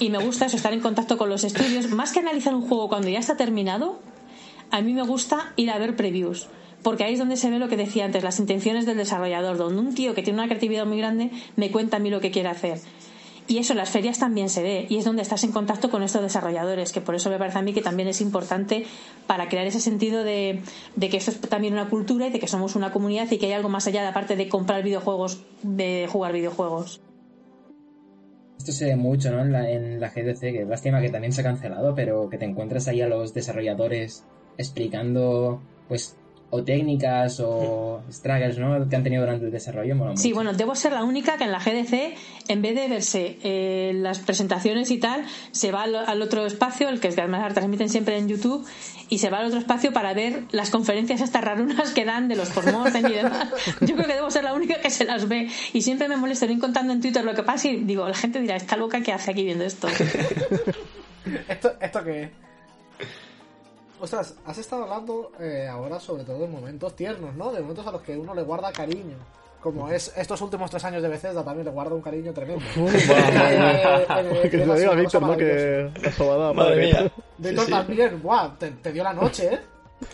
Y, 0.00 0.10
me 0.10 0.18
gusta 0.18 0.46
eso, 0.46 0.56
estar 0.56 0.72
en 0.72 0.80
contacto 0.80 1.16
con 1.16 1.28
los 1.28 1.44
estudios. 1.44 1.88
Más 1.90 2.12
que 2.12 2.20
analizar 2.20 2.54
un 2.54 2.66
juego 2.66 2.88
cuando 2.88 3.08
ya 3.08 3.18
está 3.18 3.36
terminado, 3.36 4.00
a 4.70 4.82
mí 4.82 4.92
me 4.92 5.02
gusta 5.02 5.52
ir 5.56 5.70
a 5.70 5.78
ver 5.78 5.96
previews. 5.96 6.48
Porque 6.82 7.04
ahí 7.04 7.14
es 7.14 7.18
donde 7.18 7.36
se 7.36 7.50
ve 7.50 7.58
lo 7.58 7.68
que 7.68 7.76
decía 7.76 8.04
antes, 8.04 8.22
las 8.22 8.38
intenciones 8.38 8.86
del 8.86 8.96
desarrollador, 8.96 9.56
donde 9.56 9.80
un 9.80 9.94
tío 9.94 10.14
que 10.14 10.22
tiene 10.22 10.38
una 10.38 10.48
creatividad 10.48 10.86
muy 10.86 10.98
grande 10.98 11.30
me 11.56 11.70
cuenta 11.70 11.98
a 11.98 12.00
mí 12.00 12.10
lo 12.10 12.20
que 12.20 12.30
quiere 12.30 12.48
hacer. 12.48 12.80
Y 13.48 13.58
eso 13.58 13.72
en 13.72 13.78
las 13.78 13.90
ferias 13.90 14.18
también 14.18 14.48
se 14.48 14.62
ve, 14.62 14.86
y 14.88 14.98
es 14.98 15.04
donde 15.04 15.22
estás 15.22 15.42
en 15.42 15.50
contacto 15.50 15.90
con 15.90 16.04
estos 16.04 16.22
desarrolladores, 16.22 16.92
que 16.92 17.00
por 17.00 17.16
eso 17.16 17.30
me 17.30 17.38
parece 17.38 17.58
a 17.58 17.62
mí 17.62 17.72
que 17.72 17.82
también 17.82 18.08
es 18.08 18.20
importante 18.20 18.86
para 19.26 19.48
crear 19.48 19.66
ese 19.66 19.80
sentido 19.80 20.22
de, 20.22 20.62
de 20.94 21.08
que 21.08 21.16
esto 21.16 21.32
es 21.32 21.40
también 21.40 21.72
una 21.72 21.88
cultura 21.88 22.28
y 22.28 22.30
de 22.30 22.38
que 22.38 22.46
somos 22.46 22.76
una 22.76 22.92
comunidad 22.92 23.28
y 23.30 23.38
que 23.38 23.46
hay 23.46 23.52
algo 23.52 23.68
más 23.68 23.88
allá 23.88 24.02
de 24.02 24.08
aparte 24.08 24.36
de 24.36 24.48
comprar 24.48 24.84
videojuegos, 24.84 25.42
de 25.62 26.08
jugar 26.08 26.32
videojuegos. 26.32 27.00
Esto 28.60 28.72
se 28.72 28.84
ve 28.84 28.96
mucho, 28.96 29.30
¿no? 29.30 29.40
En 29.40 29.52
la, 29.52 29.70
en 29.70 29.98
la 29.98 30.10
GDC, 30.10 30.40
que 30.40 30.66
lástima 30.68 31.00
que 31.00 31.08
también 31.08 31.32
se 31.32 31.40
ha 31.40 31.44
cancelado, 31.44 31.94
pero 31.94 32.28
que 32.28 32.36
te 32.36 32.44
encuentras 32.44 32.88
ahí 32.88 33.00
a 33.00 33.08
los 33.08 33.32
desarrolladores 33.32 34.22
explicando, 34.58 35.62
pues, 35.88 36.14
o 36.52 36.64
técnicas 36.64 37.38
o 37.40 38.02
struggles, 38.10 38.58
¿no? 38.58 38.88
Que 38.88 38.96
han 38.96 39.04
tenido 39.04 39.22
durante 39.22 39.44
el 39.46 39.52
desarrollo. 39.52 39.94
mola 39.94 40.16
Sí, 40.16 40.28
mucho. 40.28 40.34
bueno, 40.34 40.52
debo 40.52 40.74
ser 40.74 40.92
la 40.92 41.04
única 41.04 41.36
que 41.36 41.44
en 41.44 41.52
la 41.52 41.60
GDC, 41.60 42.16
en 42.48 42.62
vez 42.62 42.74
de 42.74 42.88
verse 42.88 43.38
eh, 43.44 43.92
las 43.94 44.18
presentaciones 44.18 44.90
y 44.90 44.98
tal, 44.98 45.24
se 45.52 45.70
va 45.70 45.82
al, 45.84 45.94
al 45.94 46.22
otro 46.22 46.44
espacio, 46.46 46.88
el 46.88 46.98
que 47.00 47.08
es 47.08 47.14
que 47.14 47.20
además 47.20 47.42
la 47.42 47.54
transmiten 47.54 47.88
siempre 47.88 48.16
en 48.18 48.28
YouTube, 48.28 48.66
y 49.08 49.18
se 49.18 49.30
va 49.30 49.38
al 49.38 49.46
otro 49.46 49.58
espacio 49.58 49.92
para 49.92 50.12
ver 50.14 50.44
las 50.50 50.70
conferencias 50.70 51.20
estas 51.20 51.42
rarunas 51.44 51.90
que 51.92 52.04
dan 52.04 52.28
de 52.28 52.36
los 52.36 52.48
postmortem 52.50 53.06
y 53.06 53.12
demás. 53.14 53.48
Yo 53.80 53.94
creo 53.94 54.06
que 54.06 54.14
debo 54.14 54.30
ser 54.30 54.44
la 54.44 54.54
única 54.54 54.80
que 54.80 54.90
se 54.90 55.04
las 55.04 55.28
ve. 55.28 55.48
Y 55.72 55.82
siempre 55.82 56.08
me 56.08 56.16
molesto 56.16 56.46
ir 56.46 56.58
contando 56.58 56.92
en 56.92 57.00
Twitter 57.00 57.24
lo 57.24 57.34
que 57.34 57.42
pasa 57.42 57.68
y 57.68 57.76
digo, 57.84 58.06
la 58.08 58.14
gente 58.14 58.40
dirá, 58.40 58.56
está 58.56 58.76
loca 58.76 59.00
que 59.02 59.12
hace 59.12 59.30
aquí 59.32 59.44
viendo 59.44 59.64
esto. 59.64 59.88
¿Esto, 61.48 61.72
¿Esto 61.80 62.04
qué 62.04 62.22
es? 62.24 62.30
Ostras, 64.00 64.34
has 64.46 64.56
estado 64.58 64.84
hablando 64.84 65.32
eh, 65.38 65.68
ahora 65.70 66.00
sobre 66.00 66.24
todo 66.24 66.38
de 66.38 66.48
momentos 66.48 66.94
tiernos, 66.96 67.34
¿no? 67.34 67.52
De 67.52 67.60
momentos 67.60 67.86
a 67.86 67.92
los 67.92 68.00
que 68.02 68.16
uno 68.16 68.34
le 68.34 68.42
guarda 68.42 68.72
cariño. 68.72 69.16
Como 69.60 69.90
es 69.90 70.10
estos 70.16 70.40
últimos 70.40 70.70
tres 70.70 70.82
años 70.86 71.02
de 71.02 71.08
Bethesda, 71.10 71.44
también 71.44 71.66
le 71.66 71.70
guarda 71.70 71.94
un 71.94 72.00
cariño 72.00 72.32
tremendo. 72.32 72.64
Va, 72.78 73.52
Eh, 73.52 74.06
eh, 74.08 74.40
que 74.50 74.50
se 74.50 74.62
es 74.62 74.66
lo 74.66 74.74
diga 74.74 74.94
Víctor, 74.94 75.22
¿no? 75.22 75.36
Que 75.36 75.90
la 76.02 76.12
sobada 76.12 76.52
Madre 76.54 76.70
padre. 76.70 76.86
mía. 76.86 77.12
Víctor 77.36 77.58
Sí, 77.58 77.66
sí. 77.66 77.70
también, 77.70 78.20
guau, 78.22 78.50
te, 78.58 78.70
te 78.70 78.92
dio 78.92 79.04
la 79.04 79.12
noche, 79.12 79.52
¿eh? 79.54 79.60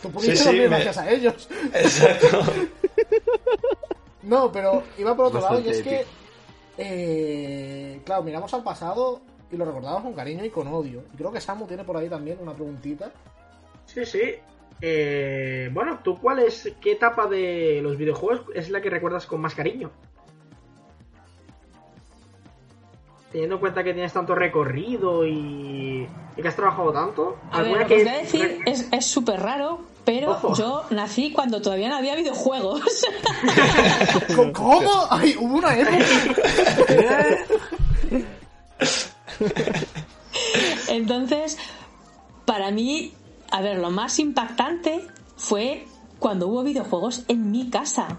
Tú 0.03 0.11
pudiste 0.11 0.35
Sí, 0.37 0.42
sí, 0.42 0.44
dormir 0.46 0.62
me- 0.62 0.68
gracias 0.81 0.99
a 0.99 1.11
ellos. 1.11 1.49
Exacto. 1.72 2.40
No, 4.22 4.51
pero 4.51 4.83
iba 4.99 5.14
por 5.14 5.27
otro 5.27 5.40
lado 5.40 5.61
y 5.61 5.66
Bastante 5.66 5.79
es 5.79 5.83
que, 5.87 6.07
eh, 6.79 8.01
claro, 8.05 8.25
miramos 8.25 8.53
al 8.55 8.64
pasado 8.64 9.20
y 9.53 9.57
lo 9.57 9.64
recordamos 9.64 10.03
con 10.03 10.14
cariño 10.14 10.44
y 10.44 10.51
con 10.51 10.66
odio. 10.66 11.05
Y 11.14 11.16
creo 11.16 11.31
que 11.31 11.40
Samu 11.40 11.66
tiene 11.66 11.85
por 11.85 11.96
ahí 11.96 12.09
también 12.09 12.38
una 12.42 12.53
preguntita. 12.53 13.12
Sí, 13.96 14.04
sí. 14.04 14.35
Eh, 14.82 15.70
bueno, 15.72 16.00
¿tú 16.04 16.18
cuál 16.18 16.40
es, 16.40 16.70
qué 16.82 16.92
etapa 16.92 17.26
de 17.26 17.80
los 17.82 17.96
videojuegos 17.96 18.42
es 18.54 18.68
la 18.68 18.82
que 18.82 18.90
recuerdas 18.90 19.24
con 19.24 19.40
más 19.40 19.54
cariño? 19.54 19.90
Teniendo 23.32 23.54
en 23.54 23.61
cuenta 23.61 23.82
que 23.82 23.94
tienes 23.94 24.12
tanto 24.12 24.35
recorrido 24.35 25.26
y, 25.26 26.06
y 26.37 26.42
que 26.42 26.46
has 26.46 26.56
trabajado 26.56 26.92
tanto. 26.92 27.38
A 27.50 27.62
ver, 27.62 27.68
¿alguna 27.68 27.82
lo 27.85 27.88
que 27.88 28.04
voy 28.04 28.09
a 28.09 28.18
decir 28.18 28.59
es 28.66 29.06
súper 29.06 29.40
raro, 29.40 29.80
pero 30.04 30.32
Ojo. 30.32 30.54
yo 30.54 30.85
nací 30.90 31.32
cuando 31.32 31.62
todavía 31.62 31.88
no 31.88 31.96
había 31.96 32.16
videojuegos. 32.16 32.82
¿Cómo? 34.37 34.52
¿Cómo? 34.52 35.06
Ay, 35.09 35.37
hubo 35.40 35.56
una 35.56 35.74
época. 35.74 36.04
Entonces, 40.88 41.56
para 42.44 42.70
mí, 42.70 43.14
a 43.50 43.61
ver, 43.61 43.78
lo 43.78 43.90
más 43.90 44.18
impactante 44.18 45.06
fue 45.37 45.87
cuando 46.18 46.48
hubo 46.48 46.62
videojuegos 46.62 47.24
en 47.28 47.50
mi 47.50 47.70
casa. 47.70 48.18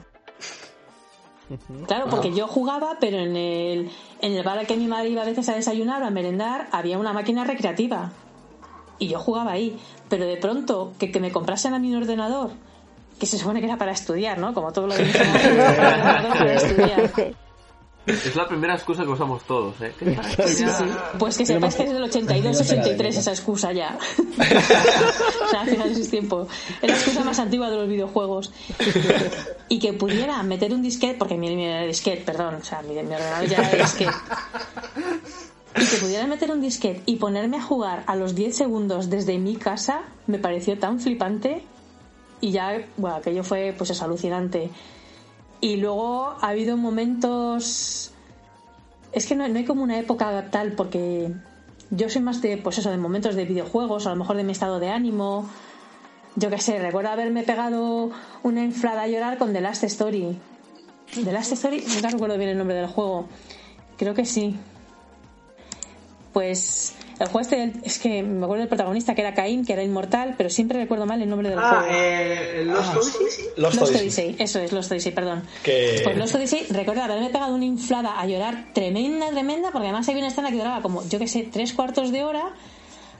Claro, 1.88 2.08
porque 2.10 2.34
yo 2.34 2.48
jugaba, 2.48 2.98
pero 3.00 3.18
en 3.18 3.36
el, 3.38 3.90
en 4.22 4.34
el 4.34 4.44
bar 4.44 4.60
al 4.60 4.68
que 4.68 4.76
mi 4.76 4.88
madre 4.88 5.10
iba 5.10 5.22
a 5.22 5.26
veces 5.26 5.48
a 5.50 5.56
desayunar 5.56 6.04
o 6.04 6.06
a 6.06 6.10
merendar, 6.10 6.68
había 6.72 6.98
una 6.98 7.14
máquina 7.14 7.46
recreativa. 7.46 8.12
Y 9.00 9.08
yo 9.08 9.20
jugaba 9.20 9.52
ahí. 9.52 9.80
Pero 10.10 10.26
de 10.26 10.38
pronto, 10.38 10.94
que, 11.00 11.12
que 11.12 11.20
me 11.20 11.32
comprasen 11.32 11.74
a 11.74 11.80
mi 11.80 11.96
ordenador, 11.96 12.52
que 13.20 13.26
se 13.26 13.38
supone 13.38 13.60
que 13.62 13.68
era 13.68 13.78
para 13.78 13.92
estudiar, 13.92 14.40
¿no? 14.40 14.54
Como 14.54 14.74
todo 14.74 14.88
lo 14.88 14.96
que 14.96 15.04
para 15.06 16.54
estudiar. 16.54 17.12
Es 18.08 18.36
la 18.38 18.48
primera 18.48 18.74
excusa 18.74 19.04
que 19.04 19.10
usamos 19.10 19.44
todos, 19.44 19.76
¿eh? 19.82 19.94
Sí, 20.48 20.66
sí. 20.66 20.84
Pues 21.20 21.38
que 21.38 21.46
sepáis 21.46 21.76
que 21.76 21.84
es 21.84 21.94
del 21.94 22.04
82-83 22.04 23.08
esa 23.08 23.32
excusa 23.32 23.74
ya. 23.74 23.98
o 25.48 25.50
sea, 25.50 25.62
hace 25.62 25.92
ese 25.92 26.10
tiempo. 26.10 26.48
Es 26.82 26.90
la 26.90 26.96
excusa 26.96 27.24
más 27.26 27.38
antigua 27.40 27.70
de 27.70 27.76
los 27.76 27.90
videojuegos. 27.90 28.52
Y 29.68 29.80
que 29.80 29.92
pudiera 29.92 30.42
meter 30.44 30.74
un 30.74 30.82
disquete, 30.82 31.16
porque 31.16 31.36
mi, 31.36 31.54
mi 31.54 31.68
disquete, 31.86 32.22
perdón, 32.24 32.56
o 32.56 32.64
sea, 32.64 32.82
mi, 32.82 32.94
mi 32.94 33.14
ordenador 33.14 33.46
ya 33.46 33.58
es 33.58 33.78
disquete. 33.78 34.16
Y 35.76 35.86
que 35.86 35.98
pudiera 35.98 36.26
meter 36.28 36.50
un 36.52 36.62
disquete 36.62 37.04
y 37.06 37.18
ponerme 37.18 37.58
a 37.58 37.62
jugar 37.62 38.04
a 38.08 38.16
los 38.16 38.36
10 38.36 38.56
segundos 38.56 39.10
desde 39.10 39.38
mi 39.38 39.58
casa 39.58 40.04
me 40.28 40.40
pareció 40.40 40.80
tan 40.80 41.02
flipante. 41.02 41.62
Y 42.40 42.52
ya, 42.52 42.86
bueno, 42.96 43.18
aquello 43.18 43.44
fue 43.44 43.76
pues 43.78 43.90
es 43.90 44.02
alucinante. 44.02 44.70
Y 45.62 45.78
luego 45.78 46.36
ha 46.42 46.50
habido 46.50 46.78
momentos. 46.78 48.12
Es 49.12 49.26
que 49.26 49.36
no, 49.36 49.48
no 49.48 49.58
hay 49.58 49.66
como 49.66 49.84
una 49.84 49.98
época 49.98 50.50
tal, 50.52 50.74
porque 50.74 51.32
yo 51.90 52.10
soy 52.10 52.22
más 52.22 52.42
de, 52.42 52.58
pues 52.58 52.78
eso, 52.78 52.92
de 52.92 52.98
momentos 52.98 53.36
de 53.36 53.46
videojuegos, 53.46 54.08
a 54.08 54.12
lo 54.12 54.18
mejor 54.18 54.38
de 54.38 54.44
mi 54.44 54.52
estado 54.52 54.80
de 54.80 54.90
ánimo. 54.90 55.50
Yo 56.36 56.50
qué 56.50 56.60
sé, 56.60 56.78
recuerdo 56.78 57.10
haberme 57.10 57.44
pegado 57.44 58.12
una 58.44 58.64
inflada 58.64 59.04
a 59.04 59.08
llorar 59.08 59.38
con 59.38 59.54
The 59.54 59.62
Last 59.62 59.84
Story. 59.86 60.38
The 61.24 61.32
Last 61.32 61.54
Story, 61.54 61.84
nunca 61.88 62.10
recuerdo 62.10 62.38
bien 62.38 62.52
el 62.52 62.58
nombre 62.58 62.76
del 62.76 62.88
juego. 62.88 63.28
Creo 63.98 64.14
que 64.14 64.26
sí. 64.26 64.56
Pues 66.34 66.94
el 67.20 67.28
juego 67.28 67.40
este, 67.42 67.74
es 67.84 68.00
que 68.00 68.22
me 68.24 68.44
acuerdo 68.44 68.62
del 68.62 68.68
protagonista 68.68 69.16
que 69.16 69.22
era 69.22 69.34
Caín, 69.34 69.66
que 69.66 69.74
era 69.74 69.84
inmortal, 69.84 70.36
pero 70.38 70.50
siempre 70.50 70.80
recuerdo 70.80 71.06
mal 71.06 71.22
el 71.22 71.30
nombre 71.30 71.50
del 71.50 71.58
Ah, 71.60 71.80
juego. 71.80 71.86
eh, 71.90 72.64
Lost 72.66 72.96
Odyssey. 72.96 73.46
Lost 73.58 73.80
Lost 73.80 73.82
Odyssey. 73.96 73.98
Odyssey, 74.30 74.36
eso 74.40 74.60
es 74.60 74.72
Lost 74.72 74.92
Odyssey, 74.92 75.12
perdón. 75.12 75.44
Que- 75.64 76.02
Pues 76.04 76.18
Lost 76.18 76.36
Odyssey, 76.36 76.66
recuerdo 76.70 77.04
haberme 77.04 77.30
pegado 77.30 77.56
una 77.56 77.66
inflada 77.66 78.20
a 78.20 78.26
llorar 78.28 78.66
tremenda, 78.74 79.30
tremenda, 79.30 79.72
porque 79.72 79.88
además 79.88 80.08
había 80.10 80.20
una 80.22 80.28
escena 80.30 80.50
que 80.52 80.58
duraba 80.58 80.82
como, 80.82 81.04
yo 81.10 81.18
que 81.20 81.28
sé, 81.28 81.50
tres 81.52 81.74
cuartos 81.74 82.12
de 82.12 82.24
hora 82.24 82.52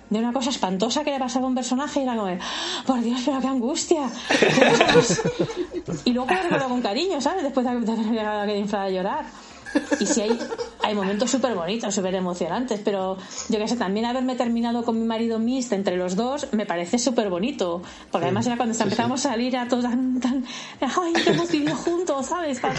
de 0.10 0.20
una 0.20 0.32
cosa 0.32 0.52
espantosa 0.52 1.04
que 1.04 1.12
le 1.12 1.20
pasaba 1.20 1.46
a 1.46 1.50
un 1.50 1.56
personaje 1.56 2.00
y 2.00 2.04
era 2.04 2.14
como, 2.16 2.28
de, 2.28 2.40
"Ah, 2.42 2.84
por 2.86 3.02
Dios, 3.02 3.20
pero 3.26 3.42
qué 3.42 3.48
angustia. 3.48 4.10
¿Qué 4.40 4.46
cosa 4.94 4.96
más?". 4.96 5.22
y 6.06 6.12
luego 6.14 6.32
lo 6.34 6.42
recuerdo 6.44 6.70
con 6.70 6.82
cariño, 6.82 7.20
¿sabes? 7.20 7.44
Después 7.44 7.66
de 7.66 7.72
haber 7.72 7.84
pegado 7.84 8.42
aquella 8.42 8.58
inflada 8.60 8.86
a 8.86 8.90
llorar. 8.90 9.26
Y 10.00 10.06
sí 10.06 10.22
hay, 10.22 10.40
hay 10.84 10.96
momentos 10.96 11.30
súper 11.32 11.54
bonitos, 11.56 11.94
súper 11.94 12.16
emocionantes, 12.16 12.80
pero 12.84 13.18
yo 13.50 13.60
que 13.60 13.68
sé, 13.68 13.76
también 13.76 14.06
haberme 14.06 14.36
terminado 14.36 14.84
con 14.84 15.00
mi 15.00 15.06
marido 15.06 15.40
Mist 15.40 15.74
entre 15.74 15.98
los 15.98 16.16
dos 16.16 16.48
me 16.54 16.66
parece 16.66 17.00
súper 17.00 17.30
bonito. 17.30 17.82
Porque 18.12 18.26
además 18.26 18.46
era 18.48 18.58
cuando 18.58 18.78
empezamos 18.78 19.26
a 19.26 19.30
salir 19.30 19.58
a 19.58 19.68
todos 19.68 19.84
tan, 19.86 20.20
tan 20.20 20.46
¡ay, 20.82 21.14
que 21.24 21.30
hemos 21.32 21.50
vivido 21.52 21.76
juntos! 21.76 22.26
¿Sabes? 22.28 22.60
Para- 22.60 22.74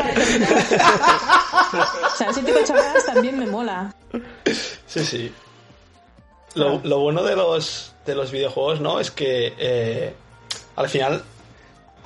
o 2.13 2.17
sea, 2.17 2.31
ese 2.31 2.43
tipo 2.43 2.59
de 2.59 2.65
chorradas 2.65 3.05
también 3.07 3.39
me 3.39 3.47
mola. 3.47 3.95
Sí, 4.87 5.05
sí. 5.05 5.33
Lo, 6.55 6.81
lo 6.83 6.99
bueno 7.01 7.23
de 7.23 7.37
los, 7.37 7.93
de 8.07 8.15
los 8.15 8.33
videojuegos, 8.33 8.81
¿no? 8.81 9.01
Es 9.01 9.11
que 9.11 9.55
eh, 9.59 10.15
al 10.77 10.89
final, 10.89 11.23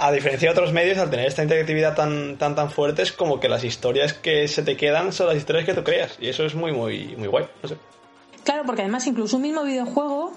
a 0.02 0.10
diferencia 0.10 0.48
de 0.48 0.52
otros 0.52 0.72
medios, 0.72 0.98
al 0.98 1.10
tener 1.10 1.26
esta 1.26 1.44
interactividad 1.44 1.94
tan, 1.94 2.36
tan, 2.36 2.56
tan 2.56 2.70
fuerte, 2.72 3.02
es 3.02 3.12
como 3.12 3.38
que 3.38 3.48
las 3.48 3.62
historias 3.62 4.12
que 4.12 4.48
se 4.48 4.64
te 4.64 4.76
quedan 4.76 5.12
son 5.12 5.28
las 5.28 5.36
historias 5.36 5.64
que 5.64 5.74
tú 5.74 5.84
creas. 5.84 6.16
Y 6.20 6.28
eso 6.28 6.44
es 6.44 6.56
muy, 6.56 6.72
muy, 6.72 7.14
muy 7.16 7.28
guay. 7.28 7.46
No 7.62 7.68
sé. 7.68 7.76
Claro, 8.42 8.64
porque 8.66 8.82
además 8.82 9.06
incluso 9.06 9.36
un 9.36 9.42
mismo 9.42 9.62
videojuego 9.62 10.32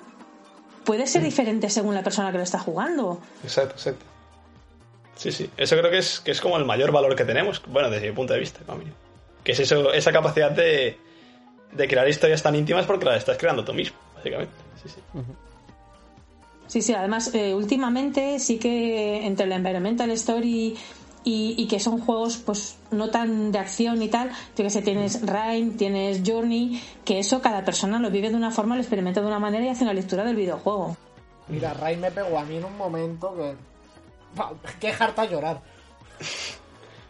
puede 0.84 1.08
ser 1.08 1.24
diferente 1.24 1.72
según 1.72 1.96
la 1.96 2.04
persona 2.04 2.32
que 2.32 2.38
lo 2.38 2.44
está 2.44 2.60
jugando. 2.60 3.20
Exacto, 3.44 3.74
exacto. 3.74 4.06
Sí, 5.16 5.32
sí. 5.32 5.50
Eso 5.58 5.76
creo 5.78 5.90
que 5.90 5.98
es, 5.98 6.20
que 6.20 6.30
es 6.30 6.42
como 6.42 6.58
el 6.58 6.66
mayor 6.66 6.92
valor 6.92 7.16
que 7.16 7.26
tenemos. 7.26 7.60
Bueno, 7.66 7.90
desde 7.90 8.08
mi 8.10 8.16
punto 8.16 8.34
de 8.34 8.42
vista, 8.42 8.60
para 8.68 8.78
mí. 8.78 8.86
Que 9.44 9.54
es 9.54 9.60
eso, 9.62 9.92
esa 9.94 10.12
capacidad 10.12 10.52
de, 10.52 11.00
de 11.72 11.88
crear 11.88 12.08
historias 12.08 12.44
tan 12.44 12.54
íntimas 12.54 12.86
porque 12.86 13.06
las 13.06 13.18
estás 13.18 13.40
creando 13.40 13.66
tú 13.66 13.74
mismo, 13.74 13.98
básicamente. 14.14 14.54
Sí, 14.84 14.90
sí. 14.90 15.02
Sí, 16.68 16.82
sí, 16.82 16.94
además 16.94 17.34
eh, 17.34 17.54
últimamente 17.54 18.40
sí 18.40 18.58
que 18.58 19.26
entre 19.26 19.46
la 19.46 19.56
Environmental 19.56 20.10
Story 20.12 20.76
y, 21.24 21.56
y 21.58 21.68
que 21.68 21.80
son 21.80 22.00
juegos 22.00 22.38
pues 22.38 22.78
no 22.92 23.10
tan 23.10 23.52
de 23.52 23.60
acción 23.60 24.02
y 24.02 24.08
tal, 24.10 24.30
yo 24.56 24.64
que 24.64 24.70
sé, 24.70 24.82
tienes 24.82 25.22
Rhyme, 25.22 25.72
tienes 25.78 26.22
Journey, 26.26 26.82
que 27.04 27.20
eso 27.20 27.42
cada 27.42 27.64
persona 27.66 28.00
lo 28.00 28.10
vive 28.10 28.30
de 28.30 28.36
una 28.36 28.52
forma, 28.52 28.76
lo 28.76 28.82
experimenta 28.82 29.22
de 29.22 29.28
una 29.28 29.40
manera 29.40 29.66
y 29.66 29.70
hace 29.70 29.84
una 29.84 29.94
lectura 29.94 30.24
del 30.24 30.36
videojuego. 30.36 30.98
Mira, 31.48 31.74
Ray 31.74 31.98
me 31.98 32.12
pegó 32.12 32.40
a 32.40 32.44
mí 32.44 32.58
en 32.58 32.66
un 32.66 32.76
momento 32.78 33.36
que. 33.36 33.56
Qué 34.80 34.92
harta 34.92 35.26
llorar. 35.26 35.62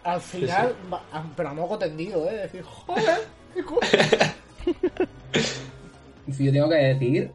Al 0.04 0.22
final, 0.22 0.76
pero 1.36 1.50
a 1.50 1.54
moco 1.54 1.78
tendido, 1.78 2.30
¿eh? 2.30 2.36
Decir, 2.38 2.64
joder, 2.64 3.28
qué 3.54 3.64
cosa. 3.64 3.88
Yo 6.28 6.52
tengo 6.52 6.70
que 6.70 6.76
decir. 6.76 7.32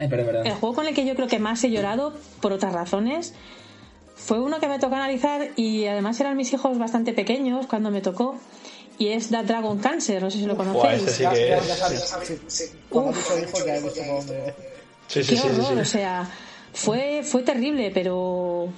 El 0.00 0.54
juego 0.54 0.74
con 0.74 0.86
el 0.86 0.94
que 0.94 1.04
yo 1.06 1.14
creo 1.14 1.28
que 1.28 1.38
más 1.38 1.62
he 1.64 1.70
llorado, 1.70 2.14
por 2.40 2.52
otras 2.52 2.72
razones, 2.72 3.34
fue 4.16 4.40
uno 4.40 4.58
que 4.60 4.68
me 4.68 4.78
tocó 4.78 4.94
analizar 4.96 5.50
y 5.56 5.86
además 5.86 6.18
eran 6.20 6.36
mis 6.36 6.52
hijos 6.52 6.78
bastante 6.78 7.12
pequeños 7.12 7.66
cuando 7.66 7.90
me 7.90 8.00
tocó. 8.00 8.36
y 8.98 9.08
es 9.08 9.28
The 9.30 9.42
Dragon 9.44 9.78
Cancer, 9.78 10.22
no 10.22 10.30
sé 10.30 10.38
si 10.38 10.46
lo 10.46 10.56
conocéis. 10.56 11.02
este 11.02 11.12
sí 11.12 11.24
que 11.32 11.54
es. 11.54 11.64
sí, 12.28 12.34
sí. 12.48 12.70
Qué 15.08 15.24
sí, 15.24 15.36
sí, 15.36 15.48
horror, 15.48 15.74
sí. 15.74 15.80
o 15.80 15.84
sea, 15.84 16.30
fue, 16.72 17.22
fue 17.24 17.42
terrible, 17.42 17.90
pero. 17.92 18.68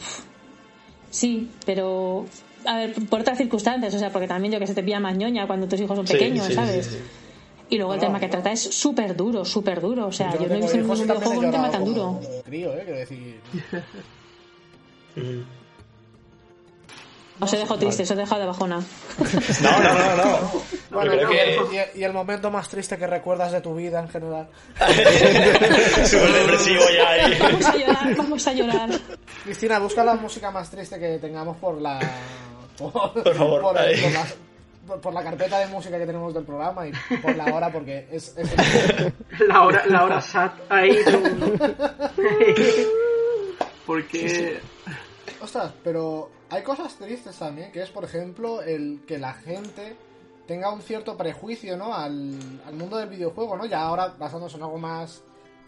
Sí, 1.10 1.50
pero. 1.66 2.26
A 2.64 2.76
ver, 2.76 2.94
por 3.10 3.20
otras 3.20 3.36
circunstancias, 3.38 3.92
o 3.94 3.98
sea, 3.98 4.10
porque 4.12 4.28
también 4.28 4.52
yo 4.52 4.60
que 4.60 4.66
se 4.68 4.74
te 4.74 4.82
pilla 4.84 5.00
más 5.00 5.16
ñoña 5.16 5.46
cuando 5.48 5.66
tus 5.66 5.80
hijos 5.80 5.96
son 5.96 6.06
Sí, 6.06 6.12
pequeños, 6.12 6.46
sí, 6.46 6.52
sí, 6.52 6.56
¿sabes? 6.56 6.98
Y 7.72 7.78
luego 7.78 7.94
el 7.94 8.00
No, 8.00 8.06
tema 8.06 8.20
que 8.20 8.26
no. 8.26 8.32
trata 8.32 8.52
es 8.52 8.60
súper 8.60 9.16
duro, 9.16 9.46
súper 9.46 9.80
duro. 9.80 10.06
O 10.08 10.12
sea, 10.12 10.34
yo, 10.36 10.46
no 10.46 10.54
he 10.54 10.58
visto 10.58 10.76
ningún 10.76 10.98
y 10.98 11.02
videojuego 11.04 11.40
un 11.40 11.50
tema 11.50 11.70
tan 11.70 11.84
duro. 11.86 12.20
crío, 12.44 12.70
eh, 12.74 12.82
quiero 12.84 12.98
decir... 12.98 13.40
Os 17.40 17.52
he 17.52 17.56
dejado 17.56 17.78
triste, 17.80 18.02
os 18.02 18.10
he 18.10 18.14
dejado 18.14 18.40
de 18.42 18.46
bajona. 18.46 18.78
No, 19.62 19.80
no, 19.80 19.94
no, 19.94 20.16
no. 20.16 20.62
Bueno, 20.90 21.14
Yo 21.14 21.28
creo 21.28 21.66
y, 21.72 21.74
que 21.76 21.90
y 21.98 22.04
el 22.04 22.12
momento 22.12 22.50
más 22.50 22.68
triste 22.68 22.98
que 22.98 23.06
recuerdas 23.06 23.50
de 23.52 23.62
tu 23.62 23.74
vida 23.74 24.00
en 24.00 24.08
general. 24.10 24.48
súper 26.04 26.32
depresivo 26.32 26.82
ya 26.94 27.08
ahí. 27.08 27.38
Vamos 27.40 27.64
a 27.64 27.76
llorar, 27.76 28.16
vamos 28.16 28.46
a 28.46 28.52
llorar. 28.52 28.90
Cristina, 29.44 29.78
busca 29.78 30.04
la 30.04 30.14
música 30.16 30.50
más 30.50 30.70
triste 30.70 30.98
que 31.00 31.18
tengamos 31.18 31.56
por 31.56 31.80
la... 31.80 31.98
Por, 32.76 32.92
Por 32.92 33.34
favor, 33.34 33.62
por, 33.62 33.78
ahí. 33.78 33.98
por 34.00 34.12
la, 34.12 34.26
por- 34.86 35.12
la 35.14 35.22
carpeta 35.22 35.58
de 35.58 35.66
música 35.68 35.98
que 35.98 36.06
tenemos 36.06 36.32
del 36.34 36.44
programa 36.44 36.86
y 36.86 36.92
por 37.22 37.36
la 37.36 37.44
hora 37.54 37.70
porque 37.72 38.06
es... 38.10 38.36
es- 38.36 38.52
La 39.48 39.62
hora, 39.64 39.86
la 39.86 40.04
hora 40.04 40.20
sat 40.20 40.52
ahí. 40.68 40.98
Porque 43.86 44.60
Ostras, 45.40 45.72
pero 45.82 46.30
hay 46.50 46.62
cosas 46.62 46.94
tristes 46.96 47.36
también, 47.36 47.72
que 47.72 47.82
es, 47.82 47.90
por 47.90 48.04
ejemplo, 48.04 48.62
el 48.62 49.00
que 49.06 49.18
la 49.18 49.32
gente 49.34 49.96
tenga 50.46 50.72
un 50.72 50.82
cierto 50.82 51.16
prejuicio, 51.16 51.76
¿no? 51.76 51.92
Al, 51.94 52.38
al 52.66 52.74
mundo 52.74 52.96
del 52.96 53.08
videojuego, 53.08 53.56
¿no? 53.56 53.66
Ya 53.66 53.82
ahora 53.82 54.14
basándose 54.18 54.56
en 54.56 54.62
algo 54.62 54.78
más... 54.78 55.22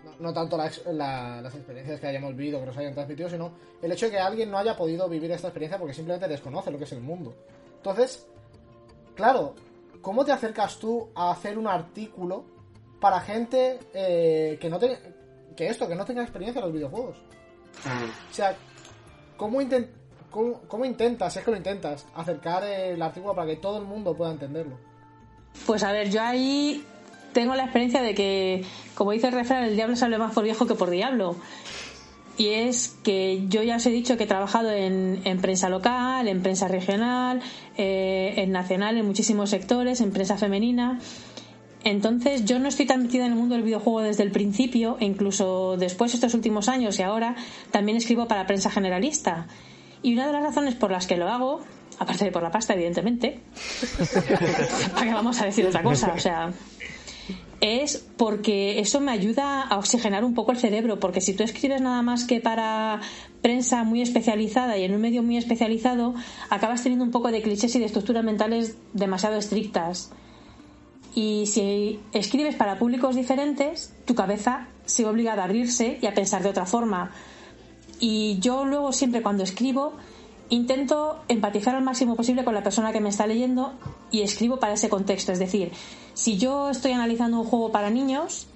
No, 0.05 0.12
no 0.21 0.33
tanto 0.35 0.57
la 0.57 0.71
la- 0.93 1.41
las 1.41 1.55
experiencias 1.55 1.99
que 1.99 2.07
hayamos 2.07 2.37
vivido, 2.37 2.61
que 2.61 2.67
nos 2.67 2.77
hayan 2.77 2.93
transmitido, 2.95 3.29
sino 3.31 3.53
el 3.83 3.91
hecho 3.91 4.07
de 4.07 4.12
que 4.12 4.19
alguien 4.19 4.51
no 4.51 4.59
haya 4.59 4.77
podido 4.77 5.09
vivir 5.09 5.31
esta 5.33 5.49
experiencia 5.49 5.79
porque 5.79 5.95
simplemente 5.95 6.29
desconoce 6.29 6.71
lo 6.71 6.79
que 6.79 6.85
es 6.85 6.93
el 6.93 7.01
mundo. 7.01 7.35
Entonces, 7.79 8.27
claro, 9.15 9.55
¿cómo 10.03 10.25
te 10.25 10.33
acercas 10.33 10.79
tú 10.79 11.09
a 11.15 11.31
hacer 11.31 11.59
un 11.59 11.67
artículo 11.67 12.45
para 13.01 13.21
gente 13.21 13.79
eh, 13.93 14.59
que 14.61 14.69
no 14.71 14.79
te, 14.79 14.99
que 15.57 15.69
esto, 15.69 15.87
que 15.89 15.95
no 15.95 16.05
tenga 16.05 16.23
experiencia 16.23 16.61
en 16.61 16.65
los 16.67 16.75
videojuegos? 16.75 17.17
O 18.31 18.35
sea, 18.35 18.57
¿cómo, 19.37 19.61
inten- 19.61 19.89
cómo, 20.31 20.61
cómo 20.69 20.85
intentas, 20.85 21.33
si 21.33 21.39
es 21.39 21.45
que 21.45 21.51
lo 21.51 21.57
intentas, 21.57 22.07
acercar 22.15 22.65
el 22.65 23.01
artículo 23.03 23.35
para 23.35 23.49
que 23.49 23.57
todo 23.57 23.79
el 23.79 23.85
mundo 23.85 24.17
pueda 24.17 24.33
entenderlo? 24.33 24.77
Pues 25.67 25.83
a 25.83 25.93
ver, 25.93 26.11
yo 26.11 26.23
ahí 26.23 26.85
tengo 27.33 27.55
la 27.55 27.65
experiencia 27.65 28.03
de 28.03 28.15
que, 28.15 28.65
como 28.95 29.12
dice 29.12 29.27
el 29.29 29.33
refrán, 29.35 29.65
el 29.65 29.75
diablo 29.77 29.97
sale 29.97 30.19
más 30.19 30.33
por 30.33 30.45
viejo 30.45 30.67
que 30.67 30.75
por 30.75 30.91
diablo. 30.91 31.37
Y 32.37 32.49
es 32.49 32.97
que 33.05 33.45
yo 33.49 33.62
ya 33.62 33.76
os 33.76 33.87
he 33.87 33.91
dicho 33.91 34.16
que 34.16 34.24
he 34.24 34.26
trabajado 34.26 34.70
en, 34.70 35.20
en 35.24 35.41
prensa 35.41 35.68
local, 35.68 36.26
en 36.26 36.43
prensa 36.43 36.66
regional, 36.66 37.41
eh, 37.76 38.35
en 38.39 38.51
nacional, 38.51 38.99
en 38.99 39.07
muchísimos 39.07 39.51
sectores, 39.51 40.01
en 40.01 40.11
prensa 40.11 40.37
femenina. 40.37 40.99
Entonces 41.85 42.45
yo 42.45 42.59
no 42.59 42.68
estoy 42.68 42.87
tan 42.87 43.03
metida 43.03 43.26
en 43.26 43.32
el 43.32 43.39
mundo 43.39 43.55
del 43.55 43.62
videojuego 43.62 44.01
desde 44.01 44.22
el 44.24 44.32
principio, 44.32 44.97
e 45.01 45.05
incluso 45.05 45.76
después 45.76 46.14
estos 46.14 46.35
últimos 46.35 46.68
años 46.68 46.99
y 46.99 47.03
ahora 47.03 47.37
también 47.70 47.99
escribo 47.99 48.26
para 48.26 48.47
prensa 48.47 48.70
generalista. 48.70 49.47
Y 50.03 50.14
una 50.14 50.26
de 50.26 50.32
las 50.32 50.43
razones 50.43 50.74
por 50.74 50.91
las 50.91 51.07
que 51.07 51.16
lo 51.16 51.28
hago, 51.28 51.61
aparte 51.99 52.24
de 52.24 52.32
por 52.32 52.43
la 52.43 52.51
pasta, 52.51 52.74
evidentemente, 52.74 53.41
¿para 54.93 55.07
qué 55.07 55.12
vamos 55.12 55.41
a 55.41 55.45
decir 55.45 55.66
otra 55.66 55.82
cosa? 55.82 56.12
O 56.14 56.18
sea, 56.18 56.53
es 57.61 58.05
porque 58.17 58.81
eso 58.81 59.01
me 59.01 59.13
ayuda 59.13 59.63
a 59.63 59.79
oxigenar 59.79 60.25
un 60.25 60.35
poco 60.35 60.53
el 60.53 60.59
cerebro, 60.59 61.01
porque 61.01 61.21
si 61.21 61.35
tú 61.35 61.43
escribes 61.43 61.81
nada 61.81 62.03
más 62.03 62.25
que 62.25 62.41
para 62.41 63.01
prensa 63.43 63.85
muy 63.85 64.03
especializada 64.03 64.77
y 64.79 64.85
en 64.85 64.95
un 64.95 65.01
medio 65.01 65.23
muy 65.23 65.37
especializado, 65.37 66.15
acabas 66.51 66.83
teniendo 66.83 67.05
un 67.05 67.11
poco 67.11 67.31
de 67.31 67.43
clichés 67.43 67.75
y 67.77 67.79
de 67.79 67.87
estructuras 67.87 68.25
mentales 68.25 68.77
demasiado 68.93 69.37
estrictas. 69.37 70.11
Y 71.15 71.47
si 71.47 72.01
escribes 72.13 72.57
para 72.57 72.79
públicos 72.79 73.15
diferentes, 73.15 73.93
tu 74.05 74.15
cabeza 74.15 74.69
se 74.85 75.05
ve 75.05 75.11
obligada 75.11 75.43
a 75.43 75.45
abrirse 75.45 75.99
y 76.03 76.07
a 76.07 76.15
pensar 76.15 76.43
de 76.43 76.49
otra 76.49 76.67
forma. 76.67 77.13
Y 78.01 78.39
yo 78.41 78.65
luego 78.65 78.93
siempre 78.93 79.23
cuando 79.23 79.45
escribo 79.45 79.95
intento 80.51 81.23
empatizar 81.29 81.75
al 81.75 81.83
máximo 81.83 82.17
posible 82.17 82.45
con 82.45 82.55
la 82.55 82.63
persona 82.63 82.93
que 82.93 83.01
me 83.01 83.09
está 83.09 83.27
leyendo 83.27 83.73
y 84.11 84.23
escribo 84.23 84.59
para 84.59 84.75
ese 84.75 84.89
contexto. 84.89 85.33
Es 85.33 85.39
decir, 85.39 85.73
si 86.15 86.39
yo 86.39 86.71
estoy 86.71 86.93
analizando 86.93 87.41
un 87.41 87.47
juego 87.47 87.71
para 87.71 87.91
niños, 87.91 88.47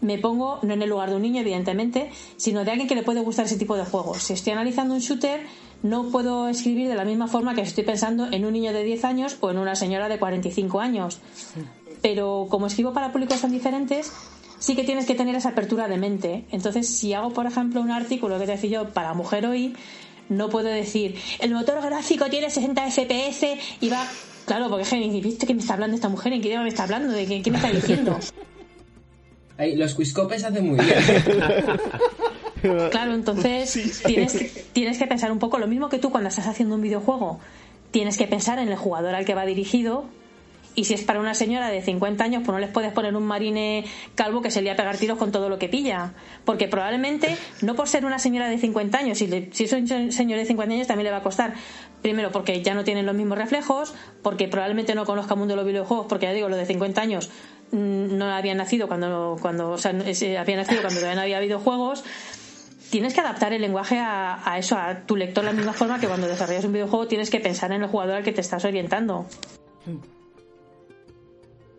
me 0.00 0.18
pongo 0.18 0.58
no 0.62 0.74
en 0.74 0.82
el 0.82 0.88
lugar 0.88 1.10
de 1.10 1.16
un 1.16 1.22
niño, 1.22 1.40
evidentemente, 1.40 2.10
sino 2.36 2.64
de 2.64 2.70
alguien 2.70 2.88
que 2.88 2.94
le 2.94 3.02
puede 3.02 3.20
gustar 3.20 3.44
ese 3.44 3.56
tipo 3.56 3.76
de 3.76 3.84
juegos. 3.84 4.22
Si 4.22 4.32
estoy 4.32 4.52
analizando 4.52 4.94
un 4.94 5.00
shooter, 5.00 5.40
no 5.82 6.08
puedo 6.10 6.48
escribir 6.48 6.88
de 6.88 6.94
la 6.94 7.04
misma 7.04 7.26
forma 7.26 7.54
que 7.54 7.62
estoy 7.62 7.84
pensando 7.84 8.28
en 8.30 8.44
un 8.44 8.52
niño 8.52 8.72
de 8.72 8.84
10 8.84 9.04
años 9.04 9.36
o 9.40 9.50
en 9.50 9.58
una 9.58 9.74
señora 9.74 10.08
de 10.08 10.18
45 10.18 10.80
años. 10.80 11.20
Pero 12.02 12.46
como 12.48 12.66
escribo 12.66 12.92
para 12.92 13.12
públicos 13.12 13.40
tan 13.40 13.52
diferentes, 13.52 14.12
sí 14.58 14.74
que 14.74 14.84
tienes 14.84 15.06
que 15.06 15.14
tener 15.14 15.34
esa 15.34 15.50
apertura 15.50 15.88
de 15.88 15.98
mente. 15.98 16.44
Entonces, 16.50 16.88
si 16.88 17.12
hago, 17.12 17.30
por 17.30 17.46
ejemplo, 17.46 17.80
un 17.80 17.90
artículo 17.90 18.38
que 18.38 18.46
te 18.46 18.52
decía 18.52 18.70
yo 18.70 18.88
para 18.90 19.12
Mujer 19.14 19.46
Hoy, 19.46 19.74
no 20.28 20.48
puedo 20.48 20.68
decir, 20.68 21.18
el 21.40 21.52
motor 21.52 21.82
gráfico 21.82 22.26
tiene 22.30 22.48
60 22.48 22.90
FPS 22.90 23.46
y 23.80 23.88
va... 23.90 24.06
Claro, 24.46 24.68
porque 24.68 24.84
je, 24.84 24.96
¿viste 25.20 25.46
que 25.46 25.54
me 25.54 25.60
está 25.60 25.74
hablando 25.74 25.94
esta 25.94 26.08
mujer? 26.08 26.32
¿En 26.32 26.40
qué 26.40 26.48
idioma 26.48 26.64
me 26.64 26.68
está 26.70 26.84
hablando? 26.84 27.12
¿De 27.12 27.26
qué, 27.26 27.42
qué 27.42 27.50
me 27.50 27.58
está 27.58 27.70
diciendo? 27.70 28.18
Ay, 29.58 29.76
los 29.76 29.94
quiscopes 29.94 30.42
hacen 30.44 30.66
muy 30.66 30.78
bien. 30.78 30.94
Claro, 32.90 33.14
entonces 33.14 34.00
tienes, 34.04 34.32
que- 34.34 34.64
tienes 34.74 34.98
que 34.98 35.06
pensar 35.06 35.32
un 35.32 35.38
poco 35.38 35.56
lo 35.58 35.66
mismo 35.66 35.88
que 35.88 35.98
tú 35.98 36.10
cuando 36.10 36.28
estás 36.28 36.46
haciendo 36.46 36.74
un 36.74 36.82
videojuego. 36.82 37.40
Tienes 37.90 38.18
que 38.18 38.26
pensar 38.26 38.58
en 38.58 38.68
el 38.68 38.76
jugador 38.76 39.14
al 39.14 39.24
que 39.24 39.34
va 39.34 39.46
dirigido. 39.46 40.04
Y 40.74 40.84
si 40.84 40.92
es 40.94 41.02
para 41.02 41.20
una 41.20 41.34
señora 41.34 41.68
de 41.70 41.80
50 41.82 42.22
años, 42.22 42.42
pues 42.44 42.52
no 42.52 42.58
les 42.58 42.68
puedes 42.70 42.92
poner 42.92 43.16
un 43.16 43.24
marine 43.24 43.84
calvo 44.14 44.42
que 44.42 44.50
se 44.50 44.60
le 44.62 44.70
a 44.70 44.76
pegar 44.76 44.98
tiros 44.98 45.16
con 45.18 45.32
todo 45.32 45.48
lo 45.48 45.58
que 45.58 45.68
pilla. 45.70 46.12
Porque 46.44 46.68
probablemente, 46.68 47.34
no 47.62 47.74
por 47.74 47.88
ser 47.88 48.04
una 48.04 48.18
señora 48.18 48.48
de 48.50 48.58
50 48.58 48.98
años, 48.98 49.16
si, 49.18 49.26
le- 49.26 49.48
si 49.52 49.64
es 49.64 49.72
un 49.72 49.88
se- 49.88 50.12
señor 50.12 50.38
de 50.38 50.44
50 50.44 50.74
años 50.74 50.86
también 50.86 51.06
le 51.06 51.10
va 51.12 51.16
a 51.18 51.22
costar. 51.22 51.54
Primero, 52.02 52.30
porque 52.32 52.62
ya 52.62 52.74
no 52.74 52.84
tienen 52.84 53.04
los 53.06 53.14
mismos 53.14 53.36
reflejos, 53.36 53.94
porque 54.22 54.48
probablemente 54.48 54.94
no 54.94 55.04
conozca 55.04 55.34
el 55.34 55.38
mundo 55.38 55.52
de 55.52 55.56
los 55.56 55.66
videojuegos, 55.66 56.06
porque 56.08 56.26
ya 56.26 56.32
digo, 56.32 56.48
los 56.48 56.58
de 56.58 56.66
50 56.66 57.00
años 57.00 57.30
mm, 57.72 58.16
no 58.16 58.24
habían 58.26 58.56
nacido 58.56 58.88
cuando, 58.88 59.36
cuando 59.40 59.70
o 59.70 59.78
sea, 59.78 59.92
eh, 59.92 60.38
habían 60.38 60.58
nacido 60.58 60.80
cuando 60.80 61.00
todavía 61.00 61.16
no 61.16 61.22
había 61.22 61.40
videojuegos 61.40 62.04
tienes 62.90 63.14
que 63.14 63.20
adaptar 63.20 63.52
el 63.52 63.62
lenguaje 63.62 63.98
a, 63.98 64.58
eso, 64.58 64.76
a 64.76 65.06
tu 65.06 65.16
lector 65.16 65.44
de 65.44 65.50
la 65.50 65.56
misma 65.56 65.72
forma 65.72 66.00
que 66.00 66.08
cuando 66.08 66.26
desarrollas 66.26 66.64
un 66.64 66.72
videojuego 66.72 67.06
tienes 67.06 67.30
que 67.30 67.40
pensar 67.40 67.72
en 67.72 67.82
el 67.82 67.88
jugador 67.88 68.16
al 68.16 68.24
que 68.24 68.32
te 68.32 68.40
estás 68.40 68.64
orientando. 68.64 69.26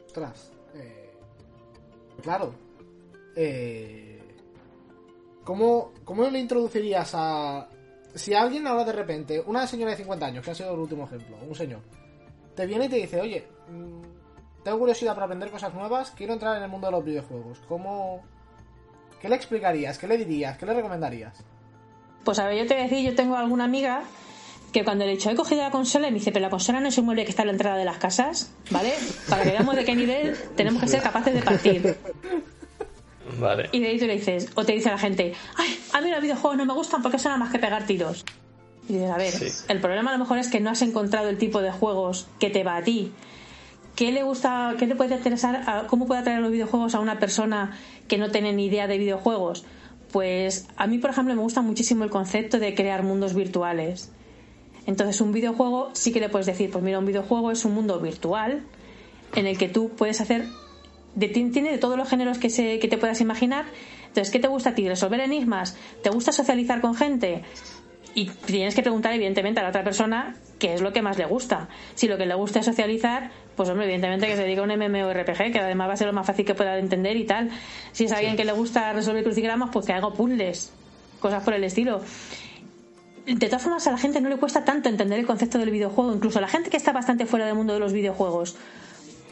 Ostras. 0.07 0.51
eh, 0.75 1.11
claro. 2.21 2.53
Eh, 3.35 4.19
¿cómo, 5.43 5.91
¿Cómo 6.05 6.29
le 6.29 6.39
introducirías 6.39 7.11
a... 7.13 7.67
Si 8.15 8.33
alguien 8.33 8.67
ahora 8.67 8.83
de 8.83 8.91
repente, 8.91 9.41
una 9.45 9.65
señora 9.67 9.91
de 9.91 9.97
50 9.97 10.25
años, 10.25 10.43
que 10.43 10.51
ha 10.51 10.55
sido 10.55 10.73
el 10.73 10.79
último 10.79 11.05
ejemplo, 11.05 11.37
un 11.47 11.55
señor, 11.55 11.81
te 12.55 12.65
viene 12.65 12.85
y 12.85 12.89
te 12.89 12.95
dice, 12.97 13.21
oye, 13.21 13.47
mm, 13.69 14.63
tengo 14.63 14.79
curiosidad 14.79 15.13
para 15.13 15.25
aprender 15.25 15.49
cosas 15.49 15.73
nuevas, 15.73 16.11
quiero 16.11 16.33
entrar 16.33 16.57
en 16.57 16.63
el 16.63 16.69
mundo 16.69 16.87
de 16.87 16.91
los 16.91 17.05
videojuegos. 17.05 17.59
¿Cómo... 17.67 18.21
¿Qué 19.21 19.29
le 19.29 19.35
explicarías? 19.35 19.97
¿Qué 19.97 20.07
le 20.07 20.17
dirías? 20.17 20.57
¿Qué 20.57 20.65
le 20.65 20.73
recomendarías? 20.73 21.43
Pues 22.23 22.39
a 22.39 22.47
ver, 22.47 22.57
yo 22.57 22.67
te 22.67 22.73
voy 22.73 22.81
a 22.81 22.87
decir, 22.87 23.09
yo 23.09 23.15
tengo 23.15 23.35
alguna 23.35 23.63
amiga 23.63 24.03
que 24.71 24.83
cuando 24.83 25.05
le 25.05 25.11
he 25.11 25.15
dicho, 25.15 25.29
he 25.29 25.35
cogido 25.35 25.61
la 25.61 25.71
consola, 25.71 26.07
y 26.07 26.11
me 26.11 26.19
dice, 26.19 26.31
pero 26.31 26.43
la 26.43 26.49
consola 26.49 26.79
no 26.79 26.87
es 26.87 26.97
un 26.97 27.05
mueble 27.05 27.25
que 27.25 27.31
está 27.31 27.43
en 27.43 27.47
la 27.47 27.53
entrada 27.53 27.77
de 27.77 27.85
las 27.85 27.97
casas, 27.97 28.51
¿vale? 28.69 28.93
Para 29.27 29.43
que 29.43 29.49
veamos 29.49 29.75
de 29.75 29.83
qué 29.83 29.95
nivel 29.95 30.37
tenemos 30.55 30.81
que 30.81 30.87
ser 30.87 31.01
capaces 31.01 31.33
de 31.33 31.41
partir. 31.41 31.97
Vale. 33.39 33.69
Y 33.71 33.79
de 33.79 33.87
ahí 33.87 33.99
tú 33.99 34.05
le 34.07 34.15
dices, 34.15 34.49
o 34.55 34.65
te 34.65 34.73
dice 34.73 34.89
la 34.89 34.97
gente, 34.97 35.33
ay, 35.57 35.79
a 35.93 36.01
mí 36.01 36.09
los 36.09 36.21
videojuegos 36.21 36.57
no 36.57 36.65
me 36.65 36.73
gustan 36.73 37.01
porque 37.01 37.17
son 37.19 37.31
nada 37.31 37.43
más 37.43 37.51
que 37.51 37.59
pegar 37.59 37.85
tiros. 37.85 38.25
Y 38.89 38.93
dices, 38.93 39.09
a 39.11 39.17
ver, 39.17 39.31
Sí. 39.31 39.65
el 39.69 39.79
problema 39.79 40.09
a 40.11 40.13
lo 40.13 40.19
mejor 40.19 40.37
es 40.37 40.47
que 40.49 40.59
no 40.59 40.69
has 40.69 40.81
encontrado 40.81 41.29
el 41.29 41.37
tipo 41.37 41.61
de 41.61 41.71
juegos 41.71 42.27
que 42.39 42.49
te 42.49 42.63
va 42.63 42.77
a 42.77 42.83
ti. 42.83 43.11
¿Qué 43.95 44.11
le 44.11 44.23
gusta, 44.23 44.75
qué 44.79 44.87
le 44.87 44.95
puede 44.95 45.15
interesar, 45.15 45.63
a- 45.67 45.87
cómo 45.87 46.07
puede 46.07 46.21
atraer 46.21 46.39
los 46.39 46.51
videojuegos 46.51 46.95
a 46.95 46.99
una 46.99 47.19
persona 47.19 47.77
que 48.07 48.17
no 48.17 48.31
tiene 48.31 48.53
ni 48.53 48.65
idea 48.65 48.87
de 48.87 48.97
videojuegos? 48.97 49.65
Pues 50.11 50.67
a 50.77 50.87
mí, 50.87 50.97
por 50.97 51.09
ejemplo, 51.11 51.33
me 51.35 51.41
gusta 51.41 51.61
muchísimo 51.61 52.03
el 52.03 52.09
concepto 52.09 52.59
de 52.59 52.73
crear 52.75 53.03
mundos 53.03 53.33
virtuales. 53.33 54.11
Entonces, 54.87 55.21
un 55.21 55.31
videojuego 55.31 55.89
sí 55.93 56.11
que 56.11 56.19
le 56.19 56.27
puedes 56.29 56.47
decir, 56.47 56.71
pues 56.71 56.83
mira, 56.83 56.99
un 56.99 57.05
videojuego 57.05 57.51
es 57.51 57.63
un 57.65 57.73
mundo 57.75 57.99
virtual 57.99 58.63
en 59.35 59.45
el 59.45 59.57
que 59.57 59.69
tú 59.69 59.89
puedes 59.89 60.19
hacer 60.19 60.47
de, 61.15 61.27
tiene 61.27 61.71
de 61.71 61.77
todos 61.77 61.97
los 61.97 62.09
géneros 62.09 62.37
que, 62.37 62.49
se, 62.49 62.79
que 62.79 62.87
te 62.87 62.97
puedas 62.97 63.21
imaginar. 63.21 63.65
Entonces, 64.07 64.31
¿qué 64.31 64.39
te 64.39 64.47
gusta 64.47 64.71
a 64.71 64.75
ti? 64.75 64.87
¿Resolver 64.87 65.19
enigmas? 65.19 65.77
¿Te 66.03 66.09
gusta 66.09 66.31
socializar 66.31 66.81
con 66.81 66.95
gente? 66.95 67.43
Y 68.13 68.25
tienes 68.25 68.75
que 68.75 68.81
preguntar, 68.81 69.13
evidentemente, 69.13 69.61
a 69.61 69.63
la 69.63 69.69
otra 69.69 69.83
persona 69.83 70.35
qué 70.59 70.73
es 70.73 70.81
lo 70.81 70.91
que 70.91 71.01
más 71.01 71.17
le 71.17 71.25
gusta. 71.25 71.69
Si 71.95 72.07
lo 72.07 72.17
que 72.17 72.25
le 72.25 72.35
gusta 72.35 72.59
es 72.59 72.65
socializar, 72.65 73.31
pues 73.55 73.69
hombre, 73.69 73.85
evidentemente 73.85 74.27
que 74.27 74.35
se 74.35 74.43
dedica 74.43 74.61
a 74.61 74.63
un 74.65 74.71
MMORPG, 74.71 75.51
que 75.51 75.59
además 75.59 75.89
va 75.89 75.93
a 75.93 75.97
ser 75.97 76.07
lo 76.07 76.13
más 76.13 76.27
fácil 76.27 76.45
que 76.45 76.53
pueda 76.53 76.77
entender 76.77 77.15
y 77.15 77.25
tal. 77.25 77.49
Si 77.93 78.05
es 78.05 78.11
alguien 78.11 78.35
que 78.35 78.43
le 78.43 78.51
gusta 78.51 78.91
resolver 78.91 79.23
crucigramas, 79.23 79.69
pues 79.71 79.85
que 79.85 79.93
haga 79.93 80.11
puzzles, 80.11 80.73
cosas 81.19 81.43
por 81.43 81.53
el 81.53 81.63
estilo. 81.63 82.01
De 83.25 83.47
todas 83.47 83.61
formas, 83.61 83.87
a 83.87 83.91
la 83.91 83.97
gente 83.97 84.19
no 84.19 84.29
le 84.29 84.37
cuesta 84.37 84.65
tanto 84.65 84.89
entender 84.89 85.19
el 85.19 85.25
concepto 85.25 85.57
del 85.57 85.69
videojuego, 85.69 86.13
incluso 86.13 86.39
a 86.39 86.41
la 86.41 86.47
gente 86.47 86.69
que 86.69 86.77
está 86.77 86.91
bastante 86.91 87.25
fuera 87.25 87.45
del 87.45 87.55
mundo 87.55 87.73
de 87.73 87.79
los 87.79 87.93
videojuegos, 87.93 88.57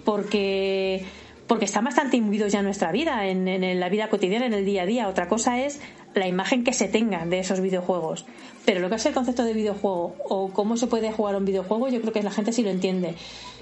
porque 0.06 1.06
porque 1.50 1.66
están 1.66 1.84
bastante 1.84 2.16
imbuidos 2.16 2.52
ya 2.52 2.60
en 2.60 2.66
nuestra 2.66 2.92
vida, 2.92 3.26
en, 3.26 3.48
en 3.48 3.80
la 3.80 3.90
vida 3.90 4.08
cotidiana, 4.08 4.46
en 4.46 4.54
el 4.54 4.66
día 4.66 4.84
a 4.84 4.86
día. 4.86 5.08
Otra 5.08 5.28
cosa 5.28 5.60
es 5.60 5.80
la 6.14 6.28
imagen 6.28 6.64
que 6.64 6.74
se 6.74 6.88
tenga 6.88 7.26
de 7.26 7.40
esos 7.40 7.60
videojuegos. 7.60 8.28
Pero 8.66 8.82
lo 8.82 8.88
que 8.88 8.96
es 8.98 9.06
el 9.08 9.16
concepto 9.16 9.44
de 9.44 9.54
videojuego 9.54 10.16
o 10.30 10.50
cómo 10.54 10.78
se 10.78 10.86
puede 10.86 11.12
jugar 11.12 11.36
un 11.36 11.46
videojuego, 11.46 11.90
yo 11.90 12.02
creo 12.02 12.14
que 12.14 12.22
la 12.22 12.30
gente 12.30 12.54
sí 12.54 12.62
lo 12.62 12.70
entiende. 12.70 13.16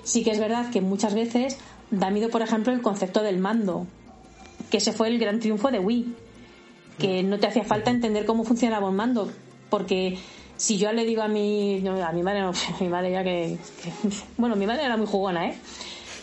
Sí 0.04 0.26
que 0.26 0.32
es 0.32 0.40
verdad 0.40 0.70
que 0.70 0.82
muchas 0.82 1.14
veces 1.14 1.60
da 1.90 2.10
miedo, 2.10 2.28
por 2.30 2.42
ejemplo, 2.42 2.74
el 2.74 2.82
concepto 2.82 3.24
del 3.24 3.38
mando, 3.38 3.88
que 4.70 4.78
ese 4.78 4.92
fue 4.92 5.08
el 5.08 5.18
gran 5.18 5.40
triunfo 5.40 5.72
de 5.72 5.80
Wii, 5.80 6.14
que 7.00 7.24
no 7.24 7.40
te 7.40 7.48
hacía 7.48 7.64
falta 7.64 7.90
entender 7.90 8.26
cómo 8.26 8.44
funcionaba 8.44 8.90
un 8.90 8.98
mando, 8.98 9.32
porque 9.70 10.18
si 10.58 10.78
yo 10.78 10.92
le 10.92 11.06
digo 11.06 11.22
a 11.22 11.30
mi, 11.30 11.82
a 11.88 12.12
mi 12.12 12.22
madre, 12.22 12.42
no, 12.42 12.52
mi 12.82 12.90
madre 12.90 13.12
ya 13.12 13.24
que, 13.24 13.58
que, 13.82 14.10
bueno, 14.38 14.58
mi 14.58 14.66
madre 14.66 14.84
era 14.84 14.98
muy 14.98 15.08
jugona, 15.08 15.48
¿eh? 15.48 15.56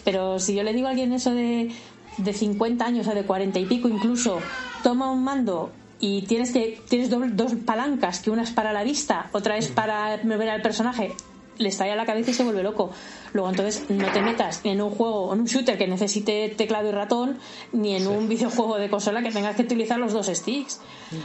Pero 0.05 0.39
si 0.39 0.55
yo 0.55 0.63
le 0.63 0.73
digo 0.73 0.87
a 0.87 0.91
alguien 0.91 1.13
eso 1.13 1.33
de, 1.33 1.71
de 2.19 2.33
50 2.33 2.85
años 2.85 3.09
o 3.09 3.15
de 3.15 3.25
40 3.25 3.59
y 3.59 3.67
pico 3.67 3.89
incluso, 3.89 4.39
toma 4.83 5.11
un 5.11 5.25
mando 5.25 5.71
y 6.01 6.23
tienes 6.23 6.53
que 6.53 6.81
tienes 6.89 7.11
dos 7.11 7.55
palancas, 7.65 8.21
que 8.21 8.31
una 8.31 8.43
es 8.43 8.51
para 8.51 8.73
la 8.73 8.85
vista, 8.85 9.31
otra 9.33 9.57
es 9.57 9.69
para 9.69 10.21
mover 10.25 10.51
al 10.51 10.61
personaje, 10.61 11.15
le 11.59 11.69
estalla 11.69 11.93
a 11.95 11.97
la 11.97 12.05
cabeza 12.05 12.31
y 12.31 12.35
se 12.35 12.45
vuelve 12.45 12.63
loco. 12.63 12.91
Luego 13.33 13.49
entonces 13.51 13.89
no 13.89 14.11
te 14.13 14.21
metas 14.21 14.61
en 14.65 14.81
un 14.83 14.91
juego, 14.91 15.33
en 15.33 15.41
un 15.41 15.47
shooter 15.47 15.79
que 15.79 15.87
necesite 15.87 16.53
teclado 16.57 16.89
y 16.89 16.93
ratón, 16.93 17.39
ni 17.73 17.95
en 17.95 18.07
un 18.07 18.29
videojuego 18.29 18.77
de 18.77 18.91
consola 18.91 19.23
que 19.23 19.31
tengas 19.31 19.57
que 19.57 19.63
utilizar 19.63 19.99
los 19.99 20.13
dos 20.13 20.27
sticks. 20.27 20.81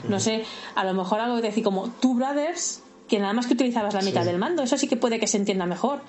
No 0.07 0.19
sé, 0.19 0.43
a 0.75 0.83
lo 0.83 0.93
mejor 0.93 1.19
algo 1.19 1.37
de 1.37 1.41
decir 1.41 1.63
como 1.63 1.89
Two 1.89 2.13
Brothers, 2.13 2.81
que 3.07 3.19
nada 3.19 3.33
más 3.33 3.47
que 3.47 3.53
utilizabas 3.53 3.93
la 3.93 4.01
mitad 4.01 4.23
del 4.23 4.37
mando, 4.37 4.63
eso 4.63 4.77
sí 4.77 4.87
que 4.87 4.97
puede 4.97 5.19
que 5.19 5.27
se 5.27 5.37
entienda 5.37 5.65
mejor. 5.65 6.01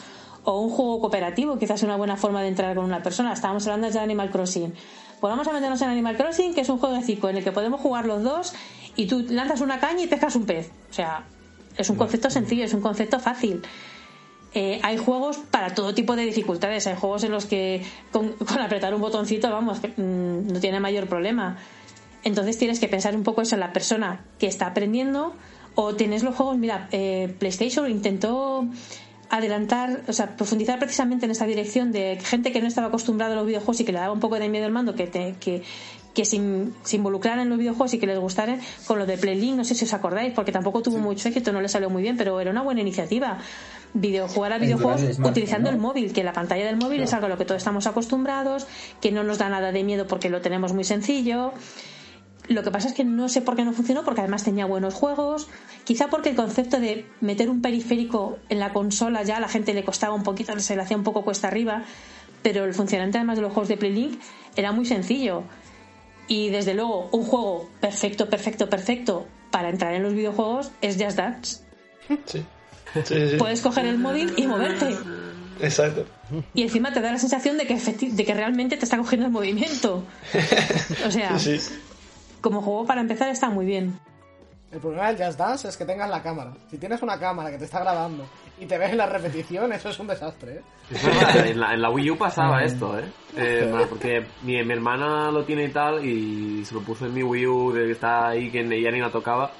O 0.50 0.58
un 0.62 0.70
juego 0.70 0.98
cooperativo, 0.98 1.58
quizás 1.60 1.84
una 1.84 1.96
buena 1.96 2.16
forma 2.16 2.42
de 2.42 2.48
entrar 2.48 2.74
con 2.74 2.84
una 2.84 3.04
persona. 3.04 3.32
Estábamos 3.32 3.64
hablando 3.68 3.88
de 3.88 4.00
Animal 4.00 4.30
Crossing. 4.30 4.74
Pues 5.20 5.30
vamos 5.30 5.46
a 5.46 5.52
meternos 5.52 5.80
en 5.80 5.90
Animal 5.90 6.16
Crossing, 6.16 6.54
que 6.54 6.62
es 6.62 6.68
un 6.68 6.78
juego 6.78 6.96
de 6.96 7.02
cinco 7.02 7.28
en 7.28 7.36
el 7.36 7.44
que 7.44 7.52
podemos 7.52 7.80
jugar 7.80 8.04
los 8.04 8.24
dos 8.24 8.52
y 8.96 9.06
tú 9.06 9.24
lanzas 9.30 9.60
una 9.60 9.78
caña 9.78 10.02
y 10.02 10.08
pescas 10.08 10.34
un 10.34 10.46
pez. 10.46 10.72
O 10.90 10.92
sea, 10.92 11.24
es 11.76 11.88
un 11.88 11.94
concepto 11.94 12.30
sencillo, 12.30 12.64
es 12.64 12.74
un 12.74 12.80
concepto 12.80 13.20
fácil. 13.20 13.62
Eh, 14.52 14.80
hay 14.82 14.96
juegos 14.96 15.38
para 15.38 15.72
todo 15.72 15.94
tipo 15.94 16.16
de 16.16 16.24
dificultades. 16.24 16.84
Hay 16.88 16.96
juegos 16.96 17.22
en 17.22 17.30
los 17.30 17.46
que 17.46 17.84
con, 18.10 18.32
con 18.32 18.58
apretar 18.58 18.92
un 18.92 19.00
botoncito, 19.00 19.48
vamos, 19.52 19.80
mmm, 19.80 20.52
no 20.52 20.58
tiene 20.58 20.80
mayor 20.80 21.06
problema. 21.06 21.58
Entonces 22.24 22.58
tienes 22.58 22.80
que 22.80 22.88
pensar 22.88 23.14
un 23.14 23.22
poco 23.22 23.42
eso 23.42 23.54
en 23.54 23.60
la 23.60 23.72
persona 23.72 24.24
que 24.40 24.48
está 24.48 24.66
aprendiendo. 24.66 25.32
O 25.76 25.94
tienes 25.94 26.24
los 26.24 26.34
juegos, 26.34 26.58
mira, 26.58 26.88
eh, 26.90 27.32
PlayStation 27.38 27.88
intentó 27.88 28.66
adelantar, 29.30 30.02
o 30.08 30.12
sea, 30.12 30.36
profundizar 30.36 30.78
precisamente 30.78 31.24
en 31.24 31.30
esa 31.30 31.46
dirección 31.46 31.92
de 31.92 32.18
gente 32.22 32.50
que 32.52 32.60
no 32.60 32.66
estaba 32.66 32.88
acostumbrada 32.88 33.32
a 33.32 33.36
los 33.36 33.46
videojuegos 33.46 33.80
y 33.80 33.84
que 33.84 33.92
le 33.92 33.98
daba 33.98 34.12
un 34.12 34.20
poco 34.20 34.38
de 34.38 34.48
miedo 34.48 34.66
el 34.66 34.72
mando, 34.72 34.94
que, 34.96 35.06
te, 35.06 35.36
que, 35.38 35.62
que 36.12 36.24
se, 36.24 36.40
se, 36.82 36.96
involucraran 36.96 37.40
en 37.40 37.48
los 37.48 37.58
videojuegos 37.58 37.94
y 37.94 37.98
que 37.98 38.06
les 38.08 38.18
gustaran 38.18 38.60
con 38.86 38.98
lo 38.98 39.06
de 39.06 39.16
Playlink, 39.16 39.56
no 39.56 39.64
sé 39.64 39.76
si 39.76 39.84
os 39.84 39.94
acordáis, 39.94 40.32
porque 40.34 40.50
tampoco 40.50 40.82
tuvo 40.82 40.96
sí. 40.96 41.02
mucho 41.02 41.28
éxito, 41.28 41.52
no 41.52 41.60
le 41.60 41.68
salió 41.68 41.88
muy 41.88 42.02
bien, 42.02 42.16
pero 42.16 42.40
era 42.40 42.50
una 42.50 42.62
buena 42.62 42.80
iniciativa. 42.80 43.38
Video, 43.92 44.28
jugar 44.28 44.52
a 44.52 44.58
videojuegos 44.58 45.18
utilizando 45.18 45.70
¿no? 45.70 45.76
el 45.76 45.80
móvil, 45.80 46.12
que 46.12 46.22
la 46.22 46.32
pantalla 46.32 46.64
del 46.64 46.76
móvil 46.76 46.98
claro. 46.98 47.04
es 47.04 47.14
algo 47.14 47.26
a 47.26 47.28
lo 47.28 47.38
que 47.38 47.44
todos 47.44 47.58
estamos 47.58 47.86
acostumbrados, 47.86 48.66
que 49.00 49.10
no 49.10 49.24
nos 49.24 49.38
da 49.38 49.48
nada 49.48 49.72
de 49.72 49.82
miedo 49.82 50.06
porque 50.06 50.28
lo 50.28 50.40
tenemos 50.40 50.72
muy 50.72 50.84
sencillo. 50.84 51.52
Lo 52.50 52.64
que 52.64 52.72
pasa 52.72 52.88
es 52.88 52.94
que 52.94 53.04
no 53.04 53.28
sé 53.28 53.42
por 53.42 53.54
qué 53.54 53.64
no 53.64 53.72
funcionó, 53.72 54.04
porque 54.04 54.22
además 54.22 54.42
tenía 54.42 54.66
buenos 54.66 54.92
juegos. 54.92 55.46
Quizá 55.84 56.08
porque 56.08 56.30
el 56.30 56.36
concepto 56.36 56.80
de 56.80 57.06
meter 57.20 57.48
un 57.48 57.62
periférico 57.62 58.38
en 58.48 58.58
la 58.58 58.72
consola 58.72 59.22
ya 59.22 59.36
a 59.36 59.40
la 59.40 59.48
gente 59.48 59.72
le 59.72 59.84
costaba 59.84 60.14
un 60.14 60.24
poquito, 60.24 60.58
se 60.58 60.74
le 60.74 60.82
hacía 60.82 60.96
un 60.96 61.04
poco 61.04 61.22
cuesta 61.22 61.46
arriba. 61.46 61.84
Pero 62.42 62.64
el 62.64 62.74
funcionamiento 62.74 63.18
además 63.18 63.36
de 63.36 63.42
los 63.42 63.52
juegos 63.52 63.68
de 63.68 63.76
Playlink 63.76 64.20
era 64.56 64.72
muy 64.72 64.84
sencillo. 64.84 65.44
Y 66.26 66.50
desde 66.50 66.74
luego, 66.74 67.08
un 67.12 67.22
juego 67.22 67.70
perfecto, 67.80 68.28
perfecto, 68.28 68.68
perfecto 68.68 69.28
para 69.52 69.68
entrar 69.68 69.94
en 69.94 70.02
los 70.02 70.12
videojuegos 70.12 70.72
es 70.80 70.96
Just 71.00 71.18
Dance. 71.18 71.60
Sí. 72.24 72.44
Sí, 72.94 73.00
sí. 73.04 73.36
Puedes 73.38 73.60
coger 73.60 73.86
el 73.86 73.98
móvil 73.98 74.32
y 74.36 74.48
moverte. 74.48 74.96
Exacto. 75.60 76.04
Y 76.52 76.62
encima 76.62 76.92
te 76.92 77.00
da 77.00 77.12
la 77.12 77.18
sensación 77.18 77.58
de 77.58 77.68
que, 77.68 77.76
de 77.76 78.24
que 78.24 78.34
realmente 78.34 78.76
te 78.76 78.84
está 78.84 78.96
cogiendo 78.96 79.26
el 79.26 79.32
movimiento. 79.32 80.04
O 81.06 81.10
sea, 81.12 81.38
sí, 81.38 81.60
sí. 81.60 81.74
Como 82.40 82.62
juego 82.62 82.86
para 82.86 83.00
empezar 83.00 83.28
está 83.28 83.50
muy 83.50 83.66
bien. 83.66 83.98
El 84.72 84.78
problema 84.78 85.12
del 85.12 85.26
Just 85.26 85.38
Dance 85.38 85.68
es 85.68 85.76
que 85.76 85.84
tengas 85.84 86.08
la 86.08 86.22
cámara. 86.22 86.52
Si 86.70 86.78
tienes 86.78 87.02
una 87.02 87.18
cámara 87.18 87.50
que 87.50 87.58
te 87.58 87.64
está 87.64 87.80
grabando 87.80 88.24
y 88.60 88.66
te 88.66 88.78
ves 88.78 88.92
en 88.92 88.98
la 88.98 89.06
repetición, 89.06 89.72
eso 89.72 89.88
es 89.88 89.98
un 89.98 90.06
desastre, 90.06 90.56
¿eh? 90.56 90.62
Es 90.90 91.04
verdad, 91.04 91.46
en 91.46 91.58
la, 91.58 91.74
en 91.74 91.82
la 91.82 91.90
Wii 91.90 92.10
U 92.10 92.16
pasaba 92.16 92.62
esto, 92.62 92.96
¿eh? 92.96 93.04
eh 93.36 93.86
porque 93.88 94.24
mi, 94.42 94.62
mi, 94.62 94.72
hermana 94.72 95.30
lo 95.32 95.44
tiene 95.44 95.64
y 95.64 95.70
tal, 95.70 96.04
y 96.04 96.64
se 96.64 96.74
lo 96.74 96.82
puso 96.82 97.06
en 97.06 97.14
mi 97.14 97.22
Wii 97.22 97.46
U 97.46 97.72
de 97.72 97.86
que 97.86 97.92
está 97.92 98.28
ahí, 98.28 98.50
que 98.50 98.60
ella 98.60 98.92
ni 98.92 99.00
la 99.00 99.10
tocaba, 99.10 99.50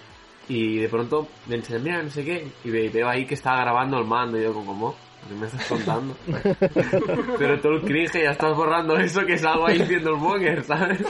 y 0.48 0.78
de 0.78 0.88
pronto 0.88 1.26
me 1.46 1.56
dice, 1.56 1.78
mira, 1.80 2.02
no 2.02 2.10
sé 2.10 2.24
qué, 2.24 2.46
y 2.62 2.70
veo 2.70 3.08
ahí 3.08 3.26
que 3.26 3.34
estaba 3.34 3.62
grabando 3.62 3.98
el 3.98 4.04
mando, 4.04 4.38
y 4.38 4.44
yo, 4.44 4.52
¿cómo? 4.52 4.94
¿Qué 5.28 5.34
me 5.34 5.46
estás 5.46 5.66
contando? 5.66 6.16
Pero 7.38 7.60
todo 7.60 7.74
el 7.74 7.82
cringe 7.82 8.22
ya 8.22 8.30
estás 8.32 8.56
borrando 8.56 8.96
eso 8.96 9.24
que 9.24 9.38
salgo 9.38 9.66
ahí 9.66 9.82
viendo 9.82 10.10
el 10.10 10.16
monger, 10.16 10.64
¿sabes? 10.64 11.00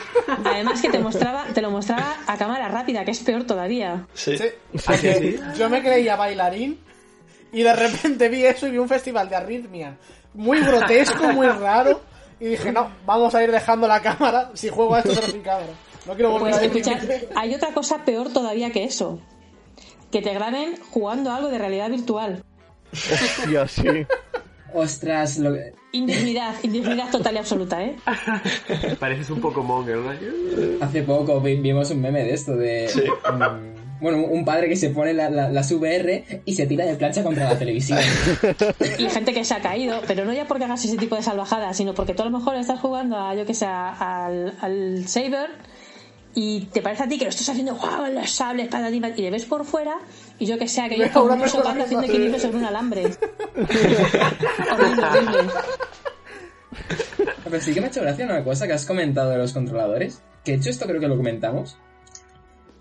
Además 0.45 0.83
que 0.83 0.91
te 0.91 0.99
mostraba, 0.99 1.47
te 1.47 1.63
lo 1.63 1.71
mostraba 1.71 2.17
a 2.27 2.37
cámara 2.37 2.69
rápida, 2.69 3.05
que 3.05 3.13
es 3.13 3.21
peor 3.21 3.45
todavía. 3.45 4.07
Sí. 4.15 4.37
sí. 4.37 4.51
sí. 4.99 5.41
Yo 5.57 5.71
me 5.71 5.83
creía 5.83 6.17
bailarín 6.17 6.79
y 7.53 7.63
de 7.63 7.75
repente 7.75 8.29
vi 8.29 8.45
eso 8.45 8.67
y 8.67 8.73
vi 8.73 8.79
un 8.79 8.89
festival 8.89 9.29
de 9.29 9.37
arritmia 9.37 9.97
muy 10.35 10.61
grotesco, 10.61 11.33
muy 11.33 11.47
raro. 11.47 12.01
Y 12.39 12.47
dije, 12.47 12.73
no, 12.73 12.91
vamos 13.05 13.35
a 13.35 13.43
ir 13.43 13.51
dejando 13.51 13.87
la 13.87 14.01
cámara. 14.01 14.51
Si 14.55 14.69
juego 14.69 14.95
a 14.95 15.01
esto 15.01 15.15
será 15.15 15.27
sin 15.27 15.43
cámara. 15.43 15.73
No 16.07 16.15
quiero 16.15 16.31
volver 16.31 16.53
pues, 16.53 16.63
a 16.63 16.65
escuchar, 16.65 17.01
Hay 17.37 17.55
otra 17.55 17.75
cosa 17.75 18.05
peor 18.05 18.33
todavía 18.33 18.71
que 18.71 18.85
eso. 18.85 19.21
Que 20.11 20.23
te 20.23 20.33
graben 20.33 20.77
jugando 20.91 21.31
algo 21.31 21.49
de 21.49 21.59
realidad 21.59 21.91
virtual. 21.91 22.43
Hostia, 22.93 23.69
sí. 23.69 24.07
Ostras, 24.73 25.39
lo... 25.39 25.57
indignidad, 25.93 26.55
indignidad 26.63 27.11
total 27.11 27.35
y 27.35 27.39
absoluta, 27.39 27.83
¿eh? 27.83 27.97
Pareces 29.01 29.31
un 29.31 29.41
poco 29.41 29.63
monger, 29.63 29.97
¿no? 29.97 30.13
Hace 30.81 31.03
poco 31.03 31.41
vimos 31.41 31.91
un 31.91 32.01
meme 32.01 32.23
de 32.23 32.35
esto 32.35 32.55
de 32.55 32.89
sí. 32.89 33.03
um, 33.29 33.75
bueno, 34.01 34.19
un 34.25 34.45
padre 34.45 34.69
que 34.69 34.77
se 34.77 34.91
pone 34.91 35.13
la, 35.13 35.29
la, 35.29 35.51
las 35.51 35.71
VR 35.71 36.43
y 36.45 36.55
se 36.55 36.67
tira 36.67 36.87
de 36.87 36.95
plancha 36.95 37.23
contra 37.23 37.45
la 37.45 37.59
televisión. 37.59 37.99
Y 38.99 39.09
gente 39.11 39.35
que 39.35 39.45
se 39.45 39.55
ha 39.55 39.61
caído, 39.61 40.01
pero 40.07 40.25
no 40.25 40.33
ya 40.33 40.47
porque 40.47 40.65
hagas 40.65 40.85
ese 40.85 40.97
tipo 40.97 41.17
de 41.17 41.23
salvajadas, 41.23 41.77
sino 41.77 41.95
porque 41.95 42.15
tú 42.15 42.23
a 42.23 42.27
lo 42.27 42.39
mejor 42.39 42.55
estás 42.57 42.81
jugando 42.81 43.19
a, 43.19 43.35
yo 43.35 43.45
que 43.45 43.55
sé, 43.55 43.67
al, 43.67 44.55
al 44.61 45.07
Saber 45.07 45.51
y 46.35 46.67
te 46.67 46.81
parece 46.81 47.05
a 47.05 47.09
ti 47.09 47.19
que 47.19 47.25
lo 47.25 47.31
estás 47.31 47.49
haciendo 47.49 47.75
wow, 47.75 48.07
los 48.13 48.31
sables 48.31 48.69
para 48.69 48.91
y 48.91 49.01
le 49.01 49.31
ves 49.31 49.45
por 49.45 49.65
fuera 49.65 49.99
y 50.39 50.47
yo 50.47 50.59
que 50.59 50.69
sé 50.69 50.89
que 50.89 50.99
yo 50.99 51.05
estoy 51.05 51.29
un 51.29 51.49
sopando 51.49 51.85
haciendo 51.85 52.07
equilibrio 52.07 52.39
sobre 52.39 52.59
un 52.59 52.65
alambre. 52.65 53.03
Horrible, 54.73 55.05
horrible. 55.05 55.53
Pero 57.45 57.61
sí 57.61 57.75
que 57.75 57.81
me 57.81 57.87
ha 57.87 57.91
hecho 57.91 58.01
gracia 58.01 58.25
una 58.25 58.45
cosa 58.45 58.67
que 58.67 58.73
has 58.73 58.87
comentado 58.87 59.31
de 59.31 59.39
los 59.39 59.53
controladores 59.53 60.23
que 60.45 60.53
de 60.53 60.59
hecho 60.59 60.71
esto 60.71 60.87
creo 60.87 61.01
que 61.01 61.09
lo 61.09 61.17
comentamos. 61.17 61.77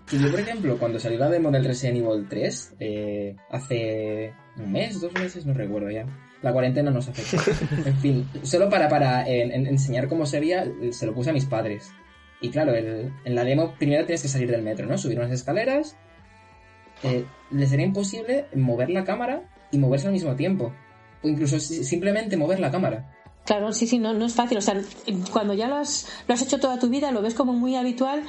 Que 0.08 0.18
yo 0.18 0.30
por 0.30 0.40
ejemplo 0.40 0.78
cuando 0.78 0.98
salió 0.98 1.18
la 1.18 1.28
demo 1.28 1.50
del 1.50 1.64
Resident 1.64 1.98
Evil 1.98 2.26
3 2.28 2.74
eh, 2.78 3.36
hace 3.50 4.32
un 4.56 4.72
mes, 4.72 5.00
dos 5.00 5.12
meses, 5.12 5.44
no 5.44 5.54
recuerdo 5.54 5.90
ya 5.90 6.06
la 6.42 6.52
cuarentena 6.52 6.90
nos 6.90 7.06
afecta 7.06 7.50
en 7.86 7.98
fin, 7.98 8.28
solo 8.42 8.70
para, 8.70 8.88
para 8.88 9.28
en, 9.28 9.52
en 9.52 9.66
enseñar 9.66 10.08
cómo 10.08 10.24
se 10.24 10.40
veía 10.40 10.64
se 10.90 11.04
lo 11.04 11.12
puse 11.12 11.28
a 11.28 11.32
mis 11.34 11.44
padres 11.44 11.92
y 12.40 12.50
claro, 12.50 12.74
el, 12.74 13.12
en 13.24 13.34
la 13.34 13.44
demo 13.44 13.74
primero 13.78 14.06
tienes 14.06 14.22
que 14.22 14.28
salir 14.28 14.50
del 14.50 14.62
metro, 14.62 14.86
¿no? 14.86 14.96
Subir 14.96 15.18
unas 15.18 15.30
escaleras. 15.30 15.96
Eh, 17.02 17.24
le 17.50 17.66
sería 17.66 17.86
imposible 17.86 18.46
mover 18.54 18.90
la 18.90 19.04
cámara 19.04 19.42
y 19.70 19.78
moverse 19.78 20.06
al 20.06 20.12
mismo 20.12 20.34
tiempo. 20.36 20.72
O 21.22 21.28
incluso 21.28 21.60
simplemente 21.60 22.36
mover 22.36 22.60
la 22.60 22.70
cámara. 22.70 23.14
Claro, 23.44 23.72
sí, 23.72 23.86
sí, 23.86 23.98
no, 23.98 24.14
no 24.14 24.24
es 24.24 24.34
fácil. 24.34 24.58
O 24.58 24.62
sea, 24.62 24.80
cuando 25.32 25.54
ya 25.54 25.68
lo 25.68 25.76
has, 25.76 26.08
lo 26.26 26.34
has 26.34 26.42
hecho 26.42 26.58
toda 26.58 26.78
tu 26.78 26.88
vida, 26.88 27.10
lo 27.10 27.20
ves 27.20 27.34
como 27.34 27.52
muy 27.52 27.76
habitual, 27.76 28.22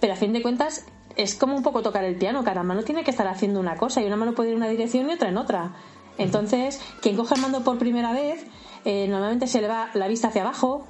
pero 0.00 0.12
a 0.12 0.16
fin 0.16 0.32
de 0.32 0.42
cuentas 0.42 0.86
es 1.16 1.34
como 1.34 1.56
un 1.56 1.62
poco 1.62 1.82
tocar 1.82 2.04
el 2.04 2.16
piano. 2.16 2.44
Cada 2.44 2.62
mano 2.62 2.82
tiene 2.82 3.02
que 3.02 3.10
estar 3.10 3.26
haciendo 3.26 3.60
una 3.60 3.76
cosa 3.76 4.02
y 4.02 4.06
una 4.06 4.16
mano 4.16 4.34
puede 4.34 4.50
ir 4.50 4.54
en 4.54 4.62
una 4.62 4.68
dirección 4.68 5.08
y 5.08 5.14
otra 5.14 5.30
en 5.30 5.38
otra. 5.38 5.74
Entonces, 6.18 6.80
quien 7.00 7.16
coge 7.16 7.34
el 7.34 7.40
mando 7.40 7.64
por 7.64 7.78
primera 7.78 8.12
vez, 8.12 8.44
eh, 8.84 9.08
normalmente 9.08 9.46
se 9.46 9.60
le 9.62 9.68
va 9.68 9.90
la 9.94 10.06
vista 10.06 10.28
hacia 10.28 10.42
abajo 10.42 10.86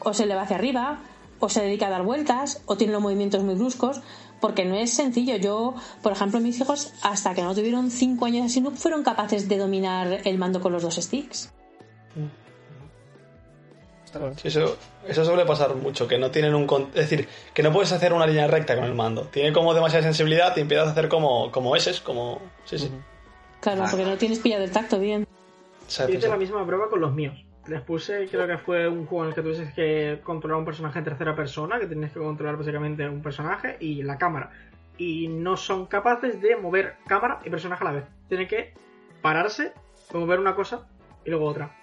o 0.00 0.12
se 0.12 0.26
le 0.26 0.34
va 0.34 0.42
hacia 0.42 0.56
arriba 0.56 1.00
o 1.40 1.48
se 1.48 1.62
dedica 1.62 1.86
a 1.86 1.90
dar 1.90 2.02
vueltas, 2.02 2.62
o 2.66 2.76
tiene 2.76 2.92
los 2.92 3.02
movimientos 3.02 3.42
muy 3.42 3.54
bruscos, 3.54 4.00
porque 4.40 4.64
no 4.64 4.74
es 4.74 4.92
sencillo. 4.92 5.36
Yo, 5.36 5.74
por 6.02 6.12
ejemplo, 6.12 6.40
mis 6.40 6.60
hijos, 6.60 6.92
hasta 7.02 7.34
que 7.34 7.42
no 7.42 7.54
tuvieron 7.54 7.90
5 7.90 8.24
años 8.26 8.46
así, 8.46 8.60
no 8.60 8.70
fueron 8.72 9.02
capaces 9.02 9.48
de 9.48 9.58
dominar 9.58 10.20
el 10.24 10.38
mando 10.38 10.60
con 10.60 10.72
los 10.72 10.82
dos 10.82 10.96
sticks. 10.96 11.52
Sí, 14.40 14.48
eso, 14.48 14.76
eso 15.06 15.24
suele 15.24 15.44
pasar 15.44 15.74
mucho, 15.76 16.08
que 16.08 16.18
no 16.18 16.30
tienen 16.30 16.54
un... 16.54 16.66
con- 16.66 16.84
Es 16.94 17.10
decir, 17.10 17.28
que 17.52 17.62
no 17.62 17.70
puedes 17.72 17.92
hacer 17.92 18.12
una 18.14 18.26
línea 18.26 18.46
recta 18.46 18.74
con 18.74 18.84
el 18.84 18.94
mando. 18.94 19.22
Tiene 19.24 19.52
como 19.52 19.74
demasiada 19.74 20.02
sensibilidad 20.02 20.56
y 20.56 20.60
empiezas 20.60 20.88
a 20.88 20.90
hacer 20.92 21.08
como, 21.08 21.52
como 21.52 21.76
S, 21.76 22.00
como... 22.02 22.40
Sí, 22.64 22.78
sí. 22.78 22.90
Claro, 23.60 23.84
porque 23.90 24.06
no 24.06 24.16
tienes 24.16 24.38
pillado 24.38 24.64
el 24.64 24.70
tacto 24.70 24.98
bien. 24.98 25.26
Hice 25.88 26.28
la 26.28 26.36
misma 26.36 26.64
prueba 26.66 26.88
con 26.88 27.00
los 27.00 27.12
míos. 27.12 27.34
Les 27.66 27.82
puse, 27.82 28.28
creo 28.28 28.46
que 28.46 28.56
fue 28.58 28.88
un 28.88 29.06
juego 29.06 29.24
en 29.24 29.28
el 29.28 29.34
que 29.34 29.42
tuvieses 29.42 29.74
que 29.74 30.20
controlar 30.24 30.58
un 30.58 30.64
personaje 30.64 30.98
en 30.98 31.04
tercera 31.04 31.36
persona, 31.36 31.78
que 31.78 31.86
tenías 31.86 32.12
que 32.12 32.18
controlar 32.18 32.56
básicamente 32.56 33.06
un 33.08 33.20
personaje 33.20 33.76
y 33.80 34.02
la 34.02 34.16
cámara. 34.16 34.50
Y 34.96 35.28
no 35.28 35.56
son 35.56 35.86
capaces 35.86 36.40
de 36.40 36.56
mover 36.56 36.96
cámara 37.06 37.40
y 37.44 37.50
personaje 37.50 37.84
a 37.84 37.84
la 37.84 37.92
vez. 37.92 38.04
Tienen 38.28 38.48
que 38.48 38.72
pararse, 39.20 39.72
mover 40.14 40.40
una 40.40 40.54
cosa 40.54 40.86
y 41.24 41.30
luego 41.30 41.46
otra. 41.46 41.76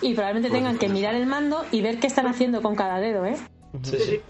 Y 0.00 0.14
probablemente 0.14 0.50
tengan 0.50 0.78
que 0.78 0.88
mirar 0.88 1.14
el 1.14 1.26
mando 1.26 1.64
y 1.72 1.82
ver 1.82 1.98
qué 1.98 2.06
están 2.06 2.26
haciendo 2.26 2.62
con 2.62 2.74
cada 2.74 2.98
dedo, 2.98 3.24
¿eh? 3.24 3.36
Sí, 3.82 3.98
sí. 3.98 4.20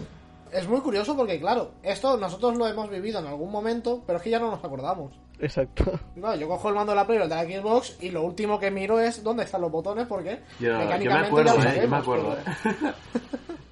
Es 0.52 0.66
muy 0.66 0.80
curioso 0.80 1.16
porque, 1.16 1.38
claro, 1.38 1.72
esto 1.82 2.16
nosotros 2.16 2.56
lo 2.56 2.66
hemos 2.66 2.88
vivido 2.90 3.20
en 3.20 3.26
algún 3.26 3.50
momento, 3.50 4.02
pero 4.06 4.16
es 4.16 4.22
que 4.22 4.30
ya 4.30 4.38
no 4.38 4.50
nos 4.50 4.64
acordamos. 4.64 5.12
Exacto. 5.40 5.98
Claro, 6.14 6.36
yo 6.36 6.48
cojo 6.48 6.68
el 6.68 6.74
mando 6.74 6.92
de 6.92 6.96
la 6.96 7.06
Play 7.06 7.18
o 7.18 7.22
el 7.24 7.28
de 7.28 7.34
la 7.34 7.42
Xbox 7.44 7.96
y 8.00 8.10
lo 8.10 8.22
último 8.22 8.58
que 8.58 8.70
miro 8.70 8.98
es 9.00 9.22
dónde 9.22 9.44
están 9.44 9.60
los 9.60 9.70
botones 9.70 10.06
porque 10.06 10.40
Yo, 10.58 10.68
yo 10.70 10.78
me 10.78 10.84
mecánicamente 10.84 11.28
acuerdo, 11.28 11.56
ya 11.56 11.56
lo 11.56 11.60
¿eh? 11.60 11.64
Yo 11.64 11.68
me 11.68 11.74
sabemos, 11.74 12.00
acuerdo. 12.02 12.36
pero- 12.64 12.94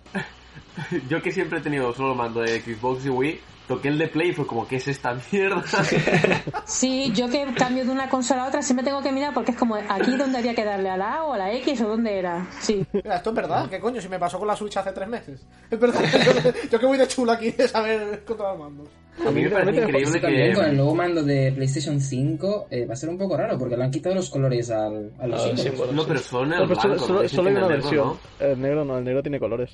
Yo 1.09 1.23
que 1.23 1.33
siempre 1.33 1.59
he 1.59 1.63
tenido 1.63 1.93
solo 1.95 2.13
el 2.13 2.19
mando 2.19 2.41
de 2.41 2.61
Xbox 2.61 3.05
y 3.07 3.11
Wii, 3.11 3.41
toqué 3.69 3.89
el 3.89 3.99
de 3.99 4.09
Play 4.09 4.31
y 4.31 4.33
fue 4.33 4.47
como, 4.47 4.67
¿qué 4.69 4.77
es 4.77 4.89
esta 4.89 5.17
mierda? 5.33 5.63
Sí, 6.65 7.13
yo 7.15 7.29
que 7.29 7.47
cambio 7.57 7.85
de 7.85 7.91
una 7.91 8.09
consola 8.09 8.45
a 8.45 8.49
otra 8.49 8.61
siempre 8.63 8.85
tengo 8.85 9.01
que 9.03 9.13
mirar 9.13 9.33
porque 9.33 9.53
es 9.53 9.57
como 9.57 9.77
aquí 9.77 10.17
donde 10.17 10.39
había 10.39 10.55
que 10.55 10.65
darle 10.65 10.91
a 10.91 10.97
la 10.97 11.15
A 11.17 11.25
o 11.25 11.33
a 11.33 11.39
la 11.39 11.53
X 11.53 11.81
o 11.81 11.89
dónde 11.89 12.19
era. 12.19 12.47
Sí. 12.61 12.85
Mira, 12.93 13.17
esto 13.17 13.31
es 13.31 13.37
verdad, 13.37 13.69
¿qué 13.71 13.79
coño? 13.81 14.01
Si 14.01 14.09
me 14.09 14.19
pasó 14.19 14.39
con 14.39 14.49
la 14.49 14.57
Switch 14.57 14.77
hace 14.77 14.93
tres 14.93 15.09
meses. 15.09 15.47
Es 15.71 15.79
verdad, 15.79 16.01
yo, 16.03 16.51
yo 16.71 16.79
que 16.81 16.87
voy 16.87 16.99
de 16.99 17.07
chulo 17.09 17.33
aquí 17.33 17.51
de 17.51 17.69
saber 17.69 18.23
controlar 18.25 18.59
mandos. 18.59 18.89
A 19.27 19.31
mí 19.31 19.43
me 19.43 19.49
parece 19.51 19.81
increíble 19.81 20.21
también 20.21 20.55
con 20.55 20.65
el 20.65 20.71
que... 20.73 20.77
nuevo 20.77 20.95
mando 20.95 21.23
de 21.23 21.51
PlayStation 21.53 22.01
5 22.01 22.67
eh, 22.71 22.85
va 22.85 22.93
a 22.93 22.97
ser 22.97 23.09
un 23.09 23.17
poco 23.17 23.37
raro 23.37 23.57
porque 23.59 23.77
le 23.77 23.85
han 23.85 23.91
quitado 23.91 24.15
los 24.15 24.29
colores 24.29 24.71
al, 24.71 25.13
a 25.19 25.27
los 25.27 25.43
Ah, 25.43 25.57
símbolos. 25.57 25.95
No, 25.95 26.05
pero 26.07 26.19
son 26.21 26.49
No, 26.51 26.63
el 26.63 26.69
pero 26.69 26.81
solo, 26.81 26.95
blanco, 26.95 27.07
solo- 27.07 27.23
¿no? 27.23 27.29
solo 27.29 27.49
hay 27.49 27.55
una 27.57 27.67
el 27.67 27.69
negro, 27.73 27.83
versión. 27.83 28.07
¿no? 28.41 28.47
El 28.47 28.61
negro 28.61 28.85
no, 28.85 28.99
el 28.99 29.05
negro 29.05 29.23
tiene 29.23 29.39
colores. 29.41 29.71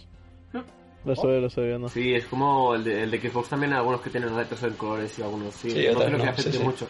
Lo 1.04 1.12
estoy, 1.14 1.40
lo 1.40 1.46
estoy 1.48 1.66
viendo. 1.68 1.88
Sí, 1.88 2.14
es 2.14 2.26
como 2.26 2.74
el 2.74 2.84
de, 2.84 3.02
el 3.02 3.10
de 3.10 3.20
Xbox 3.20 3.48
también, 3.48 3.72
algunos 3.72 4.00
que 4.00 4.10
tienen 4.10 4.36
letras 4.36 4.62
en 4.62 4.74
colores 4.74 5.18
y 5.18 5.22
algunos 5.22 5.54
sí. 5.54 5.70
Sí, 5.70 5.86
no 5.92 5.98
creo 5.98 6.10
que 6.10 6.16
no, 6.24 6.30
afecte 6.30 6.52
sí, 6.52 6.58
sí. 6.58 6.64
mucho. 6.64 6.86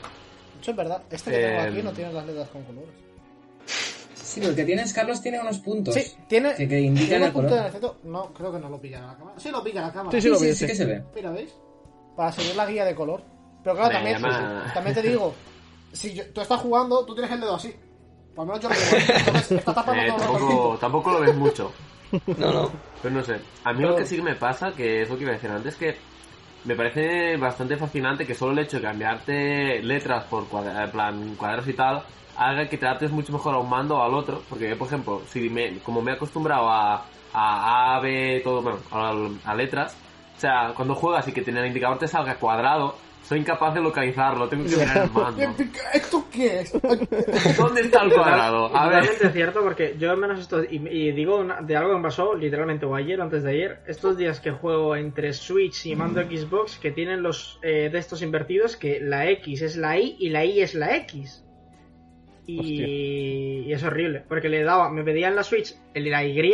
Eso 0.61 0.71
es 0.71 0.77
verdad, 0.77 1.03
este 1.11 1.31
que 1.31 1.37
tengo 1.39 1.49
Eh, 1.49 1.61
aquí 1.61 1.83
no 1.83 1.93
tiene 1.93 2.13
las 2.13 2.27
letras 2.27 2.49
con 2.51 2.63
colores. 2.65 2.91
Sí, 4.15 4.41
pero 4.41 4.51
el 4.51 4.57
que 4.57 4.65
tienes, 4.65 4.93
Carlos, 4.93 5.21
tiene 5.21 5.41
unos 5.41 5.59
puntos. 5.59 5.95
Sí, 5.95 6.13
tiene. 6.29 6.55
Que, 6.55 6.67
que 6.69 6.81
indican 6.81 7.09
¿Tiene 7.09 7.27
el 7.27 7.33
color. 7.33 7.53
acento? 7.59 7.99
No, 8.05 8.33
creo 8.33 8.53
que 8.53 8.59
no 8.59 8.69
lo 8.69 8.81
pilla 8.81 9.01
la 9.01 9.15
cámara. 9.17 9.39
Sí, 9.39 9.51
lo 9.51 9.63
pilla 9.63 9.83
la 9.83 9.93
cámara. 9.93 10.11
Sí, 10.13 10.23
Sí, 10.23 10.29
lo 10.29 10.37
sí, 10.37 10.47
vi, 10.47 10.53
sí 10.53 10.59
sí. 10.59 10.67
que 10.67 10.75
se 10.75 10.85
ve. 10.87 11.03
Mira, 11.15 11.31
¿veis? 11.33 11.55
Para 12.17 12.33
seguir 12.33 12.57
la 12.57 12.67
guía 12.67 12.85
de 12.85 12.95
color. 12.95 13.23
Pero 13.63 13.77
claro, 13.77 13.93
también, 14.75 14.95
te 14.95 15.03
digo, 15.03 15.35
si 15.93 16.15
yo- 16.15 16.27
tú 16.33 16.41
estás 16.41 16.61
jugando, 16.61 17.05
tú 17.05 17.15
tienes 17.15 17.31
el 17.33 17.41
dedo 17.41 17.55
así. 17.55 17.75
Por 18.35 18.47
lo 18.47 18.55
menos 18.55 18.63
yo 18.63 18.69
lo 18.71 18.75
tengo. 18.75 19.13
Entonces, 19.27 19.53
está 19.59 19.75
tapando 19.75 20.03
Eh, 20.03 20.07
todo 20.09 20.17
el 20.17 20.23
tampoco, 20.23 20.79
tampoco 20.79 21.11
lo 21.13 21.21
ves 21.21 21.37
mucho. 21.37 21.73
No, 22.39 22.53
no. 22.53 22.71
Pero 23.03 23.15
no 23.15 23.23
sé. 23.23 23.37
A 23.65 23.73
mí 23.73 23.83
lo 23.83 23.97
que 23.97 24.05
sí 24.05 24.17
que 24.17 24.23
me 24.23 24.37
pasa, 24.37 24.73
que 24.73 25.03
es 25.03 25.11
lo 25.11 25.17
que 25.17 25.23
iba 25.23 25.33
a 25.33 25.35
decir 25.35 25.51
antes, 25.51 25.77
que 25.77 25.97
me 26.65 26.77
parece 26.77 27.37
bastante 27.37 27.77
fascinante 27.77 28.27
que 28.27 28.35
solo 28.35 28.53
el 28.53 28.61
hecho 28.61 28.77
de 28.77 28.85
cambiarte 28.85 29.83
letras 29.83 30.25
por 30.27 30.49
cuadra- 30.49 30.85
en 30.85 30.91
plan 30.93 31.37
cuadros 31.37 31.67
y 31.69 31.73
tal 31.73 32.03
haga 32.37 32.67
que 32.69 32.79
te 32.79 32.87
adaptes 32.87 33.11
mucho 33.11 33.33
mejor 33.33 33.55
a 33.55 33.59
un 33.59 33.69
mando 33.69 33.97
o 33.97 34.03
al 34.03 34.15
otro. 34.15 34.41
Porque 34.49 34.71
yo, 34.71 34.79
por 34.79 34.87
ejemplo, 34.87 35.21
si 35.27 35.51
me, 35.51 35.79
como 35.81 36.01
me 36.01 36.13
he 36.13 36.15
acostumbrado 36.15 36.69
a, 36.71 37.05
a 37.35 37.97
A, 37.97 38.01
B, 38.01 38.41
todo, 38.45 38.63
bueno, 38.63 38.79
a, 38.91 39.13
a 39.51 39.55
letras, 39.55 39.97
o 40.37 40.41
sea, 40.41 40.73
cuando 40.75 40.95
juegas 40.95 41.27
y 41.29 41.33
que 41.33 41.41
el 41.41 41.67
indicador 41.67 41.99
te 41.99 42.09
salga 42.09 42.37
cuadrado, 42.37 42.95
soy 43.23 43.39
incapaz 43.39 43.75
de 43.75 43.81
localizarlo, 43.81 44.49
tengo 44.49 44.65
que 44.65 44.77
mirar 44.77 45.05
el 45.05 45.11
mando. 45.13 45.43
¿Esto 45.95 46.25
qué 46.31 46.61
es? 46.61 46.73
¿Dónde 47.57 47.83
está 47.83 48.03
el 48.03 48.13
cuadrado? 48.13 48.77
A 48.77 48.89
ver. 48.89 49.01
Totalmente 49.01 49.31
cierto, 49.31 49.63
porque 49.63 49.95
yo 49.99 50.11
al 50.11 50.17
menos 50.19 50.41
esto, 50.41 50.63
y, 50.65 50.77
y 50.89 51.13
digo 51.13 51.39
una- 51.39 51.61
de 51.63 51.77
algo 51.77 51.91
que 51.91 51.97
me 51.97 52.03
pasó 52.03 52.35
literalmente 52.35 52.85
o 52.87 52.95
ayer 52.95 53.21
o 53.21 53.23
antes 53.23 53.43
de 53.43 53.51
ayer, 53.51 53.81
estos 53.87 54.17
días 54.17 54.41
que 54.41 54.51
juego 54.51 54.97
entre 54.97 55.33
Switch 55.33 55.87
y 55.87 55.95
mando 55.97 56.21
Xbox 56.23 56.79
que 56.79 56.91
tienen 56.91 57.23
los 57.23 57.59
eh, 57.63 57.89
de 57.93 57.99
estos 57.99 58.23
invertidos, 58.23 58.77
que 58.77 59.01
la 59.01 59.29
X 59.31 59.63
es 59.63 59.77
la 59.77 59.99
Y 59.99 60.17
y 60.19 60.29
la 60.31 60.45
Y 60.45 60.61
es 60.61 60.75
la 60.75 60.97
X. 60.97 61.45
Y, 62.45 63.65
y 63.67 63.73
es 63.73 63.83
horrible, 63.85 64.25
porque 64.29 64.49
le 64.49 64.65
daba, 64.65 64.91
me 64.91 65.05
pedía 65.05 65.29
en 65.29 65.37
la 65.37 65.45
Switch 65.45 65.77
el 65.95 66.05
de 66.05 66.11
la 66.11 66.25
Y 66.25 66.53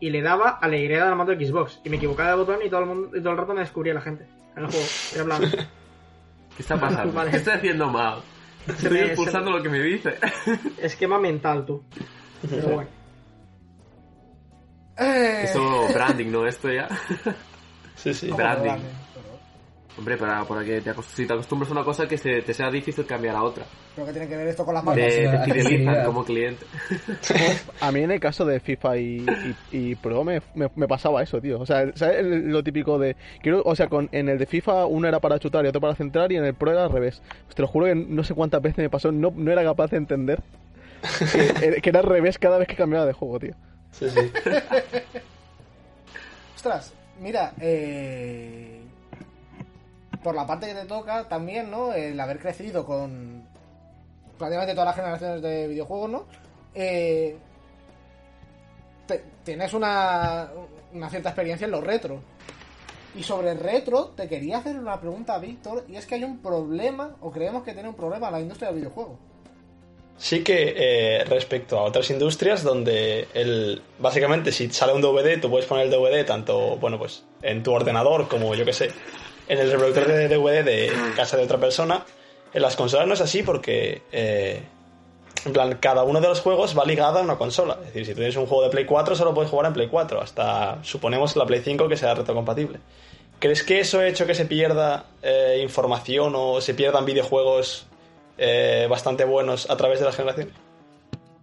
y 0.00 0.10
le 0.10 0.22
daba 0.22 0.50
a 0.50 0.68
la 0.68 0.76
Y 0.76 0.88
del 0.88 1.14
mando 1.16 1.34
Xbox. 1.34 1.80
Y 1.84 1.90
me 1.90 1.96
equivocaba 1.96 2.30
de 2.30 2.36
botón 2.36 2.58
y 2.64 2.70
todo 2.70 2.80
el, 2.80 2.86
mundo, 2.86 3.16
y 3.16 3.20
todo 3.20 3.32
el 3.32 3.38
rato 3.38 3.54
me 3.54 3.60
descubría 3.60 3.94
la 3.94 4.00
gente 4.00 4.26
en 4.56 4.64
el 4.64 4.70
juego. 4.70 4.86
Era 5.14 5.24
plan, 5.24 5.42
¿Qué 6.56 6.62
está 6.62 6.80
pasando? 6.80 7.12
Vale. 7.14 7.30
¿Qué 7.30 7.36
estoy 7.36 7.52
haciendo 7.54 7.88
mal? 7.90 8.22
Estoy 8.66 8.90
me- 8.90 9.04
expulsando 9.06 9.50
lo 9.52 9.62
que 9.62 9.68
me 9.68 9.80
dice. 9.80 10.16
esquema 10.80 11.18
mental, 11.18 11.64
tú. 11.66 11.82
Pero 12.48 12.68
bueno. 12.68 12.90
Eh, 14.98 15.42
Eso 15.44 15.88
branding, 15.92 16.30
¿no? 16.30 16.46
Esto 16.46 16.70
ya. 16.72 16.88
Sí, 17.96 18.14
sí. 18.14 18.26
¿cómo 18.28 18.38
branding. 18.38 18.82
Hombre, 19.98 20.16
para, 20.18 20.44
para 20.44 20.62
que 20.62 20.82
te, 20.82 20.92
si 21.14 21.26
te 21.26 21.32
acostumbres 21.32 21.70
a 21.70 21.72
una 21.72 21.82
cosa 21.84 22.06
que 22.06 22.18
se, 22.18 22.42
te 22.42 22.52
sea 22.52 22.70
difícil 22.70 23.06
cambiar 23.06 23.34
a 23.36 23.42
otra. 23.42 23.64
¿Pero 23.94 24.06
qué 24.06 24.12
tiene 24.12 24.28
que 24.28 24.36
ver 24.36 24.48
esto 24.48 24.62
con 24.64 24.74
las 24.74 24.82
Te, 24.82 24.88
marcas? 24.90 25.14
te 25.14 25.22
la 25.24 25.44
fidelizan 25.44 26.04
como 26.04 26.22
cliente. 26.22 26.66
A 27.80 27.90
mí 27.90 28.00
en 28.02 28.10
el 28.10 28.20
caso 28.20 28.44
de 28.44 28.60
FIFA 28.60 28.98
y, 28.98 29.24
y, 29.72 29.78
y 29.78 29.94
Pro 29.94 30.22
me, 30.22 30.42
me, 30.54 30.68
me 30.76 30.86
pasaba 30.86 31.22
eso, 31.22 31.40
tío. 31.40 31.58
O 31.60 31.64
sea, 31.64 31.90
¿sabes 31.94 32.22
lo 32.26 32.62
típico 32.62 32.98
de... 32.98 33.16
Quiero, 33.40 33.62
o 33.64 33.74
sea, 33.74 33.88
con, 33.88 34.10
en 34.12 34.28
el 34.28 34.36
de 34.38 34.44
FIFA 34.44 34.84
uno 34.84 35.08
era 35.08 35.18
para 35.18 35.38
chutar 35.38 35.64
y 35.64 35.68
otro 35.68 35.80
para 35.80 35.94
centrar 35.94 36.30
y 36.30 36.36
en 36.36 36.44
el 36.44 36.52
Pro 36.52 36.72
era 36.72 36.84
al 36.84 36.92
revés. 36.92 37.22
Te 37.54 37.62
lo 37.62 37.68
juro 37.68 37.86
que 37.86 37.94
no 37.94 38.22
sé 38.22 38.34
cuántas 38.34 38.60
veces 38.60 38.76
me 38.78 38.90
pasó, 38.90 39.10
no, 39.10 39.32
no 39.34 39.50
era 39.50 39.64
capaz 39.64 39.90
de 39.92 39.96
entender 39.96 40.42
que, 41.62 41.80
que 41.82 41.88
era 41.88 42.00
al 42.00 42.06
revés 42.06 42.38
cada 42.38 42.58
vez 42.58 42.68
que 42.68 42.76
cambiaba 42.76 43.06
de 43.06 43.14
juego, 43.14 43.38
tío. 43.38 43.54
Sí, 43.92 44.10
sí. 44.10 44.20
Ostras, 46.54 46.92
mira, 47.20 47.52
eh... 47.60 48.82
por 50.26 50.34
la 50.34 50.44
parte 50.44 50.66
que 50.66 50.74
te 50.74 50.86
toca 50.86 51.28
también, 51.28 51.70
¿no? 51.70 51.92
El 51.92 52.18
haber 52.18 52.40
crecido 52.40 52.84
con 52.84 53.44
prácticamente 54.36 54.74
todas 54.74 54.88
las 54.88 54.96
generaciones 54.96 55.40
de 55.40 55.68
videojuegos, 55.68 56.10
¿no? 56.10 56.26
Eh... 56.74 57.36
tienes 59.44 59.72
una, 59.72 60.50
una 60.92 61.08
cierta 61.10 61.28
experiencia 61.28 61.66
en 61.66 61.70
los 61.70 61.84
retro. 61.84 62.18
Y 63.14 63.22
sobre 63.22 63.52
el 63.52 63.60
retro, 63.60 64.06
te 64.16 64.26
quería 64.26 64.58
hacer 64.58 64.76
una 64.76 65.00
pregunta, 65.00 65.38
Víctor, 65.38 65.84
y 65.88 65.94
es 65.94 66.06
que 66.06 66.16
hay 66.16 66.24
un 66.24 66.42
problema, 66.42 67.14
o 67.20 67.30
creemos 67.30 67.62
que 67.62 67.72
tiene 67.72 67.88
un 67.88 67.94
problema 67.94 68.28
la 68.28 68.40
industria 68.40 68.70
del 68.70 68.80
videojuego. 68.80 69.16
Sí 70.18 70.42
que 70.42 70.74
eh, 70.76 71.24
respecto 71.26 71.78
a 71.78 71.84
otras 71.84 72.10
industrias 72.10 72.64
donde 72.64 73.28
el, 73.32 73.80
básicamente 74.00 74.50
si 74.50 74.70
sale 74.70 74.92
un 74.92 75.02
DVD 75.02 75.40
tú 75.40 75.50
puedes 75.50 75.66
poner 75.66 75.84
el 75.84 75.92
DVD 75.92 76.24
tanto 76.26 76.78
bueno 76.78 76.98
pues 76.98 77.22
en 77.42 77.62
tu 77.62 77.72
ordenador 77.72 78.26
como 78.26 78.54
yo 78.54 78.64
que 78.64 78.72
sé 78.72 78.88
en 79.48 79.58
el 79.58 79.70
reproductor 79.70 80.06
de 80.06 80.28
DVD 80.28 80.64
de 80.64 80.92
casa 81.14 81.36
de 81.36 81.44
otra 81.44 81.58
persona 81.58 82.04
en 82.52 82.62
las 82.62 82.76
consolas 82.76 83.06
no 83.06 83.14
es 83.14 83.20
así 83.20 83.42
porque 83.42 84.02
eh, 84.12 84.62
en 85.44 85.52
plan 85.52 85.78
cada 85.80 86.02
uno 86.02 86.20
de 86.20 86.28
los 86.28 86.40
juegos 86.40 86.76
va 86.76 86.84
ligado 86.84 87.18
a 87.18 87.22
una 87.22 87.36
consola 87.36 87.78
es 87.80 87.86
decir 87.86 88.06
si 88.06 88.12
tú 88.12 88.18
tienes 88.18 88.36
un 88.36 88.46
juego 88.46 88.64
de 88.64 88.70
Play 88.70 88.86
4 88.86 89.14
solo 89.14 89.34
puedes 89.34 89.50
jugar 89.50 89.66
en 89.66 89.72
Play 89.72 89.88
4 89.88 90.20
hasta 90.20 90.82
suponemos 90.82 91.36
la 91.36 91.46
Play 91.46 91.60
5 91.62 91.88
que 91.88 91.96
sea 91.96 92.14
retrocompatible 92.14 92.78
¿crees 93.38 93.62
que 93.62 93.80
eso 93.80 94.00
ha 94.00 94.06
hecho 94.08 94.26
que 94.26 94.34
se 94.34 94.46
pierda 94.46 95.06
eh, 95.22 95.60
información 95.62 96.32
o 96.36 96.60
se 96.60 96.74
pierdan 96.74 97.04
videojuegos 97.04 97.86
eh, 98.38 98.86
bastante 98.90 99.24
buenos 99.24 99.70
a 99.70 99.76
través 99.76 99.98
de 99.98 100.04
las 100.04 100.14
generaciones. 100.14 100.54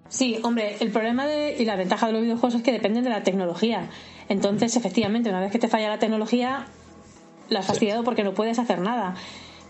Sí, 0.10 0.40
hombre, 0.44 0.78
el 0.80 0.92
problema 0.92 1.26
de, 1.26 1.56
y 1.58 1.66
la 1.66 1.76
ventaja 1.76 2.06
de 2.08 2.14
los 2.14 2.22
videojuegos 2.22 2.56
es 2.56 2.62
que 2.62 2.72
dependen 2.72 3.04
de 3.04 3.10
la 3.10 3.24
tecnología. 3.24 3.90
Entonces, 4.30 4.76
efectivamente, 4.76 5.30
una 5.30 5.40
vez 5.40 5.52
que 5.52 5.58
te 5.58 5.68
falla 5.68 5.90
la 5.90 5.98
tecnología, 5.98 6.68
la 7.50 7.60
has 7.60 7.66
fastidiado 7.66 8.04
porque 8.04 8.24
no 8.24 8.34
puedes 8.34 8.60
hacer 8.60 8.80
nada. 8.80 9.16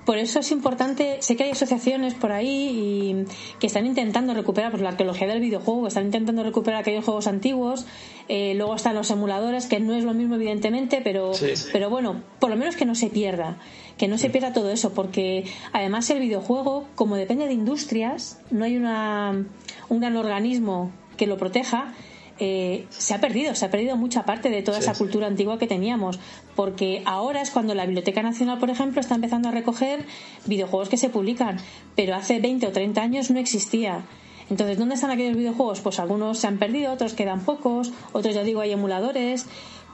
Por 0.06 0.18
eso 0.18 0.40
es 0.40 0.52
importante, 0.52 1.22
sé 1.22 1.38
que 1.38 1.44
hay 1.46 1.52
asociaciones 1.52 2.14
por 2.14 2.34
ahí 2.34 2.48
y 2.50 3.26
que 3.60 3.68
están 3.68 3.86
intentando 3.86 4.34
recuperar 4.34 4.70
pues, 4.72 4.84
la 4.84 4.90
arqueología 4.90 5.28
del 5.28 5.40
videojuego, 5.40 5.88
están 5.88 6.04
intentando 6.08 6.44
recuperar 6.44 6.82
aquellos 6.82 7.06
juegos 7.06 7.26
antiguos, 7.26 7.86
eh, 8.28 8.54
luego 8.56 8.76
están 8.76 8.96
los 8.96 9.10
emuladores, 9.12 9.66
que 9.68 9.80
no 9.80 9.94
es 9.96 10.04
lo 10.04 10.14
mismo 10.14 10.36
evidentemente, 10.36 11.00
pero, 11.02 11.34
Sí. 11.34 11.54
pero 11.72 11.90
bueno, 11.90 12.22
por 12.40 12.50
lo 12.50 12.58
menos 12.58 12.76
que 12.76 12.84
no 12.86 12.96
se 12.96 13.08
pierda, 13.08 13.60
que 13.98 14.10
no 14.10 14.18
se 14.18 14.30
pierda 14.30 14.52
todo 14.52 14.72
eso, 14.72 14.94
porque 14.94 15.46
además 15.72 16.10
el 16.10 16.20
videojuego, 16.20 16.84
como 16.96 17.16
depende 17.16 17.48
de 17.48 17.54
industrias, 17.54 18.42
no 18.52 18.66
hay 18.66 18.76
una, 18.76 19.46
un 19.88 20.00
gran 20.02 20.18
organismo 20.18 20.92
que 21.16 21.28
lo 21.28 21.38
proteja, 21.38 21.94
eh, 22.40 22.86
se 22.90 23.14
ha 23.14 23.22
perdido, 23.22 23.56
se 23.56 23.66
ha 23.66 23.72
perdido 23.72 23.96
mucha 23.96 24.26
parte 24.26 24.50
de 24.50 24.62
toda 24.62 24.78
Sí, 24.78 24.84
esa 24.84 24.94
sí. 24.94 25.00
cultura 25.00 25.28
antigua 25.28 25.60
que 25.60 25.68
teníamos, 25.68 26.20
porque 26.56 27.02
ahora 27.06 27.42
es 27.42 27.52
cuando 27.52 27.76
la 27.76 27.86
Biblioteca 27.86 28.22
Nacional, 28.24 28.60
por 28.60 28.70
ejemplo, 28.70 29.02
está 29.02 29.16
empezando 29.16 29.50
a 29.50 29.52
recoger 29.52 30.06
videojuegos 30.46 30.90
que 30.90 30.98
se 30.98 31.10
publican, 31.10 31.58
pero 31.96 32.16
hace 32.16 32.40
20 32.40 32.68
o 32.68 32.72
30 32.72 33.02
años 33.02 33.32
no 33.32 33.40
existía. 33.40 34.04
Entonces, 34.50 34.78
¿dónde 34.78 34.96
están 34.96 35.12
aquellos 35.12 35.38
videojuegos? 35.38 35.80
Pues 35.82 36.00
algunos 36.00 36.38
se 36.38 36.48
han 36.48 36.58
perdido, 36.58 36.92
otros 36.92 37.14
quedan 37.14 37.46
pocos, 37.46 37.94
otros 38.12 38.36
ya 38.36 38.44
digo 38.44 38.62
hay 38.62 38.72
emuladores, 38.72 39.46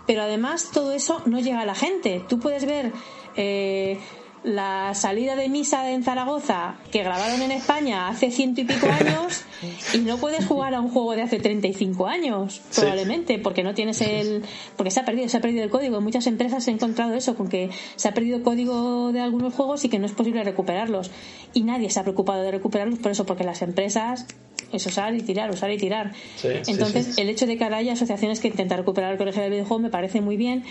pero 0.08 0.24
además 0.24 0.70
todo 0.74 0.94
eso 0.94 1.22
no 1.28 1.40
llega 1.40 1.62
a 1.62 1.66
la 1.66 1.76
gente. 1.76 2.24
Tú 2.28 2.40
puedes 2.40 2.66
ver 2.66 2.92
eh, 3.36 4.00
la 4.44 4.94
salida 4.96 5.36
de 5.36 5.50
misa 5.50 5.92
en 5.92 6.04
Zaragoza 6.04 6.76
que 6.92 7.04
grabaron 7.04 7.42
en 7.42 7.52
España 7.52 8.08
hace 8.08 8.32
ciento 8.32 8.62
y 8.62 8.64
pico 8.64 8.88
años 8.88 9.44
y 9.94 9.98
no 10.00 10.18
puedes 10.18 10.46
jugar 10.46 10.74
a 10.74 10.80
un 10.80 10.90
juego 10.90 11.14
de 11.14 11.24
hace 11.24 11.40
35 11.40 12.08
años 12.08 12.62
Sí. 12.70 12.82
probablemente 12.82 13.38
porque 13.40 13.64
no 13.64 13.74
tienes 13.74 14.00
el 14.02 14.44
porque 14.78 14.92
se 14.92 15.02
ha 15.02 15.06
perdido 15.06 15.28
se 15.28 15.38
ha 15.38 15.42
perdido 15.42 15.64
el 15.64 15.70
código. 15.70 15.98
En 15.98 16.04
muchas 16.04 16.26
empresas 16.28 16.68
he 16.68 16.72
encontrado 16.72 17.14
eso 17.16 17.36
con 17.36 17.50
que 17.50 17.70
se 17.98 18.08
ha 18.08 18.14
perdido 18.14 18.38
el 18.38 18.44
código 18.44 19.12
de 19.12 19.20
algunos 19.20 19.54
juegos 19.54 19.84
y 19.84 19.90
que 19.90 20.00
no 20.00 20.06
es 20.06 20.14
posible 20.14 20.44
recuperarlos. 20.44 21.12
Y 21.54 21.64
nadie 21.64 21.90
se 21.90 22.00
ha 22.00 22.04
preocupado 22.04 22.42
de 22.42 22.52
recuperarlos 22.52 23.00
por 23.00 23.12
eso 23.12 23.26
porque 23.26 23.44
las 23.44 23.62
empresas 23.62 24.26
es 24.72 24.86
usar 24.86 25.16
y 25.16 25.22
tirar 25.22 25.50
usar 25.52 25.72
y 25.72 25.78
tirar. 25.78 26.14
Sí, 26.38 26.48
sí, 26.64 26.72
entonces 26.72 27.16
sí. 27.16 27.22
el 27.22 27.30
hecho 27.30 27.46
de 27.46 27.58
que 27.58 27.64
ahora 27.66 27.78
haya 27.78 27.94
asociaciones 27.94 28.40
que 28.40 28.48
intentan 28.48 28.78
recuperar 28.78 29.12
el 29.12 29.18
colegio 29.18 29.42
del 29.42 29.52
videojuego 29.52 29.82
me 29.82 29.90
parece 29.90 30.22
muy 30.22 30.38
bien. 30.38 30.64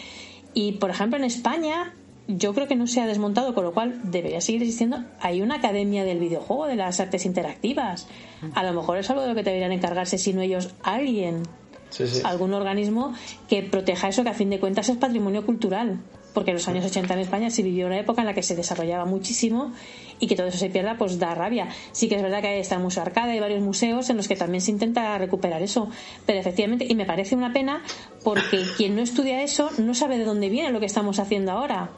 Y 0.54 0.72
por 0.72 0.88
ejemplo 0.90 1.18
en 1.18 1.24
España 1.24 1.94
yo 2.28 2.52
creo 2.52 2.68
que 2.68 2.76
no 2.76 2.86
se 2.86 3.00
ha 3.00 3.06
desmontado, 3.06 3.54
con 3.54 3.64
lo 3.64 3.72
cual 3.72 4.00
debería 4.04 4.42
seguir 4.42 4.62
existiendo. 4.62 5.02
Hay 5.20 5.40
una 5.40 5.56
academia 5.56 6.04
del 6.04 6.18
videojuego, 6.18 6.66
de 6.66 6.76
las 6.76 7.00
artes 7.00 7.24
interactivas. 7.24 8.06
A 8.54 8.62
lo 8.62 8.74
mejor 8.74 8.98
es 8.98 9.08
algo 9.08 9.22
de 9.22 9.28
lo 9.28 9.34
que 9.34 9.42
deberían 9.42 9.72
encargarse, 9.72 10.18
si 10.18 10.34
no 10.34 10.42
ellos, 10.42 10.74
alguien, 10.82 11.42
Sí, 11.88 12.06
sí. 12.06 12.20
algún 12.24 12.52
organismo 12.52 13.14
que 13.48 13.62
proteja 13.62 14.08
eso, 14.08 14.24
que 14.24 14.28
a 14.28 14.34
fin 14.34 14.50
de 14.50 14.60
cuentas 14.60 14.90
es 14.90 14.98
patrimonio 14.98 15.46
cultural. 15.46 16.00
Porque 16.34 16.50
en 16.50 16.56
los 16.56 16.68
años 16.68 16.84
80 16.84 17.14
en 17.14 17.20
España 17.20 17.50
se 17.50 17.62
vivió 17.62 17.86
una 17.86 17.98
época 17.98 18.20
en 18.20 18.26
la 18.26 18.34
que 18.34 18.42
se 18.42 18.54
desarrollaba 18.54 19.06
muchísimo 19.06 19.72
y 20.20 20.26
que 20.26 20.36
todo 20.36 20.48
eso 20.48 20.58
se 20.58 20.68
pierda, 20.68 20.98
pues 20.98 21.18
da 21.18 21.34
rabia. 21.34 21.68
Sí 21.92 22.08
que 22.10 22.16
es 22.16 22.22
verdad 22.22 22.42
que 22.42 22.48
ahí 22.48 22.60
está 22.60 22.74
el 22.74 22.82
Museo 22.82 23.02
Arcade, 23.02 23.32
hay 23.32 23.40
varios 23.40 23.62
museos 23.62 24.10
en 24.10 24.18
los 24.18 24.28
que 24.28 24.36
también 24.36 24.60
se 24.60 24.70
intenta 24.70 25.16
recuperar 25.16 25.62
eso. 25.62 25.88
Pero 26.26 26.38
efectivamente, 26.38 26.86
y 26.86 26.94
me 26.94 27.06
parece 27.06 27.34
una 27.34 27.54
pena 27.54 27.82
porque 28.22 28.60
quien 28.76 28.94
no 28.94 29.00
estudia 29.00 29.42
eso 29.42 29.70
no 29.78 29.94
sabe 29.94 30.18
de 30.18 30.24
dónde 30.26 30.50
viene 30.50 30.70
lo 30.70 30.78
que 30.78 30.86
estamos 30.86 31.18
haciendo 31.18 31.52
ahora 31.52 31.90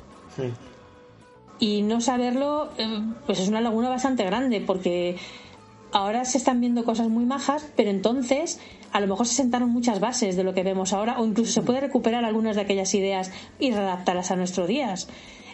Y 1.59 1.83
no 1.83 2.01
saberlo 2.01 2.71
eh, 2.79 3.01
pues 3.27 3.41
es 3.41 3.49
una 3.49 3.61
laguna 3.61 3.89
bastante 3.89 4.25
grande 4.25 4.61
porque 4.61 5.17
ahora 5.93 6.25
se 6.25 6.39
están 6.39 6.61
viendo 6.61 6.85
cosas 6.85 7.09
muy 7.09 7.25
majas 7.25 7.67
pero 7.77 7.91
entonces 7.91 8.61
a 8.93 9.01
lo 9.01 9.07
mejor 9.07 9.27
se 9.27 9.35
sentaron 9.35 9.71
muchas 9.71 10.01
bases 10.01 10.37
de 10.37 10.45
lo 10.45 10.55
que 10.55 10.63
vemos 10.63 10.93
ahora 10.93 11.21
o 11.21 11.27
incluso 11.27 11.53
se 11.53 11.63
puede 11.63 11.81
recuperar 11.81 12.25
algunas 12.25 12.57
de 12.57 12.63
aquellas 12.63 12.95
ideas 12.95 13.31
y 13.59 13.73
readaptarlas 13.73 14.31
a 14.31 14.37
nuestros 14.37 14.69
días 14.69 15.09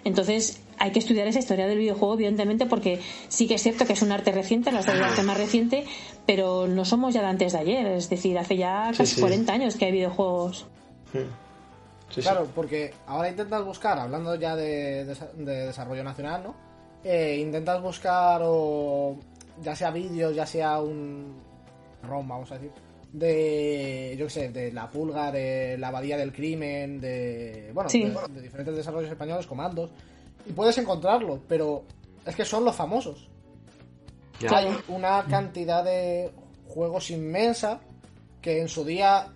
entonces 0.04 0.60
hay 0.78 0.92
que 0.92 0.98
estudiar 0.98 1.26
esa 1.26 1.38
historia 1.38 1.66
del 1.66 1.78
videojuego 1.78 2.14
evidentemente 2.14 2.66
porque 2.66 3.00
sí 3.28 3.48
que 3.48 3.54
es 3.54 3.62
cierto 3.62 3.86
que 3.86 3.94
es 3.94 4.02
un 4.02 4.12
arte 4.12 4.30
reciente 4.30 4.70
la 4.72 4.82
del 4.82 5.02
arte 5.02 5.22
más 5.22 5.38
reciente 5.38 5.84
pero 6.26 6.68
no 6.68 6.84
somos 6.84 7.14
ya 7.14 7.22
de 7.22 7.28
antes 7.28 7.52
de 7.52 7.58
ayer 7.58 7.86
es 7.86 8.08
decir 8.10 8.38
hace 8.38 8.56
ya 8.56 8.92
casi 8.96 9.16
sí. 9.16 9.20
40 9.20 9.52
años 9.52 9.76
que 9.76 9.86
hay 9.86 9.92
videojuegos. 9.92 10.66
Sí, 11.12 11.20
sí. 12.16 12.28
Claro, 12.28 12.48
porque 12.54 12.92
ahora 13.06 13.28
intentas 13.30 13.64
buscar, 13.64 13.98
hablando 13.98 14.34
ya 14.34 14.54
de, 14.56 15.06
desa- 15.06 15.32
de 15.32 15.66
desarrollo 15.66 16.02
nacional, 16.04 16.42
¿no? 16.42 16.54
Eh, 17.04 17.36
intentas 17.40 17.80
buscar 17.80 18.40
o 18.44 19.16
ya 19.62 19.74
sea 19.76 19.90
vídeos, 19.90 20.34
ya 20.34 20.44
sea 20.46 20.80
un 20.80 21.36
ROM, 22.02 22.26
vamos 22.28 22.50
a 22.50 22.54
decir, 22.54 22.72
de, 23.12 24.14
yo 24.18 24.26
qué 24.26 24.30
sé, 24.30 24.48
de 24.50 24.72
la 24.72 24.88
pulga, 24.90 25.30
de 25.32 25.78
la 25.78 25.88
abadía 25.88 26.16
del 26.16 26.32
crimen, 26.32 27.00
de, 27.00 27.70
bueno, 27.72 27.88
Sí. 27.88 28.02
de, 28.04 28.34
de 28.34 28.42
diferentes 28.42 28.76
desarrollos 28.76 29.10
españoles, 29.10 29.46
comandos, 29.46 29.90
y 30.46 30.52
puedes 30.52 30.76
encontrarlo, 30.78 31.40
pero 31.48 31.84
es 32.26 32.34
que 32.36 32.44
son 32.44 32.64
los 32.64 32.74
famosos. 32.76 33.28
Ya. 34.40 34.58
Hay 34.58 34.68
una 34.88 35.24
cantidad 35.24 35.82
de 35.82 36.30
juegos 36.68 37.10
inmensa 37.10 37.80
que 38.42 38.60
en 38.60 38.68
su 38.68 38.84
día 38.84 39.28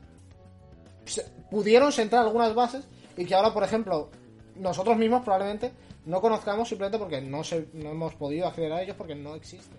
se- 1.06 1.24
pudieron 1.50 1.92
sentar 1.92 2.20
algunas 2.20 2.54
bases 2.54 2.86
y 3.16 3.24
que 3.24 3.34
ahora, 3.34 3.52
por 3.52 3.64
ejemplo, 3.64 4.10
nosotros 4.56 4.96
mismos 4.96 5.22
probablemente 5.22 5.72
no 6.06 6.20
conozcamos 6.20 6.68
simplemente 6.68 6.98
porque 6.98 7.20
no, 7.20 7.42
se, 7.44 7.68
no 7.74 7.90
hemos 7.90 8.14
podido 8.14 8.46
acceder 8.46 8.72
a 8.72 8.82
ellos 8.82 8.96
porque 8.96 9.14
no 9.14 9.34
existe 9.34 9.76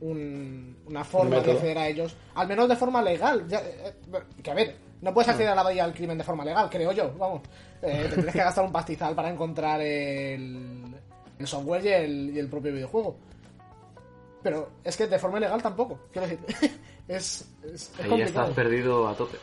un- 0.00 0.76
una 0.86 1.04
forma 1.04 1.40
de 1.40 1.52
acceder 1.52 1.76
a 1.78 1.88
ellos, 1.88 2.16
al 2.34 2.46
menos 2.48 2.68
de 2.68 2.76
forma 2.76 3.02
legal. 3.02 3.46
Ya, 3.48 3.58
eh, 3.60 3.94
eh, 4.12 4.18
que 4.42 4.50
a 4.50 4.54
ver, 4.54 4.76
no 5.02 5.12
puedes 5.12 5.28
acceder 5.28 5.50
a 5.50 5.54
la 5.54 5.62
bahía 5.62 5.84
del 5.84 5.94
crimen 5.94 6.16
de 6.18 6.24
forma 6.24 6.44
legal, 6.44 6.68
creo 6.70 6.92
yo, 6.92 7.12
vamos. 7.18 7.42
Eh, 7.82 8.06
te 8.08 8.14
tienes 8.16 8.32
que 8.32 8.38
gastar 8.38 8.64
un 8.64 8.72
pastizal 8.72 9.14
para 9.14 9.28
encontrar 9.30 9.80
el, 9.80 10.84
el 11.38 11.46
software 11.46 11.84
y 11.84 11.88
el, 11.88 12.30
y 12.34 12.38
el 12.38 12.48
propio 12.48 12.72
videojuego. 12.72 13.16
Pero 14.42 14.70
es 14.84 14.96
que 14.96 15.06
de 15.08 15.18
forma 15.18 15.38
ilegal 15.38 15.60
tampoco, 15.62 15.98
quiero 16.12 16.28
decir. 16.28 16.44
es, 17.08 17.48
es, 17.64 17.72
es 17.72 17.90
Ahí 17.98 18.04
ya 18.04 18.08
complicado. 18.08 18.46
estás 18.48 18.50
perdido 18.54 19.08
a 19.08 19.14
tope. 19.14 19.36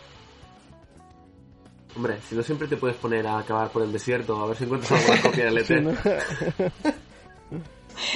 Hombre, 1.95 2.17
si 2.27 2.35
no 2.35 2.43
siempre 2.43 2.67
te 2.67 2.77
puedes 2.77 2.97
poner 2.97 3.25
a 3.25 3.39
acabar 3.39 3.69
por 3.69 3.81
el 3.83 3.91
desierto, 3.91 4.41
a 4.41 4.47
ver 4.47 4.57
si 4.57 4.65
encuentras 4.65 4.91
alguna 5.01 5.21
copia 5.29 5.45
del 5.45 5.57
E 5.57 5.61
ET. 5.61 5.67
Sí, 5.67 5.75
¿no? 5.79 5.93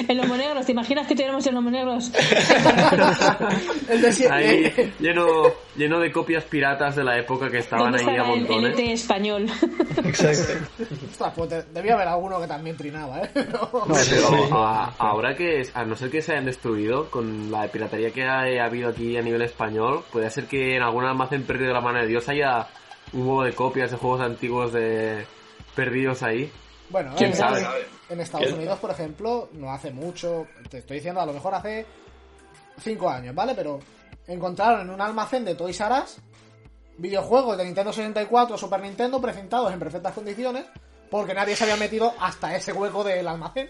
en 0.10 0.18
Lomo 0.18 0.36
Negros 0.36 0.66
¿te 0.66 0.74
imaginas 0.74 1.08
que 1.08 1.14
tuviéramos 1.16 1.48
en 1.48 1.56
Lomo 1.56 1.72
Negros? 1.72 2.12
El 3.90 4.02
desierto. 4.02 4.36
Ahí 4.36 4.92
lleno, 5.00 5.24
lleno 5.78 6.00
de 6.00 6.12
copias 6.12 6.44
piratas 6.44 6.98
de 6.98 7.04
la 7.06 7.18
época 7.18 7.50
que 7.50 7.60
estaban 7.60 7.92
¿Dónde 7.94 8.02
ahí 8.12 8.18
a 8.18 8.22
estará 8.22 8.34
el, 8.34 8.42
el 8.42 8.48
montones. 8.48 8.80
ET 8.80 8.90
español? 8.92 9.46
Exacto. 10.04 10.54
Ostras, 11.10 11.34
pues 11.36 11.50
de- 11.50 11.64
debía 11.74 11.94
haber 11.96 12.10
alguno 12.10 12.42
que 12.42 12.48
también 12.48 12.76
trinaba, 12.76 13.22
¿eh? 13.22 13.30
Pero- 13.34 13.70
No, 13.88 13.96
Pero 14.10 14.58
a- 14.66 14.94
ahora 14.98 15.34
que, 15.36 15.64
a 15.74 15.86
no 15.86 15.96
ser 15.96 16.10
que 16.10 16.22
se 16.22 16.34
hayan 16.34 16.46
destruido, 16.46 17.10
con 17.10 17.50
la 17.50 17.66
piratería 17.70 18.12
que 18.12 18.24
ha, 18.26 18.42
ha 18.42 18.66
habido 18.66 18.90
aquí 18.90 19.16
a 19.16 19.22
nivel 19.22 19.42
español, 19.44 20.04
puede 20.12 20.30
ser 20.30 20.46
que 20.46 20.76
en 20.76 20.84
algún 20.84 21.06
almacén 21.06 21.44
perdido 21.44 21.70
de 21.70 21.74
la 21.76 21.82
mano 21.82 22.00
de 22.02 22.08
Dios 22.08 22.28
haya 22.28 22.68
un 23.14 23.22
huevo 23.22 23.44
de 23.44 23.54
copias 23.54 23.92
de 23.92 23.98
juegos 23.98 24.22
antiguos 24.22 24.74
de 24.74 25.26
perdidos 25.76 26.24
ahí. 26.24 26.52
Bueno, 26.90 27.14
¿Quién 27.18 27.32
en, 27.32 27.36
sabe? 27.36 27.66
en 28.10 28.20
Estados 28.20 28.48
¿Quién? 28.48 28.58
Unidos, 28.60 28.80
por 28.80 28.92
ejemplo, 28.92 29.50
no 29.54 29.72
hace 29.72 29.92
mucho, 29.92 30.48
te 30.70 30.80
estoy 30.80 30.98
diciendo, 30.98 31.22
a 31.22 31.26
lo 31.26 31.34
mejor 31.34 31.54
hace 31.54 31.86
5 32.82 33.10
años, 33.10 33.36
¿vale? 33.36 33.54
Pero 33.56 33.80
encontraron 34.28 34.82
en 34.82 34.90
un 34.90 35.02
almacén 35.02 35.46
de 35.46 35.56
Toys 35.56 35.80
R 35.80 35.94
Us 36.04 36.18
videojuegos 36.98 37.58
de 37.58 37.64
Nintendo 37.66 37.94
64 37.94 38.58
Super 38.58 38.82
Nintendo 38.82 39.22
precintados 39.22 39.72
en 39.72 39.80
perfectas 39.80 40.14
condiciones 40.14 40.66
porque 41.10 41.34
nadie 41.34 41.56
se 41.56 41.64
había 41.64 41.78
metido 41.78 42.14
hasta 42.20 42.56
ese 42.56 42.72
hueco 42.74 43.04
del 43.04 43.28
almacén. 43.28 43.70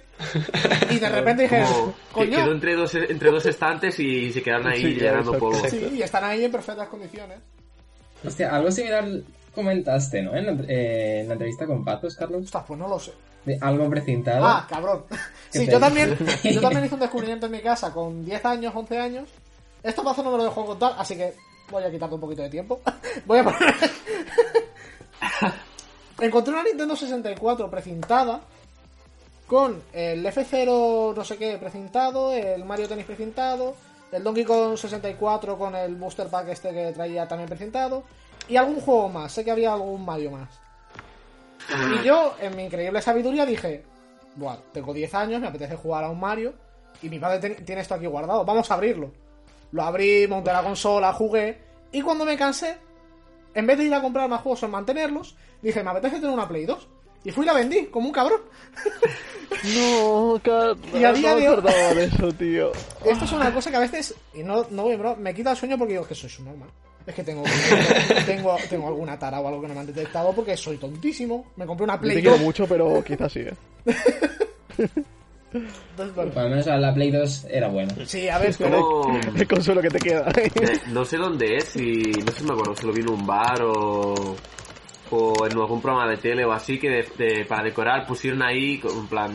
Y 0.89 0.97
de 0.99 1.09
repente 1.09 1.43
dijeron, 1.43 1.93
Como 2.11 2.25
que 2.25 2.29
quedó 2.31 2.41
coño, 2.41 2.51
entre 2.51 2.75
dos, 2.75 2.95
entre 2.95 3.31
dos 3.31 3.45
estantes 3.45 3.97
y 3.99 4.33
se 4.33 4.41
quedaron 4.43 4.67
ahí 4.67 4.81
Sí, 4.81 4.93
llenando 4.95 5.37
polvo. 5.37 5.65
sí, 5.69 5.89
y 5.93 6.01
están 6.01 6.23
ahí 6.25 6.43
en 6.43 6.51
perfectas 6.51 6.89
condiciones. 6.89 7.39
Hostia, 8.25 8.53
algo 8.53 8.71
similar 8.71 9.05
comentaste, 9.53 10.21
¿no? 10.21 10.35
En 10.35 10.45
la, 10.45 10.51
eh, 10.67 11.21
en 11.21 11.27
la 11.27 11.33
entrevista 11.33 11.65
con 11.65 11.83
Patos, 11.83 12.15
Carlos. 12.15 12.43
Ostras, 12.45 12.63
pues 12.67 12.79
no 12.79 12.87
lo 12.87 12.99
sé. 12.99 13.11
De 13.45 13.57
algo 13.61 13.89
precintado. 13.89 14.45
Ah, 14.45 14.67
cabrón. 14.69 15.03
¿Qué 15.51 15.59
Sí, 15.59 15.67
yo 15.67 15.79
también, 15.79 16.17
yo 16.43 16.61
también 16.61 16.85
hice 16.85 16.95
un 16.95 17.01
descubrimiento 17.01 17.45
en 17.45 17.51
mi 17.53 17.61
casa 17.61 17.91
con 17.91 18.23
10 18.25 18.45
años, 18.45 18.73
11 18.75 18.99
años. 18.99 19.29
Esto 19.81 20.07
hace 20.09 20.23
no 20.23 20.31
me 20.31 20.37
lo 20.37 20.43
dejo 20.43 20.65
contar, 20.65 20.93
así 20.97 21.15
que 21.15 21.33
voy 21.71 21.83
a 21.83 21.91
quitarte 21.91 22.15
un 22.15 22.21
poquito 22.21 22.41
de 22.41 22.49
tiempo. 22.49 22.81
Voy 23.25 23.39
a 23.39 23.43
poner... 23.43 23.75
Encontré 26.19 26.53
una 26.53 26.63
Nintendo 26.63 26.95
64 26.95 27.69
precintada 27.69 28.41
con 29.47 29.81
el 29.93 30.25
F0 30.25 31.15
no 31.15 31.23
sé 31.23 31.37
qué 31.37 31.57
precintado, 31.57 32.33
el 32.33 32.65
Mario 32.65 32.87
Tennis 32.87 33.05
precintado, 33.05 33.73
el 34.11 34.23
Donkey 34.23 34.43
Kong 34.43 34.77
64 34.77 35.57
con 35.57 35.75
el 35.75 35.95
Booster 35.95 36.27
Pack 36.27 36.49
este 36.49 36.71
que 36.71 36.91
traía 36.91 37.27
también 37.27 37.47
precintado 37.47 38.03
y 38.47 38.57
algún 38.57 38.81
juego 38.81 39.09
más, 39.09 39.31
sé 39.31 39.43
que 39.43 39.51
había 39.51 39.73
algún 39.73 40.03
Mario 40.03 40.31
más. 40.31 40.49
Y 41.69 42.03
yo, 42.03 42.35
en 42.39 42.55
mi 42.55 42.63
increíble 42.63 43.01
sabiduría, 43.01 43.45
dije: 43.45 43.83
Buah, 44.35 44.57
tengo 44.71 44.93
10 44.93 45.13
años, 45.13 45.41
me 45.41 45.47
apetece 45.47 45.75
jugar 45.75 46.03
a 46.03 46.09
un 46.09 46.19
Mario. 46.19 46.53
Y 47.01 47.09
mi 47.09 47.19
padre 47.19 47.55
tiene 47.55 47.81
esto 47.81 47.93
aquí 47.93 48.07
guardado, 48.07 48.43
vamos 48.43 48.69
a 48.71 48.73
abrirlo. 48.73 49.11
Lo 49.71 49.83
abrí, 49.83 50.27
monté 50.27 50.51
la 50.51 50.63
consola, 50.63 51.13
jugué. 51.13 51.61
Y 51.91 52.01
cuando 52.01 52.25
me 52.25 52.35
cansé, 52.37 52.77
en 53.53 53.67
vez 53.67 53.77
de 53.77 53.83
ir 53.85 53.93
a 53.93 54.01
comprar 54.01 54.27
más 54.27 54.41
juegos 54.41 54.63
o 54.63 54.67
mantenerlos, 54.67 55.35
dije: 55.61 55.83
Me 55.83 55.91
apetece 55.91 56.15
tener 56.15 56.31
una 56.31 56.47
Play 56.47 56.65
2. 56.65 56.87
Y 57.23 57.31
fui 57.31 57.43
y 57.43 57.47
la 57.47 57.53
vendí, 57.53 57.85
como 57.87 58.07
un 58.07 58.13
cabrón. 58.13 58.41
No, 59.75 60.39
Carlos, 60.43 60.77
Y 60.93 61.03
a 61.03 61.11
día 61.11 61.31
no 61.31 61.35
me 61.35 61.41
de 61.41 61.47
hoy- 61.49 61.53
acordaba 61.53 61.93
de 61.95 62.03
eso, 62.05 62.31
tío. 62.33 62.71
Esto 63.03 63.25
es 63.25 63.31
una 63.33 63.51
cosa 63.53 63.69
que 63.71 63.77
a 63.77 63.79
veces, 63.81 64.13
y 64.33 64.43
no, 64.43 64.65
no 64.69 64.83
voy, 64.83 64.95
bro, 64.95 65.15
me 65.17 65.33
quita 65.33 65.51
el 65.51 65.57
sueño 65.57 65.75
porque 65.77 65.93
digo 65.93 66.07
que 66.07 66.13
soy 66.15 66.29
normal. 66.45 66.69
Es 67.05 67.15
que 67.15 67.23
tengo, 67.23 67.43
tengo, 68.27 68.55
tengo 68.69 68.87
alguna 68.87 69.17
tara 69.17 69.39
o 69.39 69.47
algo 69.47 69.59
que 69.61 69.67
no 69.67 69.73
me 69.73 69.79
han 69.81 69.87
detectado 69.87 70.31
porque 70.33 70.55
soy 70.55 70.77
tontísimo. 70.77 71.47
Me 71.57 71.65
compré 71.65 71.83
una 71.85 71.95
Yo 71.95 72.01
Play 72.01 72.15
te 72.17 72.21
quiero 72.21 72.37
2. 72.37 72.45
mucho, 72.45 72.67
pero 72.67 73.03
quizás 73.03 73.33
sí, 73.33 73.39
¿eh? 73.39 73.53
Entonces, 75.51 76.15
bueno. 76.15 76.31
Por 76.31 76.43
lo 76.43 76.49
menos 76.49 76.65
la 76.67 76.93
Play 76.93 77.11
2 77.11 77.47
era 77.49 77.67
buena. 77.69 77.93
Sí, 78.05 78.29
a 78.29 78.37
ver, 78.37 78.55
Como- 78.61 79.19
El 79.35 79.47
consuelo 79.47 79.81
que 79.81 79.89
te 79.89 79.99
queda. 79.99 80.31
Eh, 80.37 80.51
no 80.91 81.03
sé 81.03 81.17
dónde 81.17 81.57
es, 81.57 81.65
si 81.65 81.81
no 82.23 82.31
sé 82.31 82.39
si 82.39 82.43
me 82.45 82.51
acuerdo 82.53 82.75
si 82.75 82.85
lo 82.85 82.93
vi 82.93 83.01
en 83.01 83.09
un 83.09 83.25
bar 83.25 83.61
o, 83.63 84.35
o 85.11 85.45
en 85.45 85.53
algún 85.53 85.81
programa 85.81 86.09
de 86.09 86.17
tele 86.17 86.45
o 86.45 86.51
así 86.51 86.77
que 86.79 86.89
de- 86.89 87.11
de- 87.17 87.45
para 87.45 87.63
decorar 87.63 88.05
pusieron 88.05 88.41
ahí 88.43 88.81
en 88.83 89.07
plan 89.07 89.31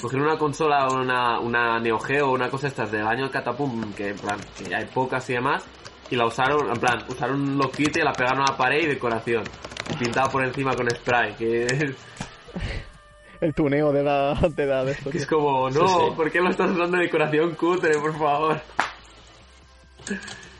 cogieron 0.00 0.26
una 0.28 0.38
consola 0.38 0.88
o 0.88 0.94
una, 1.00 1.38
una 1.40 1.78
Neo 1.78 1.98
Geo 1.98 2.28
o 2.30 2.32
una 2.32 2.48
cosa 2.50 2.66
estas 2.68 2.90
del 2.90 3.06
año 3.06 3.30
Catapum 3.30 3.92
que 3.92 4.08
en 4.08 4.16
plan 4.18 4.38
que 4.58 4.64
ya 4.68 4.78
hay 4.78 4.86
pocas 4.86 5.28
y 5.30 5.34
demás 5.34 5.64
y 6.10 6.16
la 6.16 6.26
usaron 6.26 6.68
en 6.70 6.80
plan 6.80 7.04
usaron 7.08 7.40
un 7.40 7.58
loquite 7.58 8.00
y 8.00 8.02
la 8.04 8.12
pegaron 8.12 8.40
a 8.42 8.50
la 8.52 8.56
pared 8.56 8.82
y 8.82 8.86
decoración 8.86 9.44
y 9.92 9.96
pintado 9.96 10.30
por 10.30 10.44
encima 10.44 10.74
con 10.74 10.88
spray 10.90 11.34
que, 11.34 11.94
El 13.40 13.54
tuneo 13.54 13.90
de 13.92 14.04
la 14.04 14.34
de, 14.34 14.66
la, 14.66 14.84
de 14.84 14.92
esto. 14.92 15.10
que 15.10 15.18
es 15.18 15.26
como 15.26 15.68
no 15.70 15.88
Sí, 15.88 15.94
sí. 15.98 16.10
¿por 16.16 16.30
qué 16.30 16.40
lo 16.40 16.50
estás 16.50 16.70
usando 16.70 16.96
de 16.96 17.04
decoración 17.04 17.54
cutre 17.56 17.98
por 17.98 18.16
favor? 18.16 18.60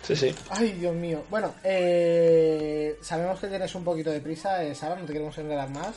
Sí, 0.03 0.17
sí. 0.17 0.35
Ay, 0.51 0.73
Dios 0.73 0.95
mío. 0.95 1.23
Bueno, 1.31 1.55
eh, 1.63 2.97
sabemos 3.03 3.39
que 3.39 3.47
tienes 3.49 3.75
un 3.75 3.85
poquito 3.85 4.11
de 4.11 4.21
prisa, 4.21 4.65
eh, 4.65 4.75
Sara, 4.75 4.97
no 4.97 5.05
te 5.07 5.13
queremos 5.13 5.37
enredar 5.39 5.71
más. 5.71 5.95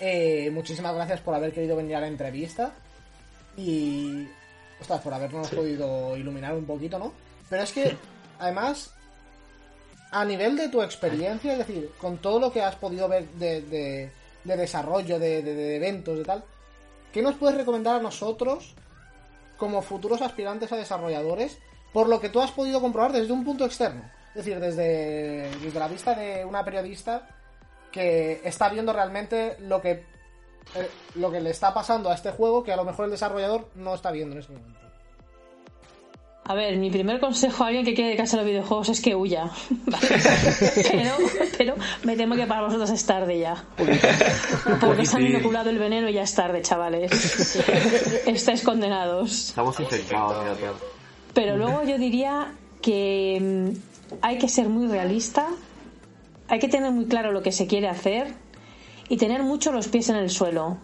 Eh, 0.00 0.50
muchísimas 0.52 0.94
gracias 0.94 1.20
por 1.20 1.34
haber 1.34 1.52
querido 1.52 1.76
venir 1.76 1.96
a 1.96 2.00
la 2.00 2.08
entrevista 2.08 2.72
y, 3.56 4.26
ostras, 4.80 5.00
por 5.00 5.14
habernos 5.14 5.48
podido 5.48 6.16
iluminar 6.16 6.54
un 6.54 6.66
poquito, 6.66 6.98
¿no? 6.98 7.12
Pero 7.48 7.62
es 7.62 7.72
que, 7.72 7.96
además, 8.40 8.92
a 10.10 10.24
nivel 10.24 10.56
de 10.56 10.68
tu 10.68 10.82
experiencia, 10.82 11.52
es 11.52 11.58
decir, 11.58 11.90
con 11.98 12.18
todo 12.18 12.40
lo 12.40 12.52
que 12.52 12.62
has 12.62 12.74
podido 12.76 13.08
ver 13.08 13.28
de, 13.30 13.62
de- 13.62 14.10
de 14.44 14.56
desarrollo, 14.56 15.18
de, 15.18 15.42
de- 15.42 15.54
de 15.54 15.76
eventos, 15.76 16.18
de 16.18 16.24
tal, 16.24 16.44
¿qué 17.12 17.22
nos 17.22 17.36
puedes 17.36 17.56
recomendar 17.56 17.96
a 17.96 18.02
nosotros 18.02 18.74
como 19.56 19.82
futuros 19.82 20.20
aspirantes 20.20 20.70
a 20.72 20.76
desarrolladores 20.76 21.58
por 21.96 22.10
lo 22.10 22.20
que 22.20 22.28
tú 22.28 22.42
has 22.42 22.50
podido 22.50 22.78
comprobar 22.78 23.10
desde 23.10 23.32
un 23.32 23.42
punto 23.42 23.64
externo? 23.64 24.02
Es 24.28 24.44
decir, 24.44 24.60
desde, 24.60 25.50
desde 25.62 25.78
la 25.78 25.88
vista 25.88 26.14
de 26.14 26.44
una 26.44 26.62
periodista 26.62 27.26
que 27.90 28.42
está 28.44 28.68
viendo 28.68 28.92
realmente 28.92 29.56
lo 29.60 29.80
que 29.80 30.04
eh, 30.74 30.90
lo 31.14 31.32
que 31.32 31.40
le 31.40 31.48
está 31.48 31.72
pasando 31.72 32.10
a 32.10 32.14
este 32.14 32.32
juego 32.32 32.62
que 32.62 32.70
a 32.70 32.76
lo 32.76 32.84
mejor 32.84 33.06
el 33.06 33.12
desarrollador 33.12 33.70
no 33.76 33.94
está 33.94 34.10
viendo 34.10 34.34
en 34.34 34.42
ese 34.42 34.52
momento. 34.52 34.78
A 36.44 36.54
ver, 36.54 36.76
mi 36.76 36.90
primer 36.90 37.18
consejo 37.18 37.64
a 37.64 37.68
alguien 37.68 37.86
que 37.86 37.94
quiere 37.94 38.08
dedicarse 38.10 38.36
a 38.36 38.40
los 38.40 38.46
videojuegos 38.46 38.90
es 38.90 39.00
que 39.00 39.14
huya. 39.14 39.50
Vale. 39.70 40.08
pero, 40.92 41.14
pero 41.56 41.74
me 42.02 42.14
temo 42.14 42.34
que 42.36 42.46
para 42.46 42.60
vosotros 42.60 42.90
es 42.90 43.06
tarde 43.06 43.38
ya. 43.38 43.64
Porque 43.74 45.00
os 45.00 45.14
han 45.14 45.26
inoculado 45.26 45.70
el 45.70 45.78
veneno 45.78 46.10
y 46.10 46.12
ya 46.12 46.24
es 46.24 46.34
tarde, 46.34 46.60
chavales. 46.60 47.10
Estáis 48.26 48.62
condenados. 48.62 49.48
Estamos 49.48 49.80
infectados. 49.80 50.44
Pero 51.36 51.58
luego 51.58 51.84
yo 51.84 51.98
diría 51.98 52.54
que 52.80 53.38
mm, 53.38 54.16
hay 54.22 54.38
que 54.38 54.48
ser 54.48 54.70
muy 54.70 54.86
realista, 54.86 55.48
hay 56.48 56.58
que 56.58 56.68
tener 56.68 56.90
muy 56.92 57.04
claro 57.04 57.30
lo 57.30 57.42
que 57.42 57.52
se 57.52 57.66
quiere 57.66 57.88
hacer 57.88 58.32
y 59.10 59.18
tener 59.18 59.42
mucho 59.42 59.70
los 59.70 59.88
pies 59.88 60.08
en 60.08 60.16
el 60.16 60.30
suelo. 60.30 60.78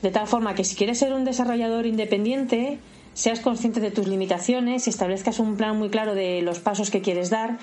De 0.00 0.10
tal 0.10 0.26
forma 0.26 0.54
que 0.54 0.64
si 0.64 0.74
quieres 0.74 0.98
ser 0.98 1.12
un 1.12 1.26
desarrollador 1.26 1.84
independiente, 1.84 2.78
seas 3.12 3.40
consciente 3.40 3.80
de 3.80 3.90
tus 3.90 4.08
limitaciones 4.08 4.86
y 4.86 4.90
establezcas 4.90 5.38
un 5.38 5.58
plan 5.58 5.78
muy 5.78 5.90
claro 5.90 6.14
de 6.14 6.40
los 6.40 6.60
pasos 6.60 6.90
que 6.90 7.02
quieres 7.02 7.28
dar. 7.28 7.58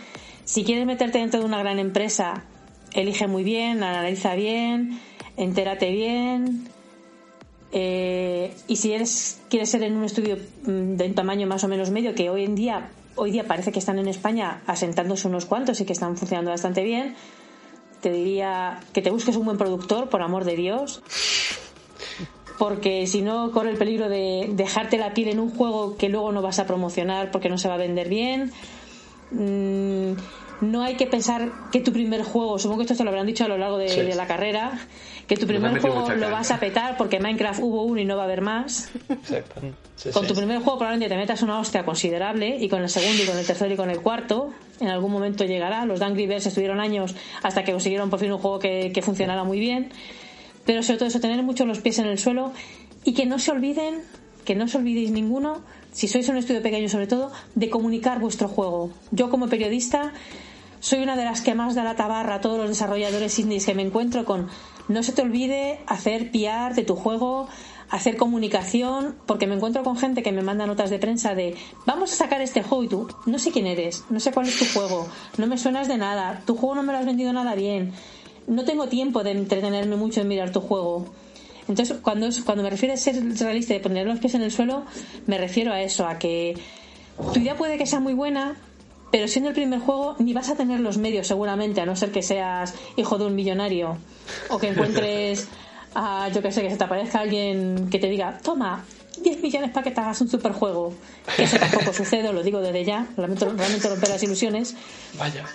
Si 0.45 0.63
quieres 0.63 0.85
meterte 0.85 1.17
dentro 1.17 1.39
de 1.39 1.47
una 1.47 1.57
gran 1.57 1.79
empresa, 1.79 2.43
elige 2.93 3.25
muy 3.25 3.43
bien, 3.43 3.81
analiza 3.81 4.35
bien, 4.35 4.99
entérate 5.37 5.89
bien, 5.89 6.69
eh, 7.71 8.53
y 8.67 8.75
si 8.75 8.91
eres 8.93 9.39
quieres 9.49 9.69
ser 9.69 9.83
en 9.83 9.95
un 9.95 10.03
estudio 10.03 10.37
mm, 10.65 10.95
de 10.95 11.05
un 11.05 11.15
tamaño 11.15 11.47
más 11.47 11.63
o 11.63 11.67
menos 11.67 11.89
medio, 11.89 12.13
que 12.15 12.29
hoy 12.29 12.43
en 12.43 12.55
día 12.55 12.89
hoy 13.15 13.31
día 13.31 13.45
parece 13.45 13.71
que 13.71 13.79
están 13.79 13.99
en 13.99 14.07
España 14.07 14.61
asentándose 14.67 15.27
unos 15.27 15.45
cuantos 15.45 15.79
y 15.81 15.85
que 15.85 15.93
están 15.93 16.17
funcionando 16.17 16.51
bastante 16.51 16.83
bien, 16.83 17.15
te 18.01 18.11
diría 18.11 18.79
que 18.93 19.01
te 19.01 19.11
busques 19.11 19.35
un 19.35 19.45
buen 19.45 19.57
productor, 19.57 20.09
por 20.09 20.21
amor 20.21 20.45
de 20.45 20.55
Dios, 20.55 21.03
porque 22.57 23.07
si 23.07 23.21
no 23.21 23.51
corre 23.51 23.71
el 23.71 23.77
peligro 23.77 24.07
de 24.09 24.49
dejarte 24.53 24.97
la 24.97 25.13
piel 25.13 25.29
en 25.29 25.39
un 25.39 25.49
juego 25.51 25.97
que 25.97 26.09
luego 26.09 26.31
no 26.31 26.41
vas 26.41 26.59
a 26.59 26.65
promocionar 26.65 27.31
porque 27.31 27.49
no 27.49 27.57
se 27.57 27.67
va 27.67 27.75
a 27.75 27.77
vender 27.77 28.07
bien. 28.07 28.51
Mm, 29.31 30.13
no 30.61 30.83
hay 30.83 30.95
que 30.95 31.07
pensar 31.07 31.51
que 31.71 31.79
tu 31.79 31.91
primer 31.91 32.23
juego, 32.23 32.59
supongo 32.59 32.79
que 32.79 32.83
esto 32.83 32.95
te 32.95 33.03
lo 33.03 33.09
habrán 33.09 33.25
dicho 33.25 33.43
a 33.45 33.47
lo 33.47 33.57
largo 33.57 33.77
de, 33.77 33.89
Sí. 33.89 34.01
de 34.01 34.15
la 34.15 34.27
carrera, 34.27 34.79
que 35.27 35.37
tu 35.37 35.47
primer 35.47 35.79
juego 35.79 36.09
lo 36.11 36.29
vas 36.31 36.51
a 36.51 36.59
petar 36.59 36.97
porque 36.97 37.19
Minecraft 37.19 37.61
hubo 37.61 37.83
uno 37.83 38.01
y 38.01 38.05
no 38.05 38.15
va 38.15 38.23
a 38.23 38.25
haber 38.25 38.41
más. 38.41 38.89
Exacto. 39.09 39.61
Sí, 39.95 40.09
Con 40.11 40.23
sí. 40.23 40.29
tu 40.29 40.35
primer 40.35 40.57
juego 40.57 40.77
probablemente 40.79 41.13
te 41.13 41.17
metas 41.19 41.41
una 41.41 41.59
hostia 41.59 41.85
considerable 41.85 42.57
y 42.59 42.67
con 42.67 42.81
el 42.81 42.89
segundo 42.89 43.23
y 43.23 43.25
con 43.25 43.37
el 43.37 43.45
tercero 43.45 43.73
y 43.73 43.77
con 43.77 43.89
el 43.89 44.01
cuarto 44.01 44.51
en 44.79 44.87
algún 44.89 45.11
momento 45.11 45.45
llegará. 45.45 45.85
Los 45.85 46.01
Angry 46.01 46.27
Birds 46.27 46.47
estuvieron 46.47 46.79
años 46.79 47.15
hasta 47.43 47.63
que 47.63 47.71
consiguieron 47.71 48.09
por 48.09 48.19
fin 48.19 48.31
un 48.31 48.39
juego 48.39 48.59
que, 48.59 48.91
que 48.93 49.01
funcionara 49.01 49.43
muy 49.43 49.59
bien. 49.59 49.91
Pero 50.65 50.83
sobre 50.83 50.97
todo 50.99 51.07
eso, 51.09 51.19
tener 51.19 51.41
mucho 51.43 51.65
los 51.65 51.79
pies 51.79 51.99
en 51.99 52.05
el 52.07 52.19
suelo 52.19 52.51
y 53.03 53.13
que 53.13 53.25
no 53.25 53.39
se 53.39 53.51
olviden, 53.51 54.01
que 54.45 54.55
no 54.55 54.65
os 54.65 54.75
olvidéis 54.75 55.11
ninguno, 55.11 55.61
si 55.91 56.07
sois 56.07 56.27
un 56.29 56.37
estudio 56.37 56.61
pequeño 56.61 56.87
sobre 56.89 57.07
todo, 57.07 57.31
de 57.55 57.69
comunicar 57.69 58.19
vuestro 58.19 58.47
juego. 58.47 58.91
Yo 59.11 59.29
como 59.29 59.47
periodista 59.49 60.13
soy 60.79 60.99
una 61.03 61.15
de 61.15 61.25
las 61.25 61.41
que 61.41 61.53
más 61.53 61.75
da 61.75 61.83
la 61.83 61.95
tabarra 61.95 62.35
a 62.35 62.41
todos 62.41 62.57
los 62.57 62.69
desarrolladores 62.69 63.37
indies 63.39 63.65
que 63.65 63.75
me 63.75 63.83
encuentro 63.83 64.25
con 64.25 64.47
no 64.87 65.03
se 65.03 65.11
te 65.11 65.21
olvide 65.21 65.79
hacer 65.87 66.31
PR 66.31 66.73
de 66.75 66.83
tu 66.83 66.95
juego, 66.95 67.47
hacer 67.89 68.15
comunicación, 68.15 69.15
porque 69.25 69.47
me 69.47 69.55
encuentro 69.55 69.83
con 69.83 69.97
gente 69.97 70.23
que 70.23 70.31
me 70.31 70.41
manda 70.41 70.65
notas 70.65 70.89
de 70.89 70.97
prensa 70.97 71.35
de 71.35 71.55
vamos 71.85 72.13
a 72.13 72.15
sacar 72.15 72.41
este 72.41 72.63
juego 72.63 72.83
y 72.83 72.87
tú, 72.87 73.07
no 73.25 73.37
sé 73.37 73.51
quién 73.51 73.67
eres, 73.67 74.05
no 74.09 74.19
sé 74.19 74.31
cuál 74.31 74.47
es 74.47 74.57
tu 74.57 74.65
juego, 74.65 75.07
no 75.37 75.47
me 75.47 75.57
suenas 75.57 75.87
de 75.87 75.97
nada, 75.97 76.41
tu 76.45 76.55
juego 76.55 76.75
no 76.75 76.83
me 76.83 76.93
lo 76.93 76.99
has 76.99 77.05
vendido 77.05 77.33
nada 77.33 77.53
bien, 77.53 77.91
no 78.47 78.63
tengo 78.63 78.87
tiempo 78.87 79.23
de 79.23 79.31
entretenerme 79.31 79.97
mucho 79.97 80.21
en 80.21 80.27
mirar 80.27 80.51
tu 80.51 80.61
juego. 80.61 81.05
Entonces, 81.67 81.97
cuando, 82.01 82.27
cuando 82.43 82.63
me 82.63 82.69
refiero 82.69 82.93
a 82.93 82.97
ser 82.97 83.21
realista 83.39 83.75
y 83.75 83.79
poner 83.79 84.07
los 84.07 84.19
pies 84.19 84.35
en 84.35 84.41
el 84.41 84.51
suelo, 84.51 84.83
me 85.27 85.37
refiero 85.37 85.71
a 85.71 85.81
eso, 85.81 86.07
a 86.07 86.17
que 86.17 86.57
tu 87.33 87.39
idea 87.39 87.55
puede 87.55 87.77
que 87.77 87.85
sea 87.85 87.99
muy 87.99 88.13
buena, 88.13 88.57
pero 89.11 89.27
siendo 89.27 89.49
el 89.49 89.55
primer 89.55 89.79
juego 89.79 90.15
ni 90.19 90.33
vas 90.33 90.49
a 90.49 90.55
tener 90.55 90.79
los 90.79 90.97
medios 90.97 91.27
seguramente, 91.27 91.81
a 91.81 91.85
no 91.85 91.95
ser 91.95 92.11
que 92.11 92.21
seas 92.21 92.73
hijo 92.95 93.17
de 93.17 93.25
un 93.25 93.35
millonario 93.35 93.97
o 94.49 94.57
que 94.57 94.69
encuentres 94.69 95.47
a, 95.95 96.29
yo 96.29 96.41
que 96.41 96.51
sé, 96.51 96.61
que 96.61 96.69
se 96.69 96.77
te 96.77 96.83
aparezca 96.83 97.19
alguien 97.19 97.89
que 97.91 97.99
te 97.99 98.07
diga, 98.07 98.39
toma, 98.41 98.85
10 99.21 99.41
millones 99.41 99.71
para 99.71 99.83
que 99.83 99.91
te 99.91 99.99
hagas 99.99 100.21
un 100.21 100.29
superjuego. 100.29 100.93
Que 101.35 101.43
eso 101.43 101.57
tampoco 101.57 101.91
sucede, 102.01 102.29
os 102.29 102.33
lo 102.33 102.41
digo 102.43 102.61
desde 102.61 102.85
ya, 102.85 103.07
lamento 103.17 103.49
realmente 103.49 103.89
romper 103.89 104.09
las 104.09 104.23
ilusiones, 104.23 104.75
Vaya. 105.17 105.45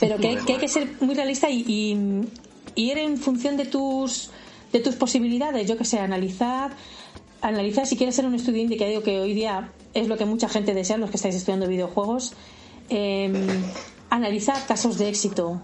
pero 0.00 0.16
que 0.16 0.28
hay, 0.28 0.36
que 0.38 0.52
hay 0.54 0.58
que 0.58 0.68
ser 0.68 0.88
muy 1.00 1.14
realista 1.14 1.50
y, 1.50 1.64
y- 1.68 2.28
y 2.74 2.90
ir 2.92 2.98
en 2.98 3.18
función 3.18 3.56
de 3.56 3.66
tus 3.66 4.30
de 4.72 4.78
tus 4.78 4.94
posibilidades 4.94 5.66
yo 5.68 5.76
que 5.76 5.84
sé 5.84 5.98
analizar 5.98 6.70
analizar 7.42 7.84
si 7.86 7.96
quieres 7.96 8.14
ser 8.14 8.26
un 8.26 8.34
estudiante 8.36 8.76
que 8.76 8.88
digo 8.88 9.02
que 9.02 9.18
hoy 9.18 9.34
día 9.34 9.72
es 9.94 10.06
lo 10.06 10.16
que 10.16 10.24
mucha 10.24 10.48
gente 10.48 10.72
desea 10.74 10.96
los 10.96 11.10
que 11.10 11.16
estáis 11.16 11.34
estudiando 11.34 11.66
videojuegos 11.66 12.34
em, 12.90 13.46
analizar 14.10 14.66
casos 14.66 14.98
de 14.98 15.08
éxito. 15.08 15.60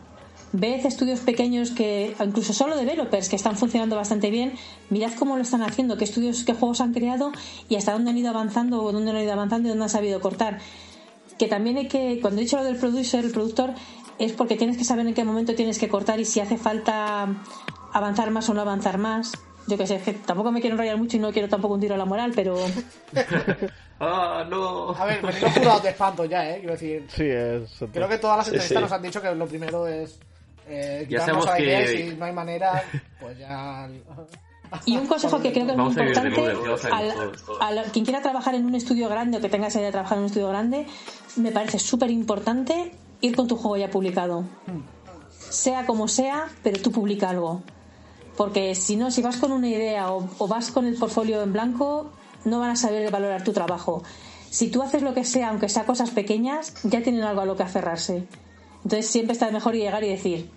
Ved 0.52 0.86
estudios 0.86 1.20
pequeños 1.20 1.70
que 1.72 2.14
incluso 2.24 2.52
solo 2.52 2.76
developers 2.76 3.28
que 3.28 3.36
están 3.36 3.56
funcionando 3.56 3.96
bastante 3.96 4.30
bien. 4.30 4.54
Mirad 4.88 5.12
cómo 5.18 5.36
lo 5.36 5.42
están 5.42 5.62
haciendo 5.62 5.98
qué 5.98 6.04
estudios 6.04 6.44
qué 6.44 6.54
juegos 6.54 6.80
han 6.80 6.94
creado 6.94 7.32
y 7.68 7.76
hasta 7.76 7.92
dónde 7.92 8.10
han 8.10 8.16
ido 8.16 8.30
avanzando 8.30 8.82
o 8.82 8.92
dónde 8.92 9.12
no 9.12 9.18
han 9.18 9.24
ido 9.24 9.32
avanzando 9.32 9.68
y 9.68 9.70
dónde 9.70 9.84
han 9.84 9.90
sabido 9.90 10.20
cortar. 10.20 10.60
Que 11.38 11.48
también 11.48 11.76
hay 11.76 11.88
que, 11.88 12.20
cuando 12.22 12.40
he 12.40 12.44
dicho 12.44 12.56
lo 12.56 12.64
del 12.64 12.76
producer, 12.76 13.24
el 13.24 13.32
productor, 13.32 13.74
es 14.18 14.32
porque 14.32 14.56
tienes 14.56 14.78
que 14.78 14.84
saber 14.84 15.06
en 15.06 15.14
qué 15.14 15.24
momento 15.24 15.54
tienes 15.54 15.78
que 15.78 15.88
cortar 15.88 16.20
y 16.20 16.24
si 16.24 16.40
hace 16.40 16.56
falta 16.56 17.28
avanzar 17.92 18.30
más 18.30 18.48
o 18.48 18.54
no 18.54 18.62
avanzar 18.62 18.98
más. 18.98 19.32
Yo 19.66 19.76
que 19.76 19.86
sé, 19.86 19.96
es 19.96 20.02
que 20.02 20.12
tampoco 20.12 20.52
me 20.52 20.60
quiero 20.60 20.74
enrollar 20.74 20.96
mucho 20.96 21.16
y 21.16 21.20
no 21.20 21.32
quiero 21.32 21.48
tampoco 21.48 21.74
un 21.74 21.80
tiro 21.80 21.96
a 21.96 21.98
la 21.98 22.04
moral, 22.04 22.32
pero 22.34 22.56
Ah, 23.98 24.44
no. 24.48 24.90
A 24.90 25.04
ver, 25.06 25.22
venido 25.22 25.50
jurados 25.50 25.82
de 25.82 25.90
espanto 25.90 26.24
ya, 26.26 26.50
¿eh? 26.50 26.56
Quiero 26.58 26.72
decir, 26.72 27.06
Sí, 27.08 27.24
es. 27.24 27.70
creo 27.92 28.08
que 28.08 28.18
todas 28.18 28.38
las 28.38 28.48
entrevistas 28.48 28.76
sí. 28.78 28.82
nos 28.82 28.92
han 28.92 29.02
dicho 29.02 29.22
que 29.22 29.34
lo 29.34 29.46
primero 29.46 29.86
es 29.86 30.18
eh, 30.68 31.06
Ya 31.08 31.20
quitarnos 31.20 31.44
sabemos 31.44 31.46
a 31.46 31.50
la 31.52 31.60
idea 31.60 31.84
que- 31.84 31.94
y 31.94 32.10
si 32.10 32.16
no 32.16 32.24
hay 32.24 32.32
manera, 32.32 32.82
pues 33.20 33.38
ya... 33.38 33.88
Y 34.84 34.96
un 34.96 35.06
consejo 35.06 35.40
que 35.40 35.52
creo 35.52 35.64
que 35.64 35.72
es 35.72 35.78
muy 35.78 35.86
importante, 35.92 36.40
al, 36.90 37.78
al- 37.78 37.92
quien 37.92 38.04
quiera 38.04 38.20
trabajar 38.20 38.56
en 38.56 38.66
un 38.66 38.74
estudio 38.74 39.08
grande 39.08 39.38
o 39.38 39.40
que 39.40 39.48
tenga 39.48 39.68
esa 39.68 39.78
idea 39.78 39.86
de 39.88 39.92
trabajar 39.92 40.18
en 40.18 40.22
un 40.24 40.26
estudio 40.26 40.48
grande, 40.48 40.86
me 41.36 41.52
parece 41.52 41.78
súper 41.78 42.10
importante 42.10 42.90
ir 43.20 43.36
con 43.36 43.46
tu 43.46 43.56
juego 43.56 43.76
ya 43.76 43.88
publicado. 43.90 44.42
Sea 45.38 45.86
como 45.86 46.08
sea, 46.08 46.48
pero 46.64 46.82
tú 46.82 46.90
publica 46.90 47.30
algo. 47.30 47.62
Porque 48.36 48.74
si 48.74 48.96
no, 48.96 49.12
si 49.12 49.22
vas 49.22 49.36
con 49.36 49.52
una 49.52 49.68
idea 49.68 50.10
o, 50.12 50.28
o 50.38 50.48
vas 50.48 50.72
con 50.72 50.84
el 50.86 50.96
portfolio 50.96 51.42
en 51.42 51.52
blanco, 51.52 52.10
no 52.46 52.60
van 52.60 52.70
a 52.70 52.76
saber 52.76 53.10
valorar 53.10 53.44
tu 53.44 53.52
trabajo. 53.52 54.02
Si 54.50 54.68
tú 54.68 54.82
haces 54.82 55.02
lo 55.02 55.12
que 55.12 55.24
sea, 55.24 55.50
aunque 55.50 55.68
sea 55.68 55.84
cosas 55.84 56.10
pequeñas, 56.10 56.72
ya 56.84 57.02
tienen 57.02 57.22
algo 57.22 57.42
a 57.42 57.44
lo 57.44 57.56
que 57.56 57.64
aferrarse. 57.64 58.24
Entonces 58.84 59.06
siempre 59.06 59.32
está 59.32 59.50
mejor 59.50 59.74
llegar 59.74 60.02
y 60.04 60.08
decir, 60.08 60.48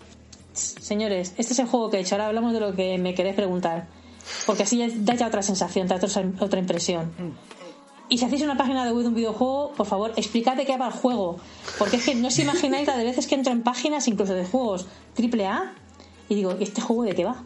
señores, 0.54 1.34
este 1.38 1.54
es 1.54 1.60
el 1.60 1.68
juego 1.68 1.90
que 1.90 1.98
he 1.98 2.02
hecho, 2.02 2.16
ahora 2.16 2.28
hablamos 2.28 2.54
de 2.54 2.60
lo 2.60 2.76
que 2.76 2.98
me 2.98 3.14
queréis 3.14 3.36
preguntar. 3.36 3.88
porque 4.46 4.64
así 4.64 4.82
da 5.00 5.16
ya 5.16 5.28
otra 5.28 5.42
sensación, 5.42 5.88
da 5.88 5.96
otra, 5.96 6.60
impresión. 6.60 7.12
Y 8.08 8.18
si 8.20 8.26
hacéis 8.26 8.44
una 8.44 8.58
página 8.58 8.86
de 8.86 8.92
un 8.92 9.14
videojuego, 9.14 9.74
por 9.76 9.86
favor, 9.86 10.14
explicad 10.16 10.56
de 10.56 10.66
qué 10.66 10.78
va 10.78 10.88
el 10.88 10.94
juego. 10.94 11.38
Porque 11.78 11.98
es 11.98 12.06
que 12.06 12.16
no 12.16 12.28
os 12.28 12.40
imagináis 12.40 12.88
la 12.88 12.98
de 12.98 13.04
veces 13.04 13.28
que 13.28 13.36
entro 13.36 13.52
en 13.52 13.64
páginas, 13.64 14.08
incluso 14.08 14.34
de 14.34 14.46
juegos 14.46 14.88
AAA, 15.18 15.74
y 16.28 16.36
digo, 16.36 16.56
¿y 16.60 16.64
este 16.64 16.82
juego 16.82 17.04
de 17.04 17.16
qué 17.16 17.26
va? 17.26 17.44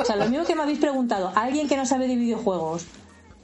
O 0.00 0.04
sea, 0.04 0.16
lo 0.16 0.28
mismo 0.28 0.44
que 0.44 0.54
me 0.54 0.62
habéis 0.62 0.78
preguntado, 0.78 1.32
a 1.34 1.42
alguien 1.42 1.68
que 1.68 1.76
no 1.76 1.86
sabe 1.86 2.08
de 2.08 2.16
videojuegos, 2.16 2.86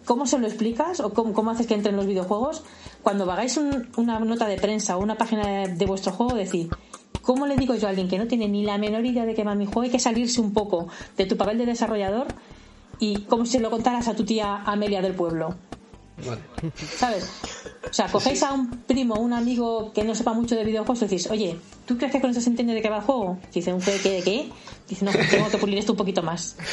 ¿cómo 0.04 0.26
se 0.26 0.38
lo 0.38 0.46
explicas 0.46 1.00
o 1.00 1.12
cómo, 1.12 1.50
haces 1.50 1.66
que 1.66 1.74
entre 1.74 1.90
en 1.90 1.96
los 1.96 2.06
videojuegos? 2.06 2.62
Cuando 3.02 3.30
hagáis 3.30 3.58
una 3.96 4.18
nota 4.20 4.46
de 4.46 4.56
prensa 4.56 4.96
o 4.96 5.02
una 5.02 5.16
página 5.16 5.66
de, 5.66 5.86
vuestro 5.86 6.12
juego, 6.12 6.34
decir, 6.34 6.70
¿cómo 7.22 7.46
le 7.46 7.56
digo 7.56 7.74
yo 7.74 7.86
a 7.86 7.90
alguien 7.90 8.08
que 8.08 8.18
no 8.18 8.26
tiene 8.26 8.48
ni 8.48 8.64
la 8.64 8.78
menor 8.78 9.04
idea 9.06 9.24
de 9.24 9.34
qué 9.34 9.44
va 9.44 9.54
mi 9.54 9.66
juego? 9.66 9.82
Hay 9.82 9.90
que 9.90 9.98
salirse 9.98 10.40
un 10.40 10.52
poco 10.52 10.88
de 11.16 11.26
tu 11.26 11.36
papel 11.36 11.58
de 11.58 11.66
desarrollador 11.66 12.26
y 12.98 13.22
como 13.22 13.46
si 13.46 13.58
lo 13.58 13.70
contaras 13.70 14.08
a 14.08 14.14
tu 14.14 14.24
tía 14.24 14.62
Amelia 14.64 15.02
del 15.02 15.14
pueblo. 15.14 15.54
Vale. 16.16 16.40
¿Sabes? 16.96 17.30
O 17.90 17.92
sea, 17.92 18.06
cogéis 18.08 18.42
a 18.42 18.52
un 18.52 18.70
primo, 18.82 19.16
un 19.16 19.32
amigo 19.32 19.92
que 19.92 20.04
no 20.04 20.14
sepa 20.14 20.32
mucho 20.32 20.54
de 20.54 20.64
videojuegos 20.64 21.02
y 21.02 21.06
decís, 21.06 21.28
oye, 21.30 21.58
¿tú 21.86 21.96
crees 21.96 22.12
que 22.12 22.20
con 22.20 22.30
eso 22.30 22.40
se 22.40 22.50
entiende 22.50 22.74
de 22.74 22.82
qué 22.82 22.88
va 22.88 22.98
el 22.98 23.02
juego? 23.02 23.38
Dice, 23.52 23.72
¿un 23.72 23.80
qué, 23.80 23.98
qué, 24.02 24.22
qué? 24.24 24.48
Dice, 24.88 25.04
no, 25.04 25.10
tengo 25.12 25.48
que 25.48 25.58
pulir 25.58 25.78
esto 25.78 25.92
un 25.92 25.98
poquito 25.98 26.22
más. 26.22 26.56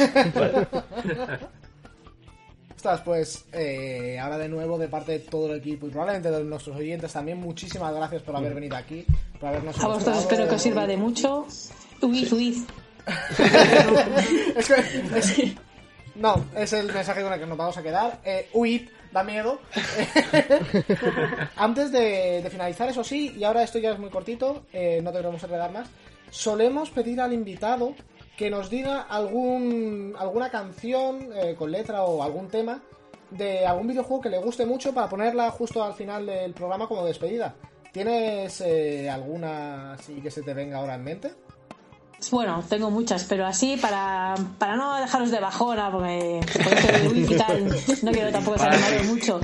Ostras, 2.75 3.01
pues 3.01 3.45
eh, 3.53 4.17
ahora 4.19 4.39
de 4.39 4.49
nuevo 4.49 4.77
de 4.79 4.87
parte 4.87 5.11
de 5.11 5.19
todo 5.19 5.51
el 5.51 5.59
equipo 5.59 5.85
y 5.85 5.91
probablemente 5.91 6.31
de 6.31 6.43
nuestros 6.43 6.75
oyentes 6.75 7.13
también, 7.13 7.39
muchísimas 7.39 7.93
gracias 7.93 8.23
por 8.23 8.35
haber 8.35 8.55
venido 8.55 8.75
aquí, 8.75 9.05
por 9.39 9.49
habernos 9.49 9.79
A 9.83 9.87
vosotros 9.87 10.17
espero 10.17 10.49
que 10.49 10.55
os 10.55 10.61
sirva 10.61 10.87
de 10.87 10.97
mucho. 10.97 11.45
Huid, 12.01 12.33
huid. 12.33 12.57
es 14.57 14.67
que, 15.31 15.55
no, 16.15 16.43
es 16.55 16.73
el 16.73 16.91
mensaje 16.91 17.21
con 17.21 17.31
el 17.33 17.39
que 17.39 17.45
nos 17.45 17.57
vamos 17.57 17.77
a 17.77 17.83
quedar. 17.83 18.19
Eh, 18.25 18.49
huid, 18.53 18.89
da 19.11 19.23
miedo. 19.23 19.59
Antes 21.55 21.91
de, 21.91 22.47
finalizar, 22.49 22.89
eso 22.89 23.03
sí, 23.03 23.35
y 23.37 23.43
ahora 23.43 23.63
esto 23.63 23.79
ya 23.79 23.91
es 23.91 23.99
muy 23.99 24.09
cortito, 24.09 24.65
eh, 24.73 24.99
no 25.03 25.11
te 25.11 25.17
queremos 25.17 25.43
enredar 25.43 25.71
más, 25.71 25.89
solemos 26.29 26.89
pedir 26.89 27.19
al 27.21 27.33
invitado 27.33 27.93
que 28.37 28.49
nos 28.49 28.69
diga 28.69 29.01
algún 29.01 30.15
alguna 30.17 30.49
canción 30.49 31.29
eh, 31.35 31.55
con 31.55 31.71
letra 31.71 32.03
o 32.03 32.23
algún 32.23 32.47
tema 32.47 32.81
de 33.29 33.65
algún 33.65 33.87
videojuego 33.87 34.21
que 34.21 34.29
le 34.29 34.39
guste 34.39 34.65
mucho 34.65 34.93
para 34.93 35.07
ponerla 35.07 35.51
justo 35.51 35.83
al 35.83 35.93
final 35.93 36.25
del 36.25 36.53
programa 36.53 36.87
como 36.87 37.05
despedida. 37.05 37.55
¿Tienes 37.91 38.61
eh, 38.61 39.09
alguna 39.09 39.93
así 39.93 40.21
que 40.21 40.31
se 40.31 40.41
te 40.43 40.53
venga 40.53 40.77
ahora 40.77 40.95
en 40.95 41.03
mente? 41.03 41.33
Bueno, 42.29 42.63
tengo 42.69 42.91
muchas, 42.91 43.23
pero 43.23 43.45
así 43.45 43.77
para, 43.77 44.35
para 44.57 44.75
no 44.75 44.95
dejaros 44.99 45.31
de 45.31 45.39
bajona, 45.39 45.91
porque 45.91 46.41
por 46.53 47.17
y 47.17 47.35
tal, 47.35 47.75
no 48.03 48.11
quiero 48.11 48.31
tampoco 48.31 48.59
salir 48.59 49.03
mucho. 49.05 49.39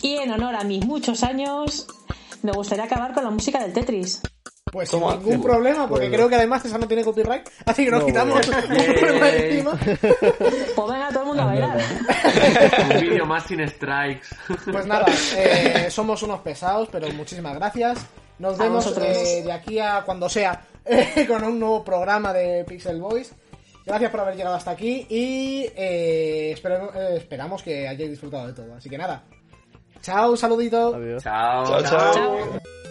Y 0.00 0.16
en 0.16 0.30
honor 0.32 0.56
a 0.56 0.64
mis 0.64 0.84
muchos 0.84 1.22
años, 1.22 1.86
me 2.42 2.52
gustaría 2.52 2.84
acabar 2.84 3.12
con 3.12 3.24
la 3.24 3.30
música 3.30 3.60
del 3.60 3.72
Tetris. 3.72 4.22
Pues 4.72 4.88
sin 4.88 5.00
ningún 5.00 5.42
problema, 5.42 5.86
porque 5.86 6.08
creo 6.08 6.30
que 6.30 6.36
además 6.36 6.64
esa 6.64 6.78
no 6.78 6.88
tiene 6.88 7.04
copyright, 7.04 7.46
así 7.66 7.84
que 7.84 7.90
nos 7.90 8.04
quitamos 8.04 8.40
un 8.48 8.94
problema 8.94 9.28
encima. 9.28 9.78
Pues 10.74 10.90
venga, 10.90 11.08
todo 11.10 11.20
el 11.20 11.26
mundo 11.26 11.42
a 11.42 11.46
bailar. 11.46 11.78
un 12.90 13.00
vídeo 13.00 13.26
más 13.26 13.44
sin 13.44 13.68
strikes. 13.68 14.28
Pues 14.72 14.86
nada, 14.86 15.04
eh, 15.36 15.88
somos 15.90 16.22
unos 16.22 16.40
pesados, 16.40 16.88
pero 16.90 17.06
muchísimas 17.12 17.54
gracias. 17.54 17.98
Nos 18.38 18.56
vemos 18.56 18.96
eh, 18.96 19.42
de 19.44 19.52
aquí 19.52 19.78
a 19.78 20.02
cuando 20.04 20.28
sea 20.28 20.58
con 21.28 21.44
un 21.44 21.58
nuevo 21.58 21.84
programa 21.84 22.32
de 22.32 22.64
Pixel 22.64 23.00
Boys. 23.00 23.32
Gracias 23.84 24.10
por 24.10 24.20
haber 24.20 24.36
llegado 24.36 24.54
hasta 24.54 24.70
aquí 24.70 25.06
y 25.08 25.66
eh, 25.74 26.52
esperamos 26.52 27.62
que 27.62 27.88
hayáis 27.88 28.10
disfrutado 28.10 28.46
de 28.46 28.52
todo. 28.52 28.74
Así 28.74 28.88
que 28.88 28.98
nada. 28.98 29.24
Chao, 30.00 30.36
saludito. 30.36 30.94
Adiós. 30.94 31.22
chao. 31.22 31.82
chao. 31.82 32.14
chao. 32.14 32.81